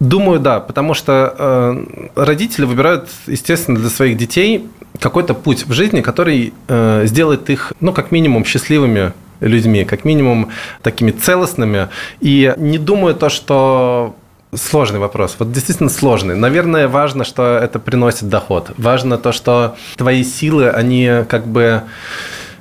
Думаю, 0.00 0.40
да, 0.40 0.60
потому 0.60 0.94
что 0.94 1.34
э, 1.38 2.10
родители 2.16 2.64
выбирают, 2.64 3.08
естественно, 3.26 3.78
для 3.78 3.88
своих 3.88 4.16
детей 4.16 4.66
какой-то 5.00 5.34
путь 5.34 5.66
в 5.66 5.72
жизни, 5.72 6.00
который 6.00 6.54
сделает 7.04 7.50
их, 7.50 7.72
ну, 7.80 7.92
как 7.92 8.12
минимум, 8.12 8.44
счастливыми 8.46 9.12
людьми, 9.40 9.84
как 9.84 10.04
минимум 10.04 10.48
такими 10.82 11.10
целостными. 11.10 11.88
И 12.20 12.54
не 12.56 12.78
думаю 12.78 13.14
то, 13.14 13.28
что 13.28 14.14
Сложный 14.54 15.00
вопрос. 15.00 15.36
Вот 15.38 15.52
действительно 15.52 15.90
сложный. 15.90 16.34
Наверное, 16.34 16.88
важно, 16.88 17.24
что 17.24 17.58
это 17.58 17.78
приносит 17.78 18.28
доход. 18.28 18.70
Важно 18.78 19.18
то, 19.18 19.32
что 19.32 19.74
твои 19.96 20.24
силы, 20.24 20.70
они 20.70 21.24
как 21.28 21.46
бы 21.46 21.82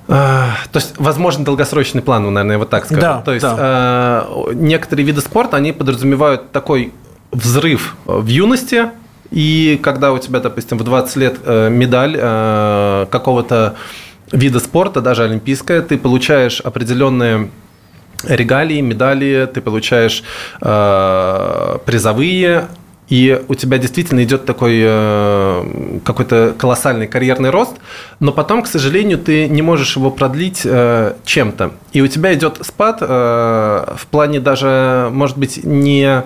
то 0.08 0.56
есть, 0.74 0.96
возможно, 0.98 1.44
долгосрочный 1.44 2.02
план, 2.02 2.24
ну, 2.24 2.30
наверное, 2.30 2.58
вот 2.58 2.70
так 2.70 2.86
скажу. 2.86 3.02
Да, 3.02 3.22
То 3.22 3.34
есть, 3.34 3.46
да. 3.46 4.28
э, 4.48 4.54
некоторые 4.54 5.06
виды 5.06 5.22
спорта, 5.22 5.58
они 5.58 5.72
подразумевают 5.72 6.52
такой 6.52 6.94
взрыв 7.32 7.96
в 8.06 8.28
юности, 8.28 8.90
и 9.32 9.80
когда 9.82 10.14
у 10.14 10.20
тебя, 10.20 10.40
допустим, 10.40 10.78
в 10.78 10.84
20 10.84 11.16
лет 11.16 11.38
э, 11.44 11.70
медаль 11.70 12.16
э, 12.18 13.08
какого-то 13.10 13.76
вида 14.32 14.60
спорта, 14.60 15.02
даже 15.02 15.24
олимпийская, 15.24 15.82
ты 15.82 15.98
получаешь 15.98 16.62
определенные 16.62 17.50
регалии, 18.24 18.82
медали, 18.82 19.50
ты 19.52 19.62
получаешь 19.62 20.24
э, 20.62 21.78
призовые 21.86 22.68
и 23.08 23.44
у 23.48 23.56
тебя 23.56 23.78
действительно 23.78 24.24
идет 24.24 24.46
такой 24.46 24.80
э, 24.84 26.00
какой-то 26.04 26.56
колоссальный 26.58 27.08
карьерный 27.08 27.52
рост, 27.52 27.74
но 28.20 28.32
потом, 28.32 28.64
к 28.64 28.68
сожалению, 28.68 29.20
ты 29.20 29.48
не 29.48 29.62
можешь 29.62 29.96
его 29.96 30.10
продлить 30.10 30.62
э, 30.66 31.14
чем-то. 31.24 31.72
И 31.94 32.02
у 32.02 32.08
тебя 32.08 32.34
идет 32.34 32.60
спад 32.62 32.98
э, 33.02 33.06
в 33.06 34.08
плане 34.08 34.40
даже, 34.40 35.10
может 35.12 35.38
быть, 35.38 35.64
не 35.64 36.24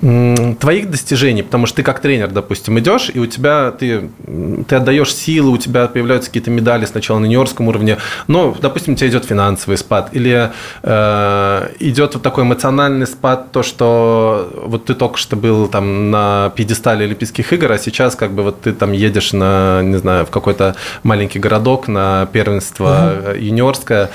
твоих 0.00 0.90
достижений, 0.90 1.42
потому 1.42 1.66
что 1.66 1.76
ты 1.76 1.82
как 1.82 2.00
тренер, 2.00 2.28
допустим, 2.28 2.78
идешь, 2.78 3.10
и 3.12 3.18
у 3.18 3.26
тебя 3.26 3.70
ты, 3.70 4.08
ты 4.66 4.76
отдаешь 4.76 5.14
силы, 5.14 5.50
у 5.50 5.58
тебя 5.58 5.86
появляются 5.88 6.30
какие-то 6.30 6.50
медали 6.50 6.86
сначала 6.86 7.18
на 7.18 7.26
нью-йоркском 7.26 7.68
уровне, 7.68 7.98
но, 8.26 8.56
допустим, 8.60 8.94
у 8.94 8.96
тебя 8.96 9.10
идет 9.10 9.26
финансовый 9.26 9.76
спад, 9.76 10.08
или 10.12 10.50
э, 10.82 11.68
идет 11.80 12.14
вот 12.14 12.22
такой 12.22 12.44
эмоциональный 12.44 13.06
спад, 13.06 13.52
то, 13.52 13.62
что 13.62 14.50
вот 14.64 14.86
ты 14.86 14.94
только 14.94 15.18
что 15.18 15.36
был 15.36 15.68
там 15.68 16.10
на 16.10 16.50
пьедестале 16.56 17.04
Олимпийских 17.04 17.52
игр, 17.52 17.70
а 17.70 17.78
сейчас 17.78 18.16
как 18.16 18.32
бы 18.32 18.42
вот 18.42 18.62
ты 18.62 18.72
там 18.72 18.92
едешь 18.92 19.34
на, 19.34 19.82
не 19.82 19.98
знаю, 19.98 20.24
в 20.24 20.30
какой-то 20.30 20.76
маленький 21.02 21.38
городок 21.38 21.88
на 21.88 22.26
первенство 22.32 23.18
угу. 23.22 23.38
юниорское, 23.38 24.10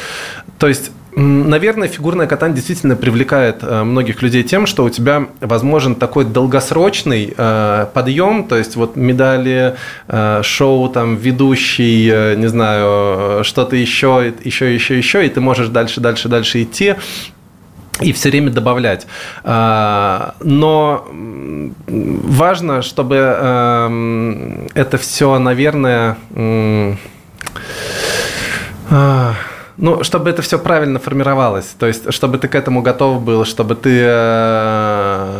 то 0.58 0.68
есть 0.68 0.92
Наверное, 1.18 1.88
фигурное 1.88 2.28
катание 2.28 2.58
действительно 2.58 2.98
привлекает 2.98 3.60
э, 3.62 3.84
многих 3.84 4.22
людей 4.22 4.44
тем, 4.44 4.66
что 4.66 4.84
у 4.84 4.90
тебя 4.90 5.28
возможен 5.40 5.96
такой 5.96 6.26
долгосрочный 6.26 7.34
э, 7.36 7.86
подъем, 7.94 8.44
то 8.44 8.58
есть 8.58 8.76
вот 8.76 8.98
медали, 8.98 9.76
э, 10.10 10.42
шоу, 10.44 10.90
там, 10.90 11.16
ведущий, 11.16 12.36
не 12.36 12.48
знаю, 12.48 13.46
что-то 13.46 13.78
еще, 13.78 14.34
еще, 14.44 14.74
еще, 14.76 14.98
еще, 14.98 15.26
и 15.26 15.30
ты 15.30 15.40
можешь 15.40 15.70
дальше, 15.70 16.02
дальше, 16.02 16.28
дальше 16.28 16.64
идти 16.64 16.96
и 18.02 18.12
все 18.12 18.30
время 18.30 18.52
добавлять. 18.52 19.08
Но 19.46 21.08
важно, 21.88 22.82
чтобы 22.82 23.16
это 24.76 24.98
все, 24.98 25.40
наверное, 25.40 26.18
ну, 29.78 30.04
чтобы 30.04 30.30
это 30.30 30.42
все 30.42 30.58
правильно 30.58 31.00
формировалось, 31.00 31.76
то 31.78 31.86
есть, 31.86 32.14
чтобы 32.14 32.38
ты 32.38 32.48
к 32.48 32.56
этому 32.56 32.82
готов 32.82 33.22
был, 33.22 33.44
чтобы 33.46 33.76
ты 33.76 34.04
э, 34.06 35.36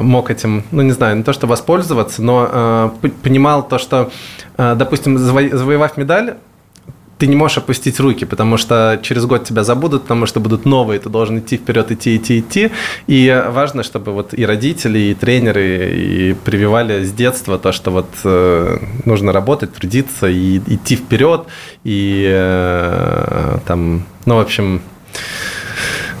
мог 0.00 0.30
этим, 0.30 0.64
ну, 0.72 0.82
не 0.82 0.92
знаю, 0.92 1.16
не 1.16 1.22
то, 1.22 1.32
что 1.32 1.46
воспользоваться, 1.46 2.22
но 2.22 2.48
э, 3.02 3.08
понимал 3.22 3.66
то, 3.66 3.78
что, 3.78 4.10
э, 4.56 4.74
допустим, 4.76 5.18
завоевав 5.18 5.96
медаль, 5.96 6.34
ты 7.24 7.28
не 7.28 7.36
можешь 7.36 7.56
опустить 7.56 8.00
руки, 8.00 8.26
потому 8.26 8.58
что 8.58 9.00
через 9.02 9.24
год 9.24 9.44
тебя 9.44 9.64
забудут, 9.64 10.02
потому 10.02 10.26
что 10.26 10.40
будут 10.40 10.66
новые, 10.66 11.00
ты 11.00 11.08
должен 11.08 11.38
идти 11.38 11.56
вперед, 11.56 11.90
идти, 11.90 12.16
идти, 12.16 12.40
идти. 12.40 12.70
И 13.06 13.44
важно, 13.48 13.82
чтобы 13.82 14.12
вот 14.12 14.34
и 14.34 14.44
родители, 14.44 14.98
и 14.98 15.14
тренеры 15.14 15.90
и 15.96 16.34
прививали 16.34 17.02
с 17.02 17.12
детства 17.12 17.58
то, 17.58 17.72
что 17.72 17.90
вот 17.90 18.08
э, 18.24 18.76
нужно 19.06 19.32
работать, 19.32 19.72
трудиться 19.72 20.26
и 20.28 20.58
идти 20.58 20.96
вперед, 20.96 21.46
и 21.84 22.28
э, 22.30 23.58
там, 23.66 24.04
ну, 24.26 24.34
в 24.34 24.40
общем, 24.40 24.82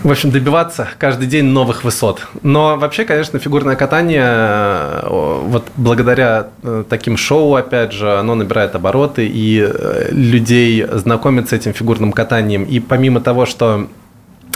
в 0.04 0.10
общем, 0.10 0.30
добиваться 0.30 0.86
каждый 0.98 1.26
день 1.26 1.46
новых 1.46 1.82
высот. 1.82 2.28
Но 2.42 2.76
вообще, 2.76 3.06
конечно, 3.06 3.38
фигурное 3.38 3.74
катание, 3.74 4.22
э, 4.26 5.06
вот 5.08 5.64
благодаря 5.76 6.48
э, 6.62 6.84
таким 6.88 7.16
шоу, 7.16 7.54
опять 7.54 7.92
же, 7.92 8.18
оно 8.18 8.34
набирает 8.34 8.74
обороты, 8.74 9.26
и 9.26 9.66
э, 9.66 10.08
людей 10.10 10.86
знакомят 10.92 11.48
с 11.48 11.52
этим 11.54 11.72
фигурным 11.72 12.12
катанием. 12.12 12.64
И 12.64 12.80
помимо 12.80 13.22
того, 13.22 13.46
что 13.46 13.88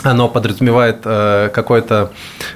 оно 0.03 0.29
подразумевает 0.29 1.01
какое-то 1.01 2.11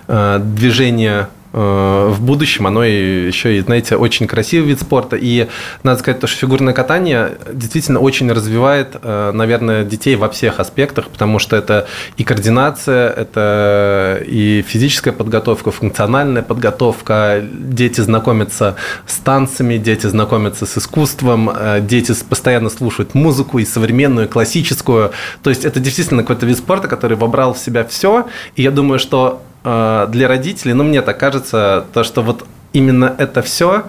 движение 0.07 1.27
в 1.53 2.17
будущем 2.19 2.65
оно 2.65 2.83
еще 2.83 3.57
и, 3.57 3.61
знаете, 3.61 3.95
очень 3.95 4.27
красивый 4.27 4.69
вид 4.69 4.81
спорта. 4.81 5.15
И 5.15 5.47
надо 5.83 5.99
сказать, 5.99 6.19
то, 6.19 6.27
что 6.27 6.39
фигурное 6.39 6.73
катание 6.73 7.37
действительно 7.53 7.99
очень 7.99 8.31
развивает, 8.31 8.95
э, 9.01 9.31
наверное, 9.33 9.83
детей 9.83 10.15
во 10.15 10.29
всех 10.29 10.59
аспектах, 10.59 11.09
потому 11.09 11.39
что 11.39 11.55
это 11.55 11.87
и 12.17 12.23
координация, 12.23 13.09
это 13.09 14.21
и 14.25 14.63
физическая 14.67 15.13
подготовка, 15.13 15.71
функциональная 15.71 16.41
подготовка. 16.41 17.43
Дети 17.43 18.01
знакомятся 18.01 18.75
с 19.05 19.17
танцами, 19.17 19.77
дети 19.77 20.07
знакомятся 20.07 20.65
с 20.65 20.77
искусством, 20.77 21.49
э, 21.49 21.81
дети 21.81 22.13
постоянно 22.27 22.69
слушают 22.69 23.13
музыку 23.13 23.59
и 23.59 23.65
современную, 23.65 24.27
и 24.27 24.29
классическую. 24.29 25.11
То 25.43 25.49
есть 25.49 25.65
это 25.65 25.79
действительно 25.79 26.23
какой-то 26.23 26.45
вид 26.45 26.57
спорта, 26.57 26.87
который 26.87 27.15
вобрал 27.15 27.53
в 27.53 27.59
себя 27.59 27.83
все. 27.83 28.27
И 28.55 28.63
я 28.63 28.71
думаю, 28.71 28.99
что 28.99 29.41
э, 29.41 29.52
для 29.63 30.27
родителей, 30.27 30.73
ну, 30.73 30.83
мне 30.83 31.01
так 31.01 31.17
кажется, 31.17 31.85
то, 31.93 32.03
что 32.03 32.21
вот 32.21 32.45
именно 32.73 33.15
это 33.17 33.41
все 33.41 33.85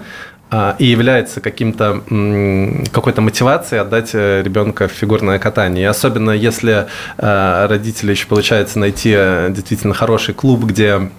э, 0.51 0.73
и 0.79 0.85
является 0.85 1.41
каким-то 1.41 2.01
какой-то 2.91 3.21
мотивацией 3.21 3.81
отдать 3.81 4.11
э, 4.13 4.41
ребенка 4.41 4.87
в 4.87 4.91
фигурное 4.91 5.39
катание. 5.39 5.83
И 5.83 5.87
особенно 5.87 6.31
если 6.31 6.87
родители 7.17 8.11
еще 8.11 8.27
получается 8.27 8.79
найти 8.79 9.11
действительно 9.49 9.93
хороший 9.93 10.33
клуб, 10.33 10.63
где 10.63 11.09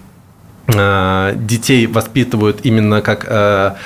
детей 0.67 1.87
воспитывают 1.87 2.59
именно 2.63 3.01
как 3.01 3.77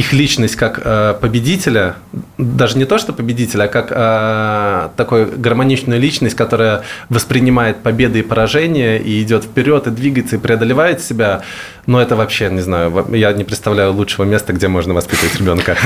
их 0.00 0.14
личность 0.14 0.56
как 0.56 0.80
э, 0.82 1.14
победителя, 1.20 1.96
даже 2.38 2.78
не 2.78 2.86
то, 2.86 2.96
что 2.96 3.12
победителя, 3.12 3.64
а 3.64 3.68
как 3.68 3.88
э, 3.90 4.88
такой 4.96 5.26
гармоничную 5.26 6.00
личность, 6.00 6.34
которая 6.34 6.84
воспринимает 7.10 7.82
победы 7.82 8.20
и 8.20 8.22
поражения 8.22 8.96
и 8.96 9.22
идет 9.22 9.44
вперед 9.44 9.86
и 9.86 9.90
двигается 9.90 10.36
и 10.36 10.38
преодолевает 10.38 11.02
себя, 11.02 11.42
но 11.84 12.00
это 12.00 12.16
вообще, 12.16 12.48
не 12.48 12.62
знаю, 12.62 13.06
я 13.10 13.32
не 13.34 13.44
представляю 13.44 13.92
лучшего 13.92 14.24
места, 14.24 14.54
где 14.54 14.68
можно 14.68 14.94
воспитывать 14.94 15.38
ребенка. 15.38 15.76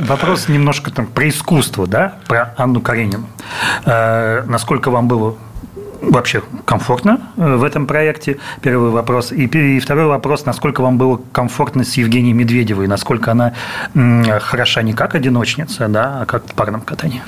Вопрос 0.00 0.48
немножко 0.48 0.90
там 0.90 1.06
про 1.06 1.28
искусство, 1.28 1.86
да, 1.86 2.14
про 2.26 2.54
Анну 2.56 2.80
Каренину. 2.80 3.28
Э, 3.84 4.42
насколько 4.48 4.90
вам 4.90 5.06
было 5.06 5.36
вообще 6.10 6.42
комфортно 6.64 7.20
э, 7.36 7.56
в 7.56 7.64
этом 7.64 7.86
проекте? 7.86 8.38
Первый 8.60 8.90
вопрос. 8.90 9.32
И, 9.32 9.78
второй 9.80 10.06
вопрос, 10.06 10.44
насколько 10.46 10.80
вам 10.80 10.98
было 10.98 11.20
комфортно 11.32 11.84
с 11.84 11.94
Евгенией 11.94 12.34
Медведевой, 12.34 12.86
насколько 12.86 13.32
она 13.32 13.54
хороша 14.40 14.82
не 14.82 14.92
как 14.92 15.14
одиночница, 15.14 15.88
да, 15.88 16.22
а 16.22 16.26
как 16.26 16.46
в 16.46 16.54
парном 16.54 16.80
катании? 16.80 17.22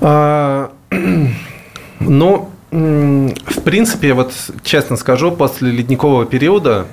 А, 0.00 0.70
ну, 2.00 2.50
в 2.70 3.60
принципе, 3.64 4.12
вот 4.12 4.32
честно 4.62 4.96
скажу, 4.96 5.32
после 5.32 5.70
ледникового 5.70 6.26
периода 6.26 6.86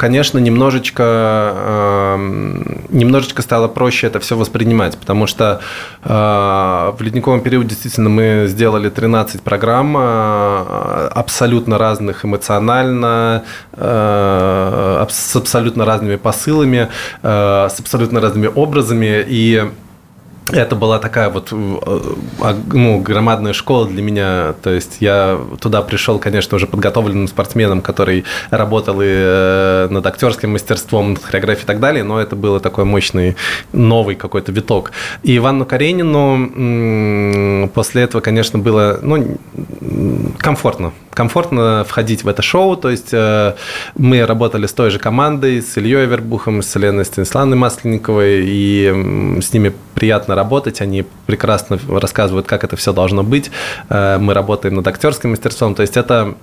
конечно, 0.00 0.38
немножечко, 0.38 1.02
э, 1.02 2.16
немножечко 2.88 3.42
стало 3.42 3.68
проще 3.68 4.06
это 4.06 4.18
все 4.18 4.34
воспринимать, 4.34 4.96
потому 4.96 5.26
что 5.26 5.60
э, 6.02 6.08
в 6.08 6.96
ледниковом 7.00 7.42
периоде 7.42 7.68
действительно 7.68 8.08
мы 8.08 8.46
сделали 8.48 8.88
13 8.88 9.42
программ 9.42 9.94
э, 9.98 11.08
абсолютно 11.14 11.76
разных 11.76 12.24
эмоционально, 12.24 13.42
э, 13.72 15.06
с 15.10 15.36
абсолютно 15.36 15.84
разными 15.84 16.16
посылами, 16.16 16.88
с 17.22 17.76
абсолютно 17.78 18.20
разными 18.20 18.48
образами, 18.54 19.22
и 19.28 19.70
это 20.52 20.76
была 20.76 20.98
такая 20.98 21.30
вот 21.30 21.48
э, 21.52 22.00
ну, 22.72 23.00
громадная 23.00 23.52
школа 23.52 23.86
для 23.86 24.02
меня. 24.02 24.54
То 24.62 24.70
есть 24.70 24.96
я 25.00 25.38
туда 25.60 25.82
пришел, 25.82 26.18
конечно, 26.18 26.56
уже 26.56 26.66
подготовленным 26.66 27.28
спортсменом, 27.28 27.82
который 27.82 28.24
работал 28.50 29.00
и 29.00 29.06
э, 29.08 29.88
над 29.90 30.06
актерским 30.06 30.52
мастерством, 30.52 31.14
над 31.14 31.24
хореографией 31.24 31.64
и 31.64 31.66
так 31.66 31.80
далее, 31.80 32.04
но 32.04 32.20
это 32.20 32.36
было 32.36 32.60
такой 32.60 32.84
мощный 32.84 33.36
новый 33.72 34.14
какой-то 34.14 34.52
виток. 34.52 34.92
И 35.22 35.36
Ивану 35.36 35.64
Каренину 35.64 37.68
после 37.74 38.02
этого, 38.02 38.20
конечно, 38.20 38.58
было 38.58 38.98
ну, 39.02 39.38
комфортно. 40.38 40.92
Комфортно 41.10 41.84
входить 41.86 42.24
в 42.24 42.28
это 42.28 42.42
шоу. 42.42 42.76
То 42.76 42.90
есть 42.90 43.12
э, 43.12 43.54
мы 43.96 44.24
работали 44.24 44.66
с 44.66 44.72
той 44.72 44.90
же 44.90 44.98
командой, 44.98 45.62
с 45.62 45.76
Ильей 45.76 46.06
Вербухом, 46.06 46.62
с 46.62 46.76
Еленой 46.76 47.04
Станиславной 47.04 47.56
Масленниковой, 47.56 48.42
и 48.44 49.38
с 49.40 49.52
ними 49.52 49.72
приятно 49.94 50.34
работать, 50.40 50.80
они 50.80 51.04
прекрасно 51.26 51.78
рассказывают, 51.88 52.46
как 52.46 52.64
это 52.64 52.76
все 52.76 52.92
должно 52.92 53.22
быть. 53.22 53.50
Э, 53.88 54.18
мы 54.18 54.34
работаем 54.34 54.74
над 54.74 54.86
актерским 54.86 55.30
мастерством, 55.30 55.74
то 55.74 55.82
есть 55.82 55.96
это 55.96 56.34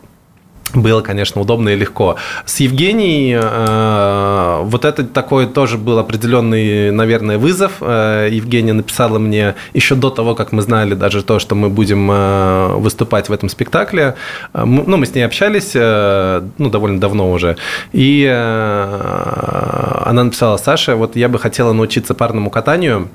было, 0.74 1.02
конечно, 1.02 1.42
удобно 1.42 1.70
и 1.70 1.76
легко. 1.76 2.18
С 2.46 2.60
Евгенией 2.60 3.40
э, 3.42 4.64
вот 4.64 4.86
это 4.86 5.06
такой 5.06 5.48
тоже 5.48 5.78
был 5.78 5.98
определенный, 5.98 6.92
наверное, 6.92 7.38
вызов. 7.38 7.74
Э, 7.80 8.28
Евгения 8.32 8.74
написала 8.74 9.18
мне 9.18 9.56
еще 9.74 9.96
до 9.96 10.10
того, 10.10 10.36
как 10.36 10.52
мы 10.52 10.62
знали 10.62 10.94
даже 10.94 11.24
то, 11.24 11.40
что 11.40 11.56
мы 11.56 11.70
будем 11.70 12.10
э, 12.12 12.74
выступать 12.76 13.30
в 13.30 13.32
этом 13.32 13.50
спектакле. 13.50 14.16
Э, 14.54 14.66
ну, 14.66 14.98
мы 14.98 15.06
с 15.06 15.16
ней 15.16 15.26
общались, 15.26 15.72
э, 15.74 16.42
ну, 16.58 16.70
довольно 16.70 17.00
давно 17.00 17.32
уже. 17.32 17.56
И 17.94 18.28
э, 18.30 20.02
она 20.06 20.26
написала, 20.26 20.58
Саша, 20.58 20.96
вот 20.96 21.16
я 21.16 21.30
бы 21.30 21.40
хотела 21.40 21.72
научиться 21.72 22.14
парному 22.14 22.50
катанию, 22.50 23.08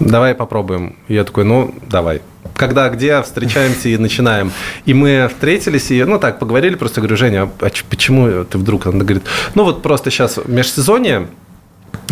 давай 0.00 0.34
попробуем. 0.34 0.96
я 1.08 1.24
такой, 1.24 1.44
ну, 1.44 1.74
давай. 1.90 2.22
Когда, 2.54 2.88
где, 2.88 3.22
встречаемся 3.22 3.88
и 3.88 3.96
начинаем. 3.96 4.50
И 4.84 4.94
мы 4.94 5.28
встретились, 5.28 5.90
и, 5.90 6.04
ну, 6.04 6.18
так, 6.18 6.38
поговорили, 6.38 6.74
просто 6.74 7.00
говорю, 7.00 7.16
Женя, 7.16 7.48
а 7.60 7.70
почему 7.88 8.44
ты 8.44 8.58
вдруг? 8.58 8.86
Она 8.86 9.04
говорит, 9.04 9.24
ну, 9.54 9.64
вот 9.64 9.82
просто 9.82 10.10
сейчас 10.10 10.38
межсезонье, 10.46 11.28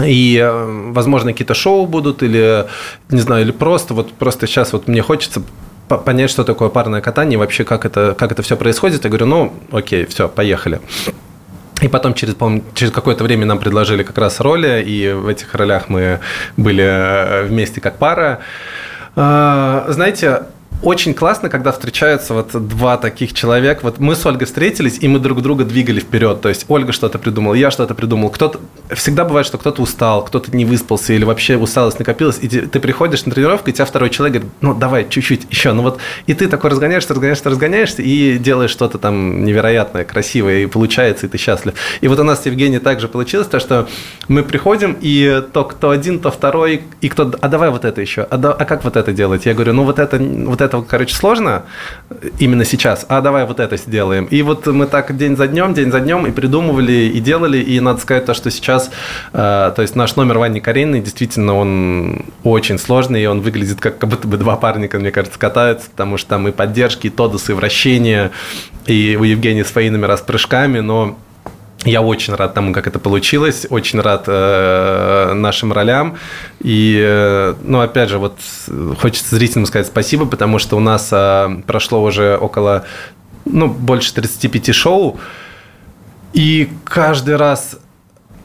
и, 0.05 0.39
э, 0.43 0.91
возможно, 0.93 1.33
какие-то 1.33 1.55
шоу 1.55 1.87
будут, 1.87 2.23
или, 2.23 2.67
не 3.11 3.21
знаю, 3.21 3.45
или 3.45 3.51
просто, 3.51 3.95
вот 3.95 4.13
просто 4.13 4.47
сейчас 4.47 4.73
вот 4.73 4.89
мне 4.89 5.03
хочется 5.03 5.43
понять, 5.89 6.31
что 6.31 6.45
такое 6.45 6.69
парное 6.69 7.01
катание, 7.01 7.39
вообще 7.39 7.65
как 7.65 7.85
это, 7.85 8.15
как 8.19 8.33
это 8.33 8.43
все 8.43 8.57
происходит. 8.57 9.05
Я 9.05 9.11
говорю, 9.11 9.27
ну, 9.27 9.53
окей, 9.71 10.05
все, 10.07 10.29
поехали. 10.29 10.81
И 11.83 11.89
потом 11.89 12.15
через, 12.15 12.37
через 12.75 12.93
какое-то 12.93 13.25
время 13.25 13.45
нам 13.45 13.59
предложили 13.59 14.03
как 14.03 14.17
раз 14.19 14.41
роли, 14.41 14.83
и 14.83 15.13
в 15.13 15.29
этих 15.29 15.55
ролях 15.55 15.89
мы 15.89 16.21
были 16.57 16.85
э, 16.85 17.43
вместе 17.45 17.81
как 17.81 17.99
пара. 17.99 18.39
А, 19.15 19.85
знаете, 19.89 20.43
очень 20.83 21.15
классно, 21.15 21.49
когда 21.49 21.73
встречаются 21.73 22.35
вот 22.35 22.51
два 22.69 22.97
таких 22.97 23.33
человека. 23.33 23.81
Вот 23.83 23.99
мы 23.99 24.15
с 24.15 24.25
Ольгой 24.27 24.47
встретились, 24.47 24.99
и 25.01 25.09
мы 25.09 25.19
друг 25.19 25.43
друга 25.43 25.65
двигали 25.65 26.01
вперед. 26.01 26.41
То 26.41 26.49
есть 26.49 26.67
Ольга 26.69 26.93
что-то 26.93 27.19
придумала, 27.19 27.55
я 27.55 27.71
что-то 27.71 27.95
придумал. 27.95 28.31
Кто-то 28.31 28.61
всегда 28.95 29.25
бывает, 29.25 29.47
что 29.47 29.59
кто-то 29.59 29.83
устал, 29.83 30.25
кто-то 30.25 30.55
не 30.55 30.65
выспался 30.65 31.13
или 31.13 31.25
вообще 31.25 31.57
усталость 31.57 31.99
накопилась, 31.99 32.39
и 32.41 32.49
ты 32.49 32.79
приходишь 32.79 33.25
на 33.25 33.33
тренировку, 33.33 33.71
и 33.71 33.73
тебя 33.73 33.85
второй 33.85 34.11
человек 34.11 34.35
говорит, 34.35 34.53
ну 34.61 34.75
давай 34.75 35.09
чуть-чуть 35.09 35.47
еще, 35.51 35.73
ну 35.73 35.83
вот 35.83 35.99
и 36.27 36.35
ты 36.35 36.47
такой 36.47 36.71
разгоняешься, 36.71 37.13
разгоняешься, 37.15 37.51
разгоняешься 37.51 38.03
и 38.03 38.39
делаешь 38.39 38.71
что-то 38.71 38.99
там 38.99 39.45
невероятное, 39.45 40.05
красивое, 40.05 40.59
и 40.59 40.67
получается, 40.67 41.27
и 41.27 41.29
ты 41.29 41.39
счастлив. 41.39 41.75
И 42.01 42.09
вот 42.09 42.19
у 42.19 42.23
нас 42.23 42.43
с 42.43 42.47
Евгением 42.47 42.81
также 42.81 43.09
получилось, 43.09 43.49
то 43.49 43.61
что 43.61 43.89
мы 44.29 44.43
приходим, 44.43 44.97
и 45.01 45.43
то 45.53 45.65
кто 45.65 45.91
один, 45.91 46.21
то 46.21 46.31
второй, 46.31 46.83
и 47.01 47.09
кто, 47.09 47.33
а 47.41 47.49
давай 47.49 47.71
вот 47.71 47.85
это 47.85 48.01
еще, 48.01 48.23
а, 48.23 48.37
да, 48.37 48.53
а 48.53 48.65
как 48.65 48.85
вот 48.85 48.97
это 48.97 49.13
делать? 49.13 49.47
Я 49.47 49.55
говорю, 49.55 49.73
ну 49.73 49.85
вот 49.85 49.99
это, 49.99 50.19
вот 50.57 50.65
это, 50.65 50.83
короче, 50.83 51.15
сложно 51.15 51.65
именно 52.39 52.65
сейчас, 52.65 53.05
а 53.09 53.21
давай 53.21 53.45
вот 53.45 53.61
это 53.61 53.77
сделаем. 53.77 54.25
И 54.27 54.43
вот 54.43 54.67
мы 54.67 54.87
так 54.87 55.17
день 55.17 55.37
за 55.37 55.47
днем, 55.47 55.75
день 55.75 55.91
за 55.91 56.01
днем 56.01 56.27
и 56.27 56.31
придумывали, 56.31 57.11
и 57.15 57.21
делали, 57.21 57.59
и 57.59 57.79
надо 57.81 58.01
сказать 58.01 58.25
то, 58.25 58.35
что 58.35 58.51
сейчас, 58.51 58.91
э, 59.33 59.73
то 59.75 59.83
есть 59.83 59.95
наш 59.95 60.17
номер 60.17 60.39
Вани 60.39 60.61
Карениной, 60.61 61.01
действительно, 61.01 61.55
он 61.55 62.27
очень 62.43 62.79
сложный, 62.79 63.23
и 63.23 63.27
он 63.27 63.41
выглядит 63.41 63.81
как, 63.81 63.99
как 63.99 64.09
будто 64.09 64.27
бы 64.27 64.39
два 64.39 64.57
парника, 64.57 64.99
мне 64.99 65.11
кажется, 65.11 65.39
катаются, 65.39 65.91
потому 65.91 66.17
что 66.17 66.31
там 66.31 66.49
и 66.49 66.53
поддержки, 66.53 67.09
и 67.09 67.11
тодосы, 67.11 67.53
и 67.53 67.55
вращения, 67.55 68.31
и 68.87 69.17
у 69.21 69.25
Евгения 69.25 69.65
свои 69.65 69.91
номера 69.91 70.17
с 70.17 70.21
прыжками, 70.23 70.81
но 70.81 71.19
я 71.85 72.03
очень 72.03 72.35
рад 72.35 72.55
тому, 72.55 72.73
как 72.73 72.87
это 72.87 72.99
получилось, 72.99 73.67
очень 73.71 74.01
рад 74.01 74.25
э, 74.27 75.33
нашим 75.35 75.73
ролям. 75.73 76.17
И, 76.61 77.01
э, 77.05 77.55
ну, 77.63 77.81
опять 77.81 78.09
же, 78.09 78.19
вот 78.19 78.39
хочется 79.01 79.37
зрителям 79.37 79.67
сказать 79.67 79.87
спасибо, 79.87 80.27
потому 80.27 80.59
что 80.59 80.77
у 80.77 80.81
нас 80.81 81.09
э, 81.13 81.63
прошло 81.67 82.03
уже 82.03 82.37
около, 82.37 82.85
ну, 83.45 83.69
больше 83.69 84.15
35 84.15 84.75
шоу, 84.75 85.21
и 86.33 86.71
каждый 86.85 87.37
раз 87.37 87.79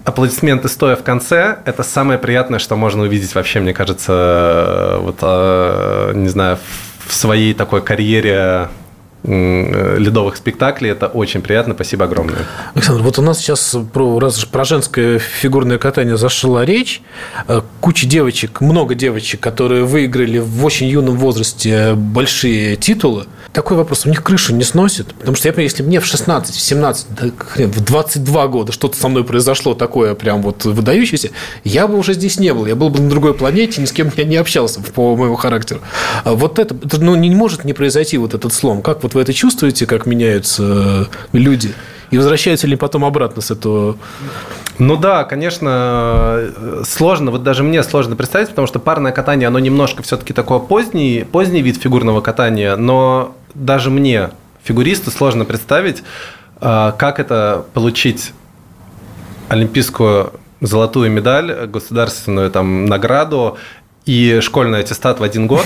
аплодисменты 0.03 0.67
стоя 0.67 0.95
в 0.95 1.03
конце– 1.03 1.59
это 1.65 1.83
самое 1.83 2.19
приятное, 2.19 2.59
что 2.59 2.75
можно 2.75 3.03
увидеть 3.03 3.33
вообще, 3.35 3.59
мне 3.59 3.73
кажется, 3.73 4.97
вот, 4.99 5.17
э, 5.21 6.11
не 6.15 6.27
знаю, 6.27 6.57
в 7.05 7.13
своей 7.13 7.53
такой 7.53 7.81
карьере 7.81 8.69
ледовых 9.23 10.35
спектаклей. 10.35 10.91
Это 10.91 11.07
очень 11.07 11.41
приятно. 11.41 11.73
Спасибо 11.73 12.05
огромное. 12.05 12.39
Александр, 12.73 13.03
вот 13.03 13.19
у 13.19 13.21
нас 13.21 13.39
сейчас 13.39 13.75
про, 13.93 14.19
раз 14.19 14.43
про 14.45 14.65
женское 14.65 15.19
фигурное 15.19 15.77
катание 15.77 16.17
зашла 16.17 16.65
речь. 16.65 17.01
Э, 17.47 17.61
куча 17.81 18.07
девочек, 18.07 18.61
много 18.61 18.95
девочек, 18.95 19.39
которые 19.39 19.83
выиграли 19.83 20.39
в 20.39 20.65
очень 20.65 20.87
юном 20.87 21.17
возрасте 21.17 21.93
большие 21.93 22.75
титулы. 22.75 23.25
Такой 23.53 23.75
вопрос, 23.75 24.05
у 24.05 24.09
них 24.09 24.23
крышу 24.23 24.55
не 24.55 24.63
сносит? 24.63 25.13
Потому 25.13 25.35
что, 25.35 25.49
я 25.49 25.61
если 25.61 25.83
мне 25.83 25.99
в 25.99 26.05
16, 26.05 26.55
в 26.55 26.59
17, 26.59 27.05
да, 27.09 27.31
хрен, 27.37 27.69
в 27.69 27.83
22 27.83 28.47
года 28.47 28.71
что-то 28.71 28.97
со 28.97 29.09
мной 29.09 29.25
произошло 29.25 29.73
такое 29.73 30.15
прям 30.15 30.41
вот 30.41 30.63
выдающееся, 30.63 31.31
я 31.65 31.87
бы 31.87 31.97
уже 31.97 32.13
здесь 32.13 32.39
не 32.39 32.53
был. 32.53 32.65
Я 32.65 32.75
был 32.75 32.89
бы 32.89 33.01
на 33.01 33.09
другой 33.09 33.33
планете, 33.33 33.81
ни 33.81 33.85
с 33.85 33.91
кем 33.91 34.09
я 34.15 34.23
не 34.23 34.37
общался 34.37 34.79
по 34.81 35.15
моему 35.17 35.35
характеру. 35.35 35.81
А 36.23 36.33
вот 36.33 36.59
это, 36.59 36.75
это 36.75 37.01
ну, 37.01 37.15
не 37.15 37.29
может 37.35 37.65
не 37.65 37.73
произойти 37.73 38.17
вот 38.17 38.33
этот 38.33 38.53
слом. 38.53 38.81
Как 38.81 39.03
вот 39.03 39.10
вы 39.13 39.21
это 39.21 39.33
чувствуете, 39.33 39.85
как 39.85 40.05
меняются 40.05 40.63
э, 40.63 41.37
люди? 41.37 41.73
И 42.11 42.17
возвращаются 42.17 42.67
ли 42.67 42.75
потом 42.75 43.05
обратно 43.05 43.41
с 43.41 43.51
этого? 43.51 43.97
Ну 44.79 44.97
да, 44.97 45.23
конечно, 45.23 46.51
сложно, 46.83 47.31
вот 47.31 47.43
даже 47.43 47.63
мне 47.63 47.83
сложно 47.83 48.15
представить, 48.15 48.49
потому 48.49 48.67
что 48.67 48.79
парное 48.79 49.11
катание, 49.11 49.47
оно 49.47 49.59
немножко 49.59 50.03
все-таки 50.03 50.33
такое 50.33 50.59
поздний, 50.59 51.25
поздний 51.29 51.61
вид 51.61 51.77
фигурного 51.77 52.21
катания, 52.21 52.75
но 52.75 53.35
даже 53.53 53.89
мне, 53.89 54.31
фигуристу, 54.63 55.11
сложно 55.11 55.45
представить, 55.45 56.03
э, 56.59 56.91
как 56.97 57.19
это 57.19 57.65
получить 57.73 58.33
олимпийскую 59.47 60.33
золотую 60.61 61.11
медаль, 61.11 61.67
государственную 61.67 62.51
там 62.51 62.85
награду 62.85 63.57
и 64.05 64.39
школьный 64.41 64.79
аттестат 64.79 65.19
в 65.19 65.23
один 65.23 65.47
год, 65.47 65.65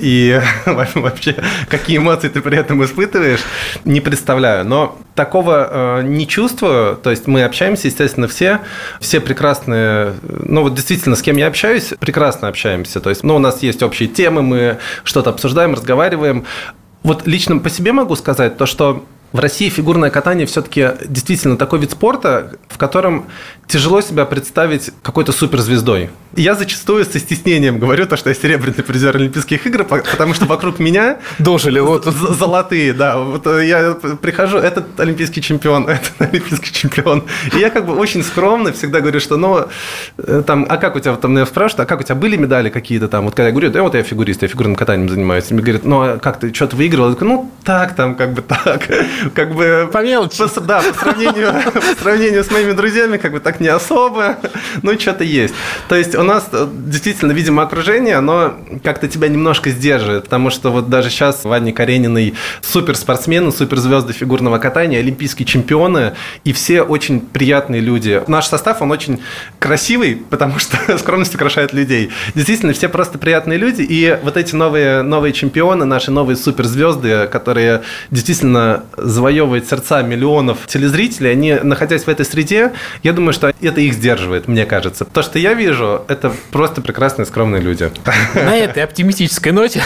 и 0.00 0.40
вообще 0.66 1.36
какие 1.68 1.96
эмоции 1.96 2.28
ты 2.28 2.40
при 2.40 2.58
этом 2.58 2.84
испытываешь, 2.84 3.40
не 3.84 4.00
представляю. 4.00 4.64
Но 4.66 4.98
такого 5.14 6.00
э, 6.00 6.02
не 6.02 6.28
чувствую, 6.28 6.96
то 6.96 7.10
есть 7.10 7.26
мы 7.26 7.42
общаемся, 7.42 7.88
естественно, 7.88 8.28
все, 8.28 8.60
все 9.00 9.20
прекрасные, 9.20 10.14
ну 10.22 10.62
вот 10.62 10.74
действительно, 10.74 11.16
с 11.16 11.22
кем 11.22 11.36
я 11.36 11.46
общаюсь, 11.46 11.94
прекрасно 11.98 12.48
общаемся, 12.48 13.00
то 13.00 13.10
есть, 13.10 13.22
ну, 13.24 13.36
у 13.36 13.38
нас 13.38 13.62
есть 13.62 13.82
общие 13.82 14.08
темы, 14.08 14.42
мы 14.42 14.78
что-то 15.04 15.30
обсуждаем, 15.30 15.74
разговариваем. 15.74 16.44
Вот 17.02 17.26
лично 17.26 17.58
по 17.58 17.70
себе 17.70 17.92
могу 17.92 18.16
сказать 18.16 18.56
то, 18.56 18.66
что 18.66 19.04
в 19.34 19.40
России 19.40 19.68
фигурное 19.68 20.10
катание 20.10 20.46
все-таки 20.46 20.90
действительно 21.06 21.56
такой 21.56 21.80
вид 21.80 21.90
спорта, 21.90 22.52
в 22.68 22.78
котором 22.78 23.26
тяжело 23.66 24.00
себя 24.00 24.26
представить 24.26 24.90
какой-то 25.02 25.32
суперзвездой. 25.32 26.10
Я 26.36 26.54
зачастую 26.54 27.04
со 27.04 27.18
стеснением 27.18 27.80
говорю 27.80 28.06
то, 28.06 28.16
что 28.16 28.28
я 28.28 28.34
серебряный 28.34 28.84
призер 28.84 29.16
Олимпийских 29.16 29.66
игр, 29.66 29.84
потому 29.84 30.34
что 30.34 30.46
вокруг 30.46 30.78
меня 30.78 31.18
дожили 31.40 31.80
вот 31.80 32.04
золотые, 32.04 32.92
да. 32.92 33.18
Вот 33.18 33.46
я 33.46 33.94
прихожу, 34.22 34.58
этот 34.58 34.98
олимпийский 35.00 35.42
чемпион, 35.42 35.88
этот 35.88 36.12
олимпийский 36.18 36.72
чемпион. 36.72 37.24
И 37.54 37.58
я 37.58 37.70
как 37.70 37.86
бы 37.86 37.96
очень 37.96 38.22
скромно 38.22 38.72
всегда 38.72 39.00
говорю, 39.00 39.18
что 39.18 39.36
ну, 39.36 39.66
э, 40.18 40.42
там, 40.46 40.64
а 40.68 40.76
как 40.76 40.94
у 40.94 41.00
тебя, 41.00 41.16
там 41.16 41.32
меня 41.32 41.46
спрашивают, 41.46 41.80
а 41.80 41.86
как 41.86 42.00
у 42.00 42.02
тебя 42.04 42.14
были 42.14 42.36
медали 42.36 42.68
какие-то 42.68 43.08
там? 43.08 43.24
Вот 43.24 43.34
когда 43.34 43.48
я 43.48 43.52
говорю, 43.52 43.70
да 43.70 43.82
вот 43.82 43.94
я 43.94 44.04
фигурист, 44.04 44.42
я 44.42 44.48
фигурным 44.48 44.76
катанием 44.76 45.08
занимаюсь. 45.08 45.50
И 45.50 45.54
мне 45.54 45.62
говорят, 45.62 45.84
ну, 45.84 46.00
а 46.00 46.18
как 46.18 46.38
ты, 46.38 46.54
что-то 46.54 46.76
выигрывал? 46.76 47.10
Я 47.10 47.14
говорю, 47.16 47.32
ну, 47.32 47.52
так 47.64 47.96
там, 47.96 48.14
как 48.14 48.32
бы 48.32 48.42
так. 48.42 48.88
Как 49.30 49.54
бы... 49.54 49.88
По 49.92 50.02
мелочи. 50.02 50.38
По, 50.38 50.60
да, 50.60 50.82
по 50.82 50.98
сравнению, 50.98 51.52
по 51.72 52.02
сравнению 52.02 52.44
с 52.44 52.50
моими 52.50 52.72
друзьями, 52.72 53.16
как 53.16 53.32
бы 53.32 53.40
так 53.40 53.60
не 53.60 53.68
особо, 53.68 54.38
ну, 54.82 54.98
что-то 54.98 55.24
есть. 55.24 55.54
То 55.88 55.94
есть 55.94 56.14
у 56.14 56.22
нас 56.22 56.48
э, 56.52 56.66
действительно, 56.72 57.32
видимо, 57.32 57.62
окружение, 57.62 58.16
оно 58.16 58.54
как-то 58.82 59.08
тебя 59.08 59.28
немножко 59.28 59.70
сдерживает, 59.70 60.24
потому 60.24 60.50
что 60.50 60.70
вот 60.70 60.88
даже 60.88 61.10
сейчас 61.10 61.44
Ваня 61.44 61.72
Карениной 61.72 62.34
суперспортсмены, 62.62 63.52
суперзвезды 63.52 64.12
фигурного 64.12 64.58
катания, 64.58 64.98
олимпийские 64.98 65.46
чемпионы, 65.46 66.14
и 66.44 66.52
все 66.52 66.82
очень 66.82 67.20
приятные 67.20 67.80
люди. 67.80 68.22
Наш 68.26 68.46
состав, 68.46 68.82
он 68.82 68.90
очень 68.90 69.20
красивый, 69.58 70.22
потому 70.30 70.58
что 70.58 70.98
скромность 70.98 71.34
украшает 71.34 71.72
людей. 71.72 72.10
Действительно, 72.34 72.72
все 72.72 72.88
просто 72.88 73.18
приятные 73.18 73.58
люди, 73.58 73.82
и 73.82 74.18
вот 74.22 74.36
эти 74.36 74.54
новые, 74.54 75.02
новые 75.02 75.32
чемпионы, 75.32 75.84
наши 75.84 76.10
новые 76.10 76.36
суперзвезды, 76.36 77.28
которые 77.30 77.82
действительно 78.10 78.84
завоевывают 79.04 79.68
сердца 79.68 80.02
миллионов 80.02 80.66
телезрителей, 80.66 81.32
они, 81.32 81.54
находясь 81.54 82.04
в 82.04 82.08
этой 82.08 82.24
среде, 82.24 82.72
я 83.02 83.12
думаю, 83.12 83.32
что 83.32 83.52
это 83.60 83.80
их 83.80 83.94
сдерживает, 83.94 84.48
мне 84.48 84.66
кажется. 84.66 85.04
То, 85.04 85.22
что 85.22 85.38
я 85.38 85.54
вижу, 85.54 86.04
это 86.08 86.32
просто 86.50 86.80
прекрасные, 86.80 87.26
скромные 87.26 87.60
люди. 87.60 87.90
На 88.34 88.56
этой 88.56 88.82
оптимистической 88.82 89.52
ноте 89.52 89.82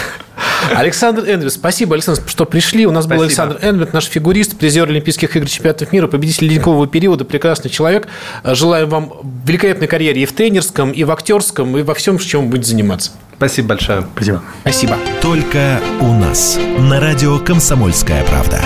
Александр 0.75 1.23
Эндрюс, 1.27 1.53
спасибо, 1.53 1.95
Александр, 1.95 2.21
что 2.27 2.45
пришли. 2.45 2.85
У 2.85 2.91
нас 2.91 3.05
спасибо. 3.05 3.17
был 3.17 3.25
Александр 3.25 3.59
Эндрюс, 3.61 3.93
наш 3.93 4.05
фигурист, 4.05 4.57
призер 4.57 4.89
Олимпийских 4.89 5.35
игр 5.35 5.47
чемпионатов 5.47 5.91
мира, 5.91 6.07
победитель 6.07 6.47
ледникового 6.47 6.87
периода, 6.87 7.25
прекрасный 7.25 7.69
человек. 7.69 8.07
Желаем 8.43 8.89
вам 8.89 9.13
великолепной 9.45 9.87
карьеры 9.87 10.19
и 10.19 10.25
в 10.25 10.33
тренерском, 10.33 10.91
и 10.91 11.03
в 11.03 11.11
актерском, 11.11 11.77
и 11.77 11.83
во 11.83 11.93
всем, 11.93 12.17
чем 12.17 12.49
будете 12.49 12.69
заниматься. 12.69 13.11
Спасибо 13.37 13.69
большое. 13.69 14.05
Спасибо. 14.15 14.43
Спасибо. 14.61 14.97
Только 15.21 15.79
у 16.01 16.13
нас 16.13 16.59
на 16.77 16.99
радио 16.99 17.39
«Комсомольская 17.39 18.23
правда». 18.25 18.61